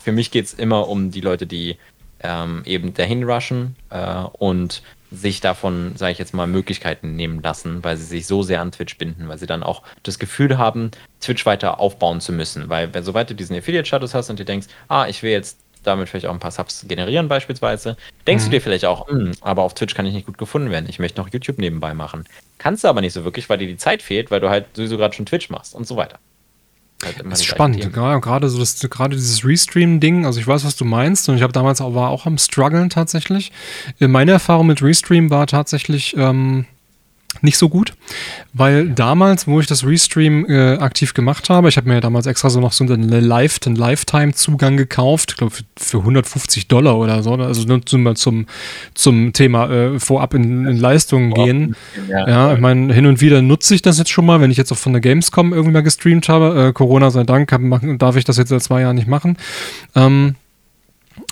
[0.00, 1.76] Für mich geht es immer um die Leute, die
[2.22, 7.82] ähm, eben dahin rushen äh, und sich davon, sage ich jetzt mal, Möglichkeiten nehmen lassen,
[7.82, 10.90] weil sie sich so sehr an Twitch binden, weil sie dann auch das Gefühl haben,
[11.20, 12.68] Twitch weiter aufbauen zu müssen.
[12.68, 16.08] Weil, wenn sobald du diesen Affiliate-Status hast und du denkst, ah, ich will jetzt damit
[16.08, 17.96] vielleicht auch ein paar Subs generieren beispielsweise,
[18.26, 18.50] denkst mhm.
[18.50, 20.98] du dir vielleicht auch, hm, aber auf Twitch kann ich nicht gut gefunden werden, ich
[20.98, 22.24] möchte noch YouTube nebenbei machen.
[22.58, 24.96] Kannst du aber nicht so wirklich, weil dir die Zeit fehlt, weil du halt sowieso
[24.96, 26.18] gerade schon Twitch machst und so weiter.
[27.04, 30.84] Halt das ist spannend, gerade so das, gerade dieses Restream-Ding, also ich weiß, was du
[30.84, 33.52] meinst und ich habe damals auch, war auch am struggeln tatsächlich.
[34.00, 36.66] Meine Erfahrung mit Restream war tatsächlich, ähm,
[37.42, 37.94] nicht so gut,
[38.52, 42.26] weil damals, wo ich das Restream äh, aktiv gemacht habe, ich habe mir ja damals
[42.26, 47.46] extra so noch so einen Lifetime-Zugang gekauft, glaube für, für, 150 Dollar oder so, ne?
[47.46, 48.46] also nur zum, zum,
[48.94, 51.76] zum Thema äh, vorab in, in Leistungen gehen.
[52.08, 54.56] Ja, ja ich meine, hin und wieder nutze ich das jetzt schon mal, wenn ich
[54.56, 56.68] jetzt auch von der Gamescom irgendwie mal gestreamt habe.
[56.68, 57.60] Äh, Corona sei Dank hab,
[57.98, 59.36] darf ich das jetzt seit zwei Jahren nicht machen.
[59.94, 60.34] Ähm,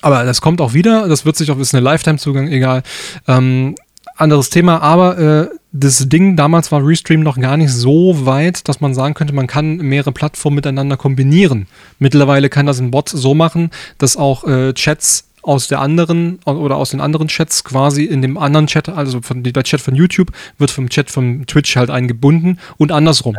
[0.03, 2.83] aber das kommt auch wieder, das wird sich auch, ist eine Lifetime-Zugang, egal.
[3.27, 3.75] Ähm,
[4.17, 8.81] anderes Thema, aber äh, das Ding damals war Restream noch gar nicht so weit, dass
[8.81, 11.67] man sagen könnte, man kann mehrere Plattformen miteinander kombinieren.
[11.99, 16.77] Mittlerweile kann das ein Bot so machen, dass auch äh, Chats aus der anderen oder
[16.77, 20.33] aus den anderen Chats quasi in dem anderen Chat, also von, der Chat von YouTube
[20.59, 23.37] wird vom Chat von Twitch halt eingebunden und andersrum.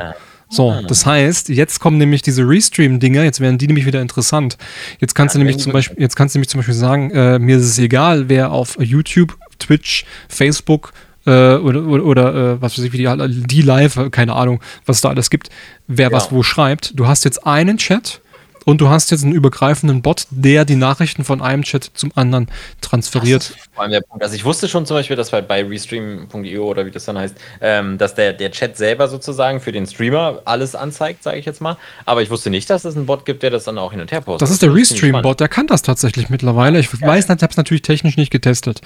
[0.49, 0.81] So, ah.
[0.87, 4.57] das heißt, jetzt kommen nämlich diese Restream-Dinger, jetzt werden die nämlich wieder interessant.
[4.99, 7.39] Jetzt kannst ja, du nämlich zum Beispiel, jetzt kannst du nämlich zum Beispiel sagen, äh,
[7.39, 10.93] mir ist es egal, wer auf YouTube Twitch, Facebook
[11.25, 14.97] äh, oder, oder, oder äh, was weiß ich, wie die, die Live, keine Ahnung, was
[14.97, 15.49] es da alles gibt,
[15.87, 16.15] wer ja.
[16.15, 16.97] was wo schreibt.
[16.97, 18.21] Du hast jetzt einen Chat
[18.67, 22.47] und du hast jetzt einen übergreifenden Bot, der die Nachrichten von einem Chat zum anderen
[22.81, 23.55] transferiert.
[23.73, 24.21] vor allem der Punkt.
[24.21, 27.33] Also ich wusste schon zum Beispiel, dass bei, bei restream.io oder wie das dann heißt,
[27.61, 31.61] ähm, dass der, der Chat selber sozusagen für den Streamer alles anzeigt, sage ich jetzt
[31.61, 31.77] mal.
[32.05, 34.11] Aber ich wusste nicht, dass es einen Bot gibt, der das dann auch hin und
[34.11, 34.41] her postet.
[34.41, 36.77] Das ist der Restream-Bot, der kann das tatsächlich mittlerweile.
[36.77, 37.07] Ich ja.
[37.07, 38.81] weiß, ich habe es natürlich technisch nicht getestet,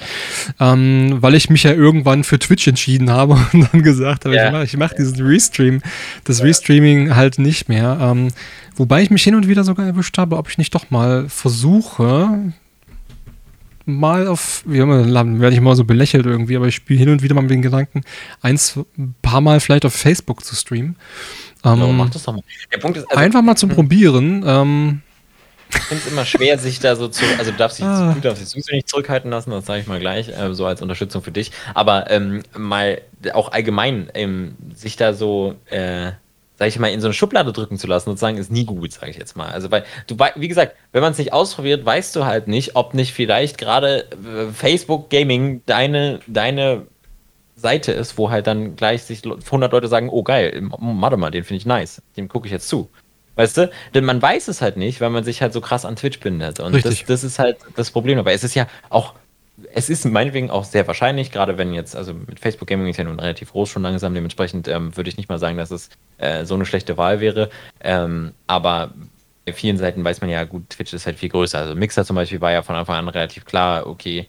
[0.60, 4.62] ähm, weil ich mich ja irgendwann für Twitch entschieden habe und dann gesagt habe, ja.
[4.62, 5.82] ich mache mach diesen Restream,
[6.22, 6.44] das ja.
[6.44, 7.98] Restreaming halt nicht mehr.
[8.00, 8.28] Ähm,
[8.76, 12.52] Wobei ich mich hin und wieder sogar erwischt habe, ob ich nicht doch mal versuche,
[13.84, 15.04] mal auf, wie immer,
[15.40, 17.62] werde ich mal so belächelt irgendwie, aber ich spiele hin und wieder mal mit den
[17.62, 18.02] Gedanken,
[18.40, 20.96] eins, ein paar Mal vielleicht auf Facebook zu streamen.
[21.64, 22.42] Ähm, ja, mach das doch mal.
[22.72, 23.70] Der Punkt ist, also, einfach mal zum.
[23.70, 24.44] Probieren.
[24.46, 25.02] Ähm,
[25.70, 28.12] ich finde es immer schwer, sich da so zu, also du darfst dich, ah.
[28.12, 31.22] du darfst dich nicht zurückhalten lassen, das sage ich mal gleich, äh, so als Unterstützung
[31.22, 31.50] für dich.
[31.72, 33.00] Aber ähm, mal
[33.32, 36.12] auch allgemein, ähm, sich da so, äh,
[36.62, 39.10] sag ich mal, in so eine Schublade drücken zu lassen, sozusagen, ist nie gut, sage
[39.10, 39.50] ich jetzt mal.
[39.50, 42.94] Also, weil du, wie gesagt, wenn man es nicht ausprobiert, weißt du halt nicht, ob
[42.94, 46.86] nicht vielleicht gerade äh, Facebook Gaming deine, deine
[47.56, 51.42] Seite ist, wo halt dann gleich sich 100 Leute sagen, oh geil, warte mal, den
[51.42, 52.88] finde ich nice, dem gucke ich jetzt zu.
[53.34, 53.68] Weißt du?
[53.92, 56.60] Denn man weiß es halt nicht, weil man sich halt so krass an Twitch bindet.
[56.60, 58.34] Und das, das, ist halt das Problem dabei.
[58.34, 59.14] Es ist ja auch
[59.72, 63.04] es ist meinetwegen auch sehr wahrscheinlich, gerade wenn jetzt, also mit Facebook Gaming ist ja
[63.04, 66.44] nun relativ groß schon langsam, dementsprechend ähm, würde ich nicht mal sagen, dass es äh,
[66.44, 67.50] so eine schlechte Wahl wäre.
[67.80, 68.92] Ähm, aber
[69.44, 71.58] bei vielen Seiten weiß man ja, gut, Twitch ist halt viel größer.
[71.58, 74.28] Also Mixer zum Beispiel war ja von Anfang an relativ klar, okay,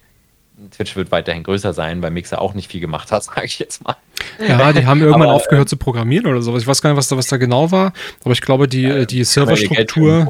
[0.72, 3.84] Twitch wird weiterhin größer sein, weil Mixer auch nicht viel gemacht hat, sage ich jetzt
[3.84, 3.96] mal.
[4.40, 6.62] Ja, die haben irgendwann aber, aufgehört zu programmieren oder sowas.
[6.62, 7.94] Ich weiß gar nicht, was da, was da genau war,
[8.24, 10.30] aber ich glaube, die, ja, die Serverstruktur, ne?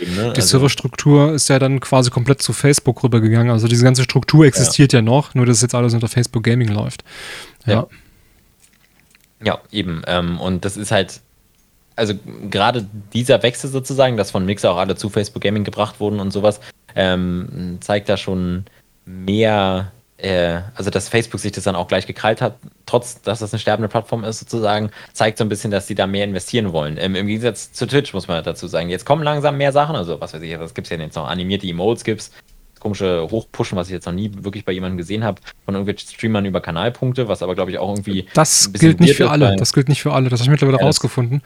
[0.00, 3.50] die also, Serverstruktur ist ja dann quasi komplett zu Facebook rübergegangen.
[3.50, 6.68] Also diese ganze Struktur existiert ja, ja noch, nur dass jetzt alles unter Facebook Gaming
[6.68, 7.04] läuft.
[7.66, 7.72] Ja.
[7.72, 7.86] Ja,
[9.44, 10.02] ja eben.
[10.06, 11.20] Ähm, und das ist halt,
[11.96, 12.14] also
[12.50, 16.32] gerade dieser Wechsel sozusagen, dass von Mixer auch alle zu Facebook Gaming gebracht wurden und
[16.32, 16.60] sowas,
[16.94, 18.64] ähm, zeigt da schon
[19.04, 23.52] mehr, äh, also dass Facebook sich das dann auch gleich gekrallt hat, trotz dass das
[23.52, 26.96] eine sterbende Plattform ist, sozusagen, zeigt so ein bisschen, dass sie da mehr investieren wollen.
[26.98, 28.88] Ähm, Im Gegensatz zu Twitch muss man dazu sagen.
[28.88, 31.28] Jetzt kommen langsam mehr Sachen, also was weiß ich, was gibt es ja jetzt noch?
[31.28, 32.30] Animierte Emotes gibt's,
[32.82, 36.44] komische Hochpushen, was ich jetzt noch nie wirklich bei jemandem gesehen habe, von irgendwelchen Streamern
[36.44, 38.26] über Kanalpunkte, was aber glaube ich auch irgendwie.
[38.34, 39.54] Das gilt nicht für alle.
[39.54, 40.28] Das gilt nicht für alle.
[40.28, 41.42] Das habe ich mittlerweile ja, rausgefunden.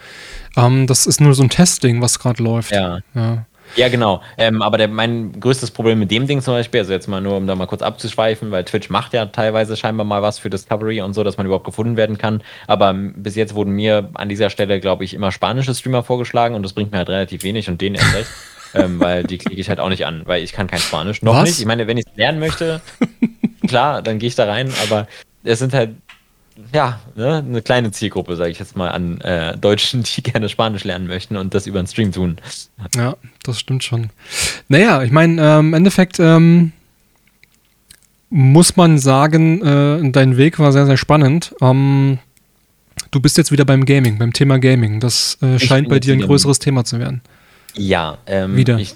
[0.57, 2.73] Ähm, das ist nur so ein Testing, was gerade läuft.
[2.73, 3.01] Ja.
[3.15, 3.45] ja.
[3.75, 4.23] Ja, genau.
[4.39, 7.37] Ähm, aber der, mein größtes Problem mit dem Ding zum Beispiel, also jetzt mal nur,
[7.37, 11.01] um da mal kurz abzuschweifen, weil Twitch macht ja teilweise scheinbar mal was für Discovery
[11.01, 12.43] und so, dass man überhaupt gefunden werden kann.
[12.67, 16.63] Aber bis jetzt wurden mir an dieser Stelle, glaube ich, immer spanische Streamer vorgeschlagen und
[16.63, 18.31] das bringt mir halt relativ wenig und denen erst recht.
[18.75, 21.23] ähm, weil die klicke ich halt auch nicht an, weil ich kann kein Spanisch.
[21.23, 21.45] Noch was?
[21.45, 21.61] nicht.
[21.61, 22.81] Ich meine, wenn ich es lernen möchte,
[23.67, 25.07] klar, dann gehe ich da rein, aber
[25.45, 25.91] es sind halt
[26.73, 30.85] ja, ne, eine kleine Zielgruppe, sage ich jetzt mal, an äh, Deutschen, die gerne Spanisch
[30.85, 32.37] lernen möchten und das über einen Stream tun.
[32.95, 34.11] Ja, das stimmt schon.
[34.69, 36.73] Naja, ich meine, ähm, im Endeffekt ähm,
[38.31, 41.55] muss man sagen, äh, dein Weg war sehr, sehr spannend.
[41.61, 42.19] Ähm,
[43.11, 45.01] du bist jetzt wieder beim Gaming, beim Thema Gaming.
[45.01, 47.21] Das äh, scheint bei dir ein größeres Thema zu werden.
[47.75, 48.79] Ja, ähm, wieder.
[48.79, 48.95] Ich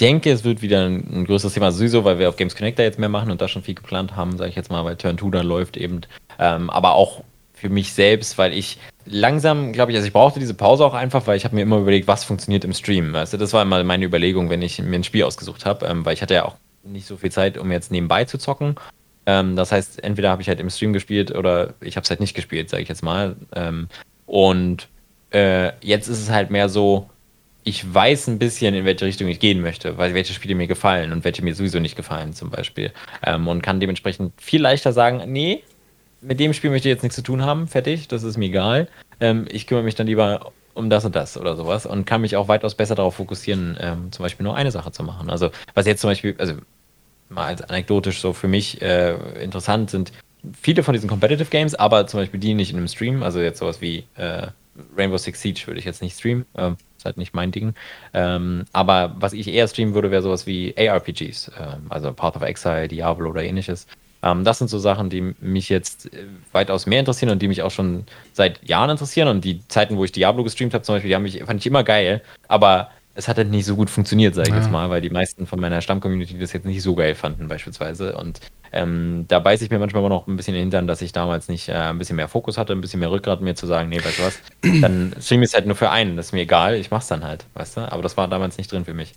[0.00, 2.98] denke, es wird wieder ein, ein größeres Thema, sowieso, weil wir auf Games Connector jetzt
[2.98, 5.30] mehr machen und da schon viel geplant haben, sage ich jetzt mal, weil Turn 2
[5.30, 6.00] da läuft eben
[6.38, 7.22] ähm, aber auch
[7.52, 11.26] für mich selbst, weil ich langsam, glaube ich, also ich brauchte diese Pause auch einfach,
[11.26, 13.12] weil ich habe mir immer überlegt, was funktioniert im Stream.
[13.12, 16.04] Weißt du, das war immer meine Überlegung, wenn ich mir ein Spiel ausgesucht habe, ähm,
[16.04, 18.76] weil ich hatte ja auch nicht so viel Zeit, um jetzt nebenbei zu zocken.
[19.26, 22.20] Ähm, das heißt, entweder habe ich halt im Stream gespielt oder ich habe es halt
[22.20, 23.36] nicht gespielt, sage ich jetzt mal.
[23.54, 23.88] Ähm,
[24.26, 24.88] und
[25.30, 27.10] äh, jetzt ist es halt mehr so,
[27.64, 31.12] ich weiß ein bisschen, in welche Richtung ich gehen möchte, weil welche Spiele mir gefallen
[31.12, 32.92] und welche mir sowieso nicht gefallen, zum Beispiel.
[33.22, 35.62] Ähm, und kann dementsprechend viel leichter sagen, nee,
[36.20, 38.88] mit dem Spiel möchte ich jetzt nichts zu tun haben, fertig, das ist mir egal.
[39.20, 42.36] Ähm, ich kümmere mich dann lieber um das und das oder sowas und kann mich
[42.36, 45.28] auch weitaus besser darauf fokussieren, ähm, zum Beispiel nur eine Sache zu machen.
[45.28, 46.54] Also, was jetzt zum Beispiel, also
[47.28, 50.12] mal als anekdotisch so für mich äh, interessant sind,
[50.60, 53.58] viele von diesen Competitive Games, aber zum Beispiel die nicht in einem Stream, also jetzt
[53.58, 54.48] sowas wie äh,
[54.96, 57.74] Rainbow Six Siege würde ich jetzt nicht streamen, ähm, ist halt nicht mein Ding.
[58.14, 62.42] Ähm, aber was ich eher streamen würde, wäre sowas wie ARPGs, ähm, also Path of
[62.42, 63.86] Exile, Diablo oder ähnliches.
[64.22, 67.62] Ähm, das sind so Sachen, die mich jetzt äh, weitaus mehr interessieren und die mich
[67.62, 69.28] auch schon seit Jahren interessieren.
[69.28, 71.66] Und die Zeiten, wo ich Diablo gestreamt habe, zum Beispiel, die haben mich, fand ich
[71.66, 72.22] immer geil.
[72.48, 74.60] Aber es hat halt nicht so gut funktioniert, sage ich ja.
[74.60, 78.16] jetzt mal, weil die meisten von meiner Stammcommunity das jetzt nicht so geil fanden, beispielsweise.
[78.16, 78.40] Und
[78.70, 81.10] ähm, da beiße ich mir manchmal immer noch ein bisschen in den Hintern, dass ich
[81.10, 83.88] damals nicht äh, ein bisschen mehr Fokus hatte, ein bisschen mehr Rückgrat, mir zu sagen,
[83.88, 84.38] nee, weißt du was,
[84.82, 87.24] dann stream ich es halt nur für einen, das ist mir egal, ich mach's dann
[87.24, 87.92] halt, weißt du?
[87.92, 89.14] Aber das war damals nicht drin für mich.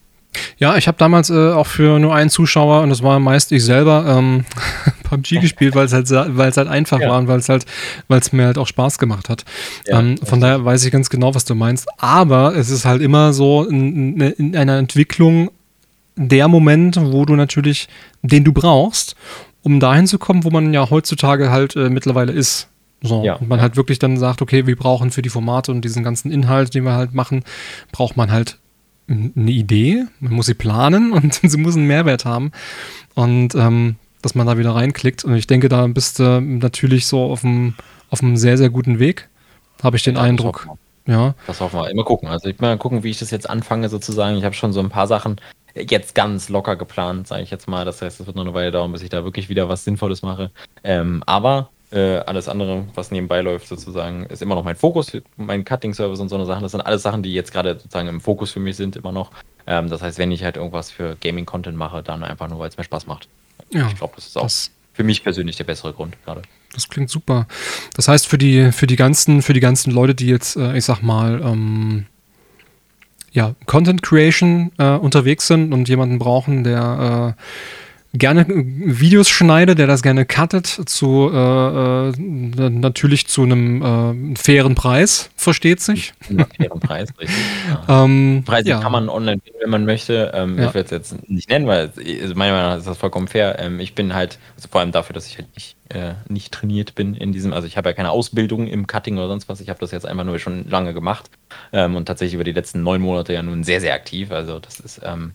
[0.57, 3.63] Ja, ich habe damals äh, auch für nur einen Zuschauer, und das war meist ich
[3.65, 4.45] selber, ähm,
[5.03, 7.09] PUBG gespielt, weil es halt, weil's halt einfach ja.
[7.09, 7.65] war und weil es halt,
[8.07, 9.43] weil es mir halt auch Spaß gemacht hat.
[9.87, 11.87] Ja, ähm, von daher weiß ich ganz genau, was du meinst.
[11.97, 15.51] Aber es ist halt immer so in, in einer Entwicklung
[16.15, 17.87] der Moment, wo du natürlich,
[18.21, 19.15] den du brauchst,
[19.63, 22.67] um dahin zu kommen, wo man ja heutzutage halt äh, mittlerweile ist.
[23.03, 23.35] So, ja.
[23.35, 26.31] und man halt wirklich dann sagt, okay, wir brauchen für die Formate und diesen ganzen
[26.31, 27.43] Inhalt, den wir halt machen,
[27.91, 28.59] braucht man halt
[29.07, 32.51] eine Idee, man muss sie planen und sie muss einen Mehrwert haben.
[33.13, 35.23] Und ähm, dass man da wieder reinklickt.
[35.23, 37.75] Und ich denke, da bist du natürlich so auf einem,
[38.09, 39.29] auf einem sehr, sehr guten Weg,
[39.83, 40.67] habe ich den ja, Eindruck.
[41.07, 41.33] Ja.
[41.47, 41.89] Das hoffen wir.
[41.89, 42.29] Immer gucken.
[42.29, 44.37] Also ich mal gucken, wie ich das jetzt anfange sozusagen.
[44.37, 45.41] Ich habe schon so ein paar Sachen
[45.73, 47.85] jetzt ganz locker geplant, sage ich jetzt mal.
[47.85, 50.21] Das heißt, es wird noch eine Weile dauern, bis ich da wirklich wieder was Sinnvolles
[50.21, 50.51] mache.
[50.83, 55.65] Ähm, aber äh, alles andere, was nebenbei läuft, sozusagen, ist immer noch mein Fokus, mein
[55.65, 56.63] Cutting-Service und so eine Sachen.
[56.63, 59.31] Das sind alles Sachen, die jetzt gerade sozusagen im Fokus für mich sind, immer noch.
[59.67, 62.77] Ähm, das heißt, wenn ich halt irgendwas für Gaming-Content mache, dann einfach nur, weil es
[62.77, 63.27] mir Spaß macht.
[63.71, 66.41] Ja, ich glaube, das ist auch das, für mich persönlich der bessere Grund gerade.
[66.73, 67.47] Das klingt super.
[67.95, 70.85] Das heißt, für die, für die ganzen, für die ganzen Leute, die jetzt, äh, ich
[70.85, 72.05] sag mal, ähm,
[73.31, 77.41] ja, Content Creation äh, unterwegs sind und jemanden brauchen, der äh,
[78.13, 84.75] gerne Videos schneide, der das gerne cuttet, zu äh, äh, natürlich zu einem äh, fairen
[84.75, 86.13] Preis, versteht sich.
[86.29, 87.37] Ja, fairen Preis, richtig.
[87.87, 88.03] Ja.
[88.03, 88.79] ähm, Preise ja.
[88.79, 90.31] kann man online, wenn man möchte.
[90.33, 90.67] Ähm, ja.
[90.67, 91.91] Ich werde es jetzt nicht nennen, weil
[92.21, 93.57] also meiner Meinung nach ist das vollkommen fair.
[93.59, 96.95] Ähm, ich bin halt, also vor allem dafür, dass ich halt nicht, äh, nicht trainiert
[96.95, 99.61] bin in diesem, also ich habe ja keine Ausbildung im Cutting oder sonst was.
[99.61, 101.29] Ich habe das jetzt einfach nur schon lange gemacht
[101.71, 104.31] ähm, und tatsächlich über die letzten neun Monate ja nun sehr, sehr aktiv.
[104.31, 105.31] Also das ist ähm,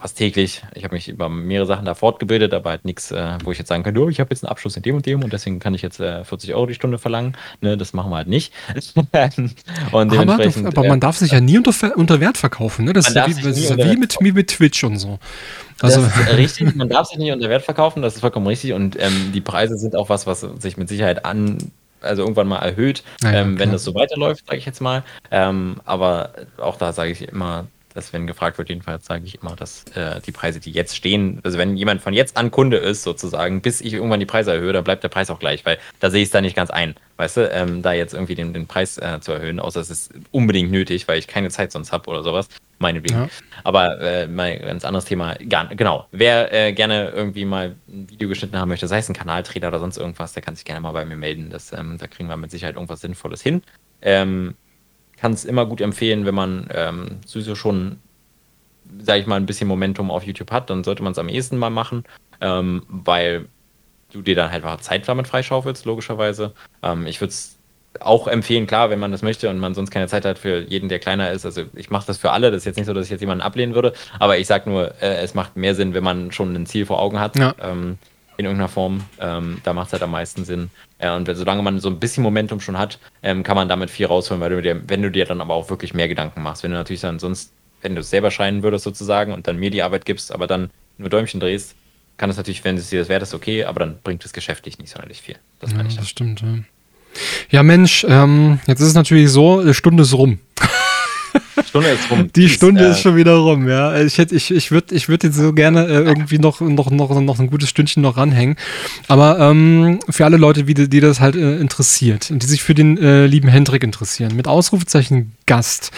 [0.00, 0.62] fast täglich.
[0.74, 3.68] Ich habe mich über mehrere Sachen da fortgebildet, aber halt nichts, äh, wo ich jetzt
[3.68, 5.74] sagen könnte, oh, ich habe jetzt einen Abschluss in dem und dem und deswegen kann
[5.74, 7.36] ich jetzt äh, 40 Euro die Stunde verlangen.
[7.60, 8.52] Ne, das machen wir halt nicht.
[9.92, 12.84] und dementsprechend, aber, aber man darf sich ja nie unter, unter Wert verkaufen.
[12.84, 12.92] Ne?
[12.92, 15.18] Das ist ja wie, das ist wie mit, mit Twitch und so.
[15.80, 16.00] Also.
[16.36, 18.72] Richtig, man darf sich nicht unter Wert verkaufen, das ist vollkommen richtig.
[18.72, 21.58] Und ähm, die Preise sind auch was, was sich mit Sicherheit an
[22.02, 25.04] also irgendwann mal erhöht, ja, ähm, wenn das so weiterläuft, sage ich jetzt mal.
[25.30, 29.56] Ähm, aber auch da sage ich immer, dass wenn gefragt wird, jedenfalls sage ich immer,
[29.56, 33.02] dass äh, die Preise, die jetzt stehen, also wenn jemand von jetzt an Kunde ist,
[33.02, 36.10] sozusagen, bis ich irgendwann die Preise erhöhe, dann bleibt der Preis auch gleich, weil da
[36.10, 38.66] sehe ich es da nicht ganz ein, weißt du, ähm, da jetzt irgendwie den, den
[38.66, 42.08] Preis äh, zu erhöhen, außer es ist unbedingt nötig, weil ich keine Zeit sonst habe
[42.08, 43.22] oder sowas, meinetwegen.
[43.22, 43.28] Ja.
[43.64, 48.10] Aber äh, mal ein ganz anderes Thema, gar, genau, wer äh, gerne irgendwie mal ein
[48.10, 50.80] Video geschnitten haben möchte, sei es ein Kanaltrainer oder sonst irgendwas, der kann sich gerne
[50.80, 53.62] mal bei mir melden, das, ähm, da kriegen wir mit Sicherheit irgendwas Sinnvolles hin.
[54.02, 54.56] Ähm,
[55.22, 58.00] kann es immer gut empfehlen, wenn man ähm, sowieso schon,
[58.98, 61.58] sage ich mal, ein bisschen Momentum auf YouTube hat, dann sollte man es am ehesten
[61.58, 62.02] mal machen,
[62.40, 63.46] ähm, weil
[64.12, 66.54] du dir dann halt einfach Zeit damit freischaufelst, logischerweise.
[66.82, 67.56] Ähm, ich würde es
[68.00, 70.88] auch empfehlen, klar, wenn man das möchte und man sonst keine Zeit hat für jeden,
[70.88, 71.46] der kleiner ist.
[71.46, 73.42] Also ich mache das für alle, das ist jetzt nicht so, dass ich jetzt jemanden
[73.42, 76.66] ablehnen würde, aber ich sage nur, äh, es macht mehr Sinn, wenn man schon ein
[76.66, 77.38] Ziel vor Augen hat.
[77.38, 77.54] Ja.
[77.60, 77.96] Ähm,
[78.36, 79.04] in irgendeiner Form.
[79.20, 80.70] Ähm, da macht es halt am meisten Sinn.
[81.02, 84.06] Ja, und solange man so ein bisschen Momentum schon hat, ähm, kann man damit viel
[84.06, 86.62] rausholen, weil du dir, wenn du dir dann aber auch wirklich mehr Gedanken machst.
[86.62, 89.70] Wenn du natürlich dann sonst, wenn du es selber scheinen würdest sozusagen und dann mir
[89.70, 91.74] die Arbeit gibst, aber dann nur Däumchen drehst,
[92.18, 94.78] kann es natürlich, wenn es dir das wert ist, okay, aber dann bringt es geschäftlich
[94.78, 95.36] nicht sonderlich viel.
[95.58, 96.58] Das ja, ich Das stimmt, ja.
[97.50, 100.38] Ja, Mensch, ähm, jetzt ist es natürlich so, eine Stunde ist rum.
[101.64, 102.30] Stunde ist rum.
[102.34, 104.00] Die Stunde ist, äh, ist schon wieder rum, ja.
[104.00, 107.20] Ich hätte, ich, ich würde, ich würde jetzt so gerne äh, irgendwie noch, noch, noch,
[107.20, 108.56] noch ein gutes Stündchen noch ranhängen.
[109.08, 112.74] Aber ähm, für alle Leute, die, die das halt äh, interessiert und die sich für
[112.74, 115.90] den äh, lieben Hendrik interessieren, mit Ausrufezeichen Gast,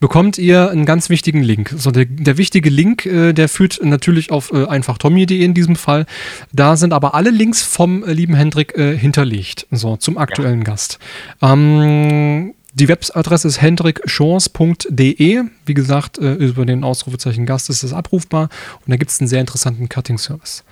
[0.00, 1.74] bekommt ihr einen ganz wichtigen Link.
[1.76, 6.06] So, der, der wichtige Link, äh, der führt natürlich auf äh, einfachtommy.de in diesem Fall.
[6.52, 9.66] Da sind aber alle Links vom lieben Hendrik hinterlegt.
[9.70, 10.64] So, zum aktuellen ja.
[10.64, 10.98] Gast.
[11.42, 15.42] Ähm, Die Webadresse ist hendrikschors.de.
[15.64, 18.48] Wie gesagt, äh, über den Ausrufezeichen Gast ist das abrufbar.
[18.84, 20.64] Und da gibt es einen sehr interessanten Cutting-Service.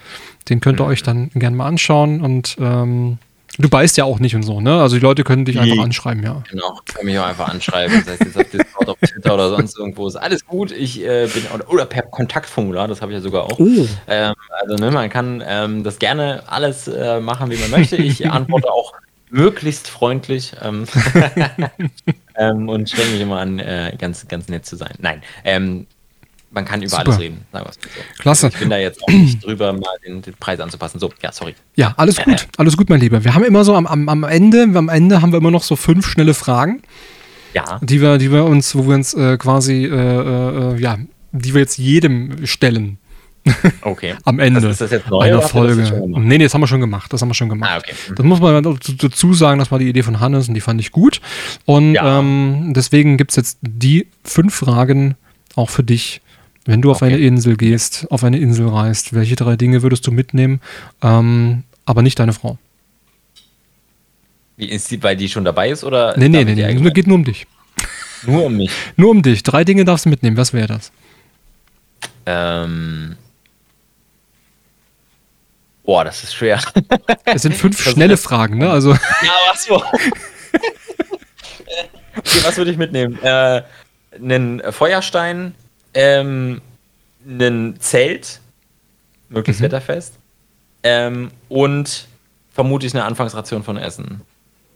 [0.49, 0.91] Den könnt ihr mhm.
[0.91, 2.21] euch dann gerne mal anschauen.
[2.21, 3.19] Und ähm,
[3.57, 4.83] du beißt ja auch nicht und so, ne?
[4.83, 6.43] Also die Leute können dich einfach anschreiben, ja.
[6.51, 8.03] Genau, können mich auch einfach anschreiben.
[8.05, 10.73] Das heißt, jetzt auf Discord, auf Twitter oder sonst irgendwo ist alles gut.
[10.73, 13.61] Ich äh, bin, oder, oder, per Kontaktformular, das habe ich ja sogar auch.
[13.61, 13.87] Oh.
[14.09, 17.95] Ähm, also ne, man kann ähm, das gerne alles äh, machen, wie man möchte.
[17.95, 18.93] Ich antworte auch
[19.33, 20.85] möglichst freundlich ähm,
[22.37, 24.93] ähm, und strenge mich immer an, äh, ganz, ganz nett zu sein.
[24.99, 25.87] Nein, ähm,
[26.51, 27.07] man kann über Super.
[27.07, 27.47] alles reden.
[27.53, 27.61] So.
[28.19, 28.49] Klasse.
[28.49, 31.01] Ich bin da jetzt auch nicht drüber, mal den, den, Preis anzupassen.
[31.01, 31.55] So, ja, sorry.
[31.77, 32.47] Ja, alles gut.
[32.59, 33.25] Alles gut, mein Lieber.
[33.25, 35.77] Wir haben immer so am, am, am Ende, am Ende haben wir immer noch so
[35.77, 36.83] fünf schnelle Fragen.
[37.55, 37.81] Ja.
[37.83, 40.99] Die wir, die wir uns, wo wir uns äh, quasi, äh, äh, ja,
[41.33, 42.99] die wir jetzt jedem stellen.
[43.83, 44.15] Okay.
[44.25, 45.83] Am Ende das, ist das jetzt neu, einer Folge.
[46.07, 47.13] Nee, nee, das haben wir schon gemacht.
[47.13, 47.71] Das haben wir schon gemacht.
[47.75, 47.95] Ah, okay.
[48.15, 50.93] Das muss man dazu sagen, das war die Idee von Hannes und die fand ich
[50.93, 51.21] gut.
[51.65, 52.21] Und ja.
[52.21, 55.17] ähm, deswegen gibt es jetzt die fünf Fragen
[55.57, 56.21] auch für dich,
[56.65, 57.15] wenn du auf okay.
[57.15, 59.13] eine Insel gehst, auf eine Insel reist.
[59.13, 60.61] Welche drei Dinge würdest du mitnehmen,
[61.03, 62.59] ähm, aber nicht deine Frau?
[64.57, 65.83] Wie ist die, weil die schon dabei ist?
[65.83, 66.63] Oder nee, nee, nee, nee.
[66.63, 67.47] Es geht nur um dich.
[68.25, 68.71] Nur um mich.
[68.97, 69.43] nur um dich.
[69.43, 70.37] Drei Dinge darfst du mitnehmen.
[70.37, 70.93] Was wäre das?
[72.27, 73.17] Ähm,
[75.85, 76.61] Boah, das ist schwer.
[77.25, 78.71] Es sind fünf schnelle Fragen, ne?
[78.71, 78.93] Also.
[78.93, 78.99] Ja,
[79.51, 79.77] was so.
[82.17, 83.19] okay, was würde ich mitnehmen?
[83.23, 83.63] Äh,
[84.15, 85.55] einen Feuerstein,
[85.95, 86.61] ähm,
[87.27, 88.41] einen Zelt,
[89.29, 89.65] möglichst mhm.
[89.67, 90.15] wetterfest,
[90.85, 92.07] ähm, und
[92.53, 94.21] vermutlich eine Anfangsration von Essen.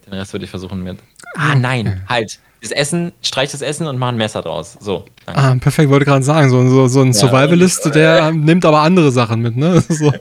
[0.07, 0.99] Den Rest würde ich versuchen mit.
[1.37, 4.77] Ah, nein, halt das Essen, streich das Essen und mach ein Messer draus.
[4.81, 5.05] So.
[5.27, 5.41] Danke.
[5.41, 6.51] Ah, perfekt, wollte gerade sagen.
[6.51, 9.83] So, so, so ein ja, Survivalist, der äh, nimmt aber andere Sachen mit, ne?
[9.89, 10.13] So,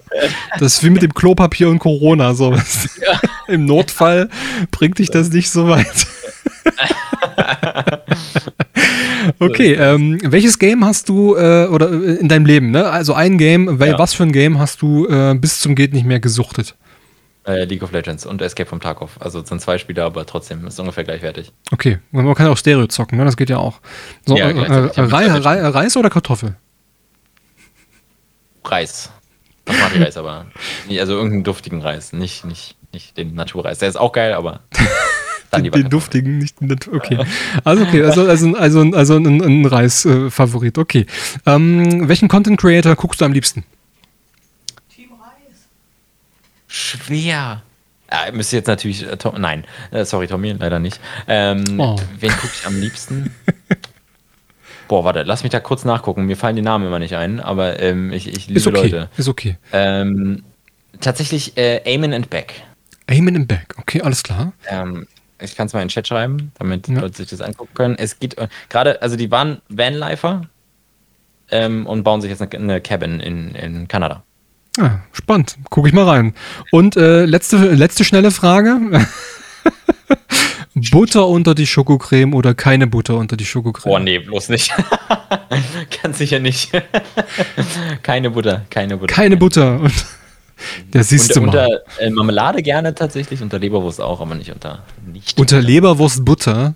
[0.59, 2.33] das ist wie mit dem Klopapier und Corona.
[2.33, 2.55] So.
[3.05, 3.19] Ja.
[3.47, 4.29] Im Notfall
[4.71, 6.07] bringt dich das nicht so weit.
[9.39, 12.89] okay, ähm, welches Game hast du äh, oder äh, in deinem Leben, ne?
[12.89, 13.99] Also ein Game, ja.
[13.99, 16.75] was für ein Game hast du äh, bis zum geht nicht mehr gesuchtet?
[17.45, 19.17] Äh, League of Legends und Escape from Tarkov.
[19.19, 21.51] Also sind zwei Spieler, aber trotzdem ist ungefähr gleichwertig.
[21.71, 23.25] Okay, man kann auch Stereo zocken, ne?
[23.25, 23.81] das geht ja auch.
[24.25, 26.55] So, ja, äh, äh, Reis, Reis oder Kartoffel?
[28.63, 29.11] Reis.
[29.65, 30.47] Das mache ich Reis, aber
[30.89, 33.77] also irgendeinen duftigen Reis, nicht, nicht, nicht den Naturreis.
[33.77, 34.61] Der ist auch geil, aber
[35.55, 36.95] den, den duftigen, nicht den Natur.
[36.95, 37.19] Okay.
[37.63, 40.79] Also okay, also, also, also, also ein, ein Reis-Favorit.
[40.79, 41.05] okay.
[41.45, 43.63] Ähm, welchen Content Creator guckst du am liebsten?
[46.75, 47.63] Schwer.
[48.11, 49.07] Ja, müsste jetzt natürlich.
[49.07, 50.99] Äh, Tom, nein, äh, sorry, Tommy, leider nicht.
[51.27, 51.95] Ähm, oh.
[52.19, 53.33] Wen gucke ich am liebsten?
[54.87, 56.25] Boah, warte, lass mich da kurz nachgucken.
[56.25, 59.09] Mir fallen die Namen immer nicht ein, aber ähm, ich, ich liebe ist okay, Leute.
[59.17, 59.57] Ist okay.
[59.73, 60.43] Ähm,
[61.01, 62.61] tatsächlich äh, Eamon and Beck.
[63.07, 64.53] Eamon and Beck, okay, alles klar.
[64.67, 65.07] Ähm,
[65.39, 66.99] ich kann es mal in den Chat schreiben, damit ja.
[66.99, 67.95] Leute sich das angucken können.
[67.97, 70.47] Es geht äh, gerade, also die waren Vanlifer
[71.49, 74.23] ähm, und bauen sich jetzt eine, eine Cabin in, in Kanada.
[74.79, 75.57] Ah, spannend.
[75.69, 76.33] Gucke ich mal rein.
[76.71, 78.79] Und äh, letzte, letzte schnelle Frage.
[80.91, 83.93] Butter unter die Schokocreme oder keine Butter unter die Schokocreme?
[83.93, 84.73] Oh nee, bloß nicht.
[86.03, 86.71] Ganz sicher nicht.
[88.03, 89.13] keine Butter, keine Butter.
[89.13, 89.79] Keine Butter.
[89.79, 89.93] Und
[90.93, 91.47] der siehst du mal.
[91.47, 96.75] Unter äh, Marmelade gerne tatsächlich, unter Leberwurst auch, aber nicht unter nicht Unter Leberwurst Butter?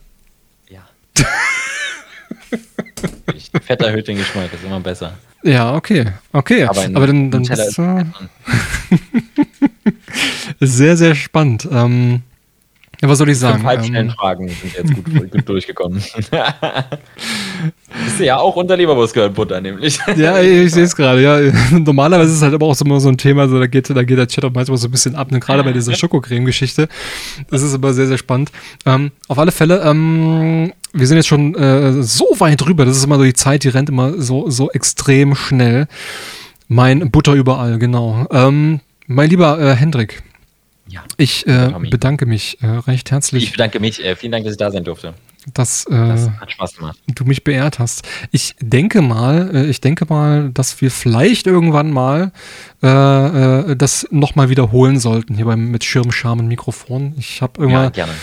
[0.70, 0.88] Ja.
[3.62, 5.14] Fett erhöht den Geschmack, ist immer besser.
[5.44, 6.06] Ja, okay.
[6.34, 6.64] Okay.
[6.66, 8.06] Aber, Aber dann, dann bist du
[10.60, 11.68] sehr, sehr spannend.
[11.72, 12.24] Ähm,
[13.02, 13.60] ja, was soll ich sagen?
[13.60, 16.04] Fünf halbschnellen ähm, Fragen sind jetzt gut, gut durchgekommen.
[18.06, 20.00] Bist du ja auch unter Leberwurst gehört Butter, nämlich.
[20.18, 21.22] ja, ich, ich sehe es gerade.
[21.22, 21.40] Ja.
[21.72, 24.04] Normalerweise ist es halt aber auch so, immer so ein Thema, so, da, geht, da
[24.04, 25.40] geht der Chat auch manchmal so ein bisschen ab, ne?
[25.40, 26.90] gerade bei dieser Schokocreme-Geschichte.
[27.50, 28.52] Das ist aber sehr, sehr spannend.
[28.86, 32.84] Ähm, auf alle Fälle, ähm, wir sind jetzt schon äh, so weit drüber.
[32.84, 35.88] Das ist immer so die Zeit, die rennt immer so, so extrem schnell.
[36.68, 38.28] Mein Butter überall, genau.
[38.30, 40.22] Ähm, mein lieber äh, Hendrik,
[40.90, 41.04] ja.
[41.18, 43.44] Ich äh, bedanke mich äh, recht herzlich.
[43.44, 44.04] Ich bedanke mich.
[44.04, 45.14] Äh, vielen Dank, dass ich da sein durfte.
[45.54, 47.00] Dass, äh, das hat Spaß gemacht.
[47.08, 48.08] Du mich beehrt hast.
[48.32, 52.32] Ich denke mal, äh, ich denke mal, dass wir vielleicht irgendwann mal
[52.82, 57.14] äh, das nochmal wiederholen sollten hier beim mit Schirm, Scham und Mikrofon.
[57.18, 58.14] Ich habe irgendwann, ja, gerne.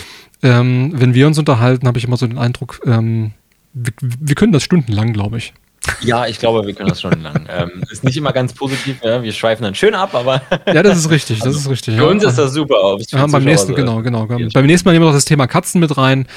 [0.43, 3.31] Ähm, wenn wir uns unterhalten, habe ich immer so den Eindruck, ähm,
[3.73, 5.53] wir, wir können das stundenlang, glaube ich.
[6.01, 7.47] Ja, ich glaube, wir können das schon lang.
[7.49, 9.21] ähm, ist nicht immer ganz positiv, ja?
[9.21, 10.41] wir schweifen dann schön ab, aber.
[10.67, 11.95] ja, das ist richtig, das also, ist richtig.
[11.95, 12.09] Für ja.
[12.09, 12.97] uns ist das super.
[13.09, 14.25] Ja, beim nächsten, genau, genau.
[14.27, 16.27] Beim nächsten Mal nehmen wir noch das Thema Katzen mit rein.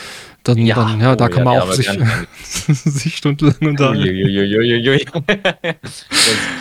[0.44, 1.88] Dann, ja, dann, ja, oh, da kann ja, man auch sich,
[2.66, 4.02] sich stundenlang unterhalten.
[5.82, 6.06] das ist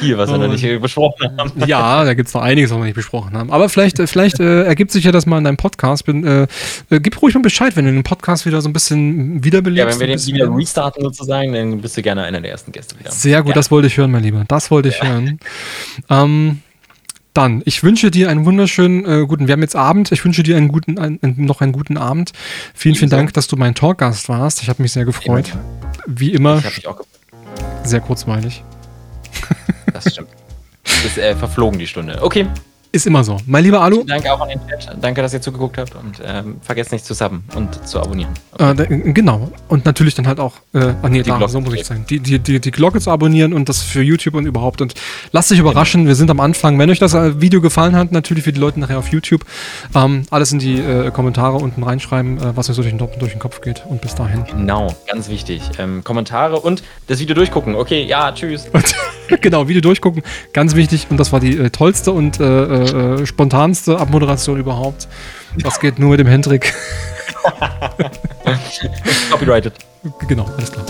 [0.01, 1.51] viel, was wir noch nicht besprochen haben.
[1.65, 3.51] Ja, da gibt es noch einiges, was wir nicht besprochen haben.
[3.51, 6.05] Aber vielleicht, äh, vielleicht äh, ergibt sich ja das mal in deinem Podcast.
[6.05, 6.47] Bin, äh,
[6.89, 9.95] äh, gib ruhig mal Bescheid, wenn du den Podcast wieder so ein bisschen wiederbelebst.
[9.95, 12.99] Ja, wenn wir den wieder restarten sozusagen, dann bist du gerne einer der ersten Gäste
[12.99, 13.11] wieder.
[13.11, 14.43] Sehr gut, das wollte ich hören, mein Lieber.
[14.47, 15.39] Das wollte ich hören.
[16.09, 16.61] Ähm,
[17.39, 20.57] dann, ich wünsche dir einen wunderschönen äh, guten, wir haben jetzt Abend, ich wünsche dir
[20.57, 22.33] einen guten, ein, noch einen guten Abend.
[22.73, 24.61] Vielen, vielen Dank, dass du mein Talkgast warst.
[24.61, 25.53] Ich habe mich sehr gefreut.
[26.05, 26.57] Wie immer.
[26.57, 27.87] Ich habe mich auch gefreut.
[27.87, 28.63] Sehr kurzweilig.
[29.93, 30.29] Das stimmt.
[31.05, 32.19] ist äh, verflogen die Stunde.
[32.21, 32.45] Okay.
[32.91, 33.37] Ist immer so.
[33.45, 34.03] Mein lieber Alu.
[34.03, 34.97] Danke auch an den Chat.
[34.99, 38.33] Danke, dass ihr zugeguckt habt und ähm, vergesst nicht zu subben und zu abonnieren.
[38.53, 38.87] Okay.
[38.91, 39.51] Äh, genau.
[39.67, 42.39] Und natürlich dann halt auch, äh, ah nee, da, so muss ich sagen, die, die,
[42.39, 44.81] die, die Glocke zu abonnieren und das für YouTube und überhaupt.
[44.81, 44.95] Und
[45.31, 46.79] lasst euch überraschen, wir sind am Anfang.
[46.79, 49.45] Wenn euch das äh, Video gefallen hat, natürlich für die Leute nachher auf YouTube,
[49.93, 53.31] ähm, alles in die äh, Kommentare unten reinschreiben, äh, was euch so durch den, durch
[53.33, 53.83] den Kopf geht.
[53.87, 54.45] Und bis dahin.
[54.45, 55.61] Genau, ganz wichtig.
[55.77, 57.75] Ähm, Kommentare und das Video durchgucken.
[57.75, 58.67] Okay, ja, tschüss.
[59.41, 60.23] genau, Video durchgucken,
[60.53, 61.07] ganz wichtig.
[61.09, 65.07] Und das war die äh, tollste und äh, äh, spontanste Abmoderation überhaupt.
[65.57, 66.73] Das geht nur mit dem Hendrik.
[69.31, 69.73] Copyrighted.
[70.27, 70.85] Genau, alles klar.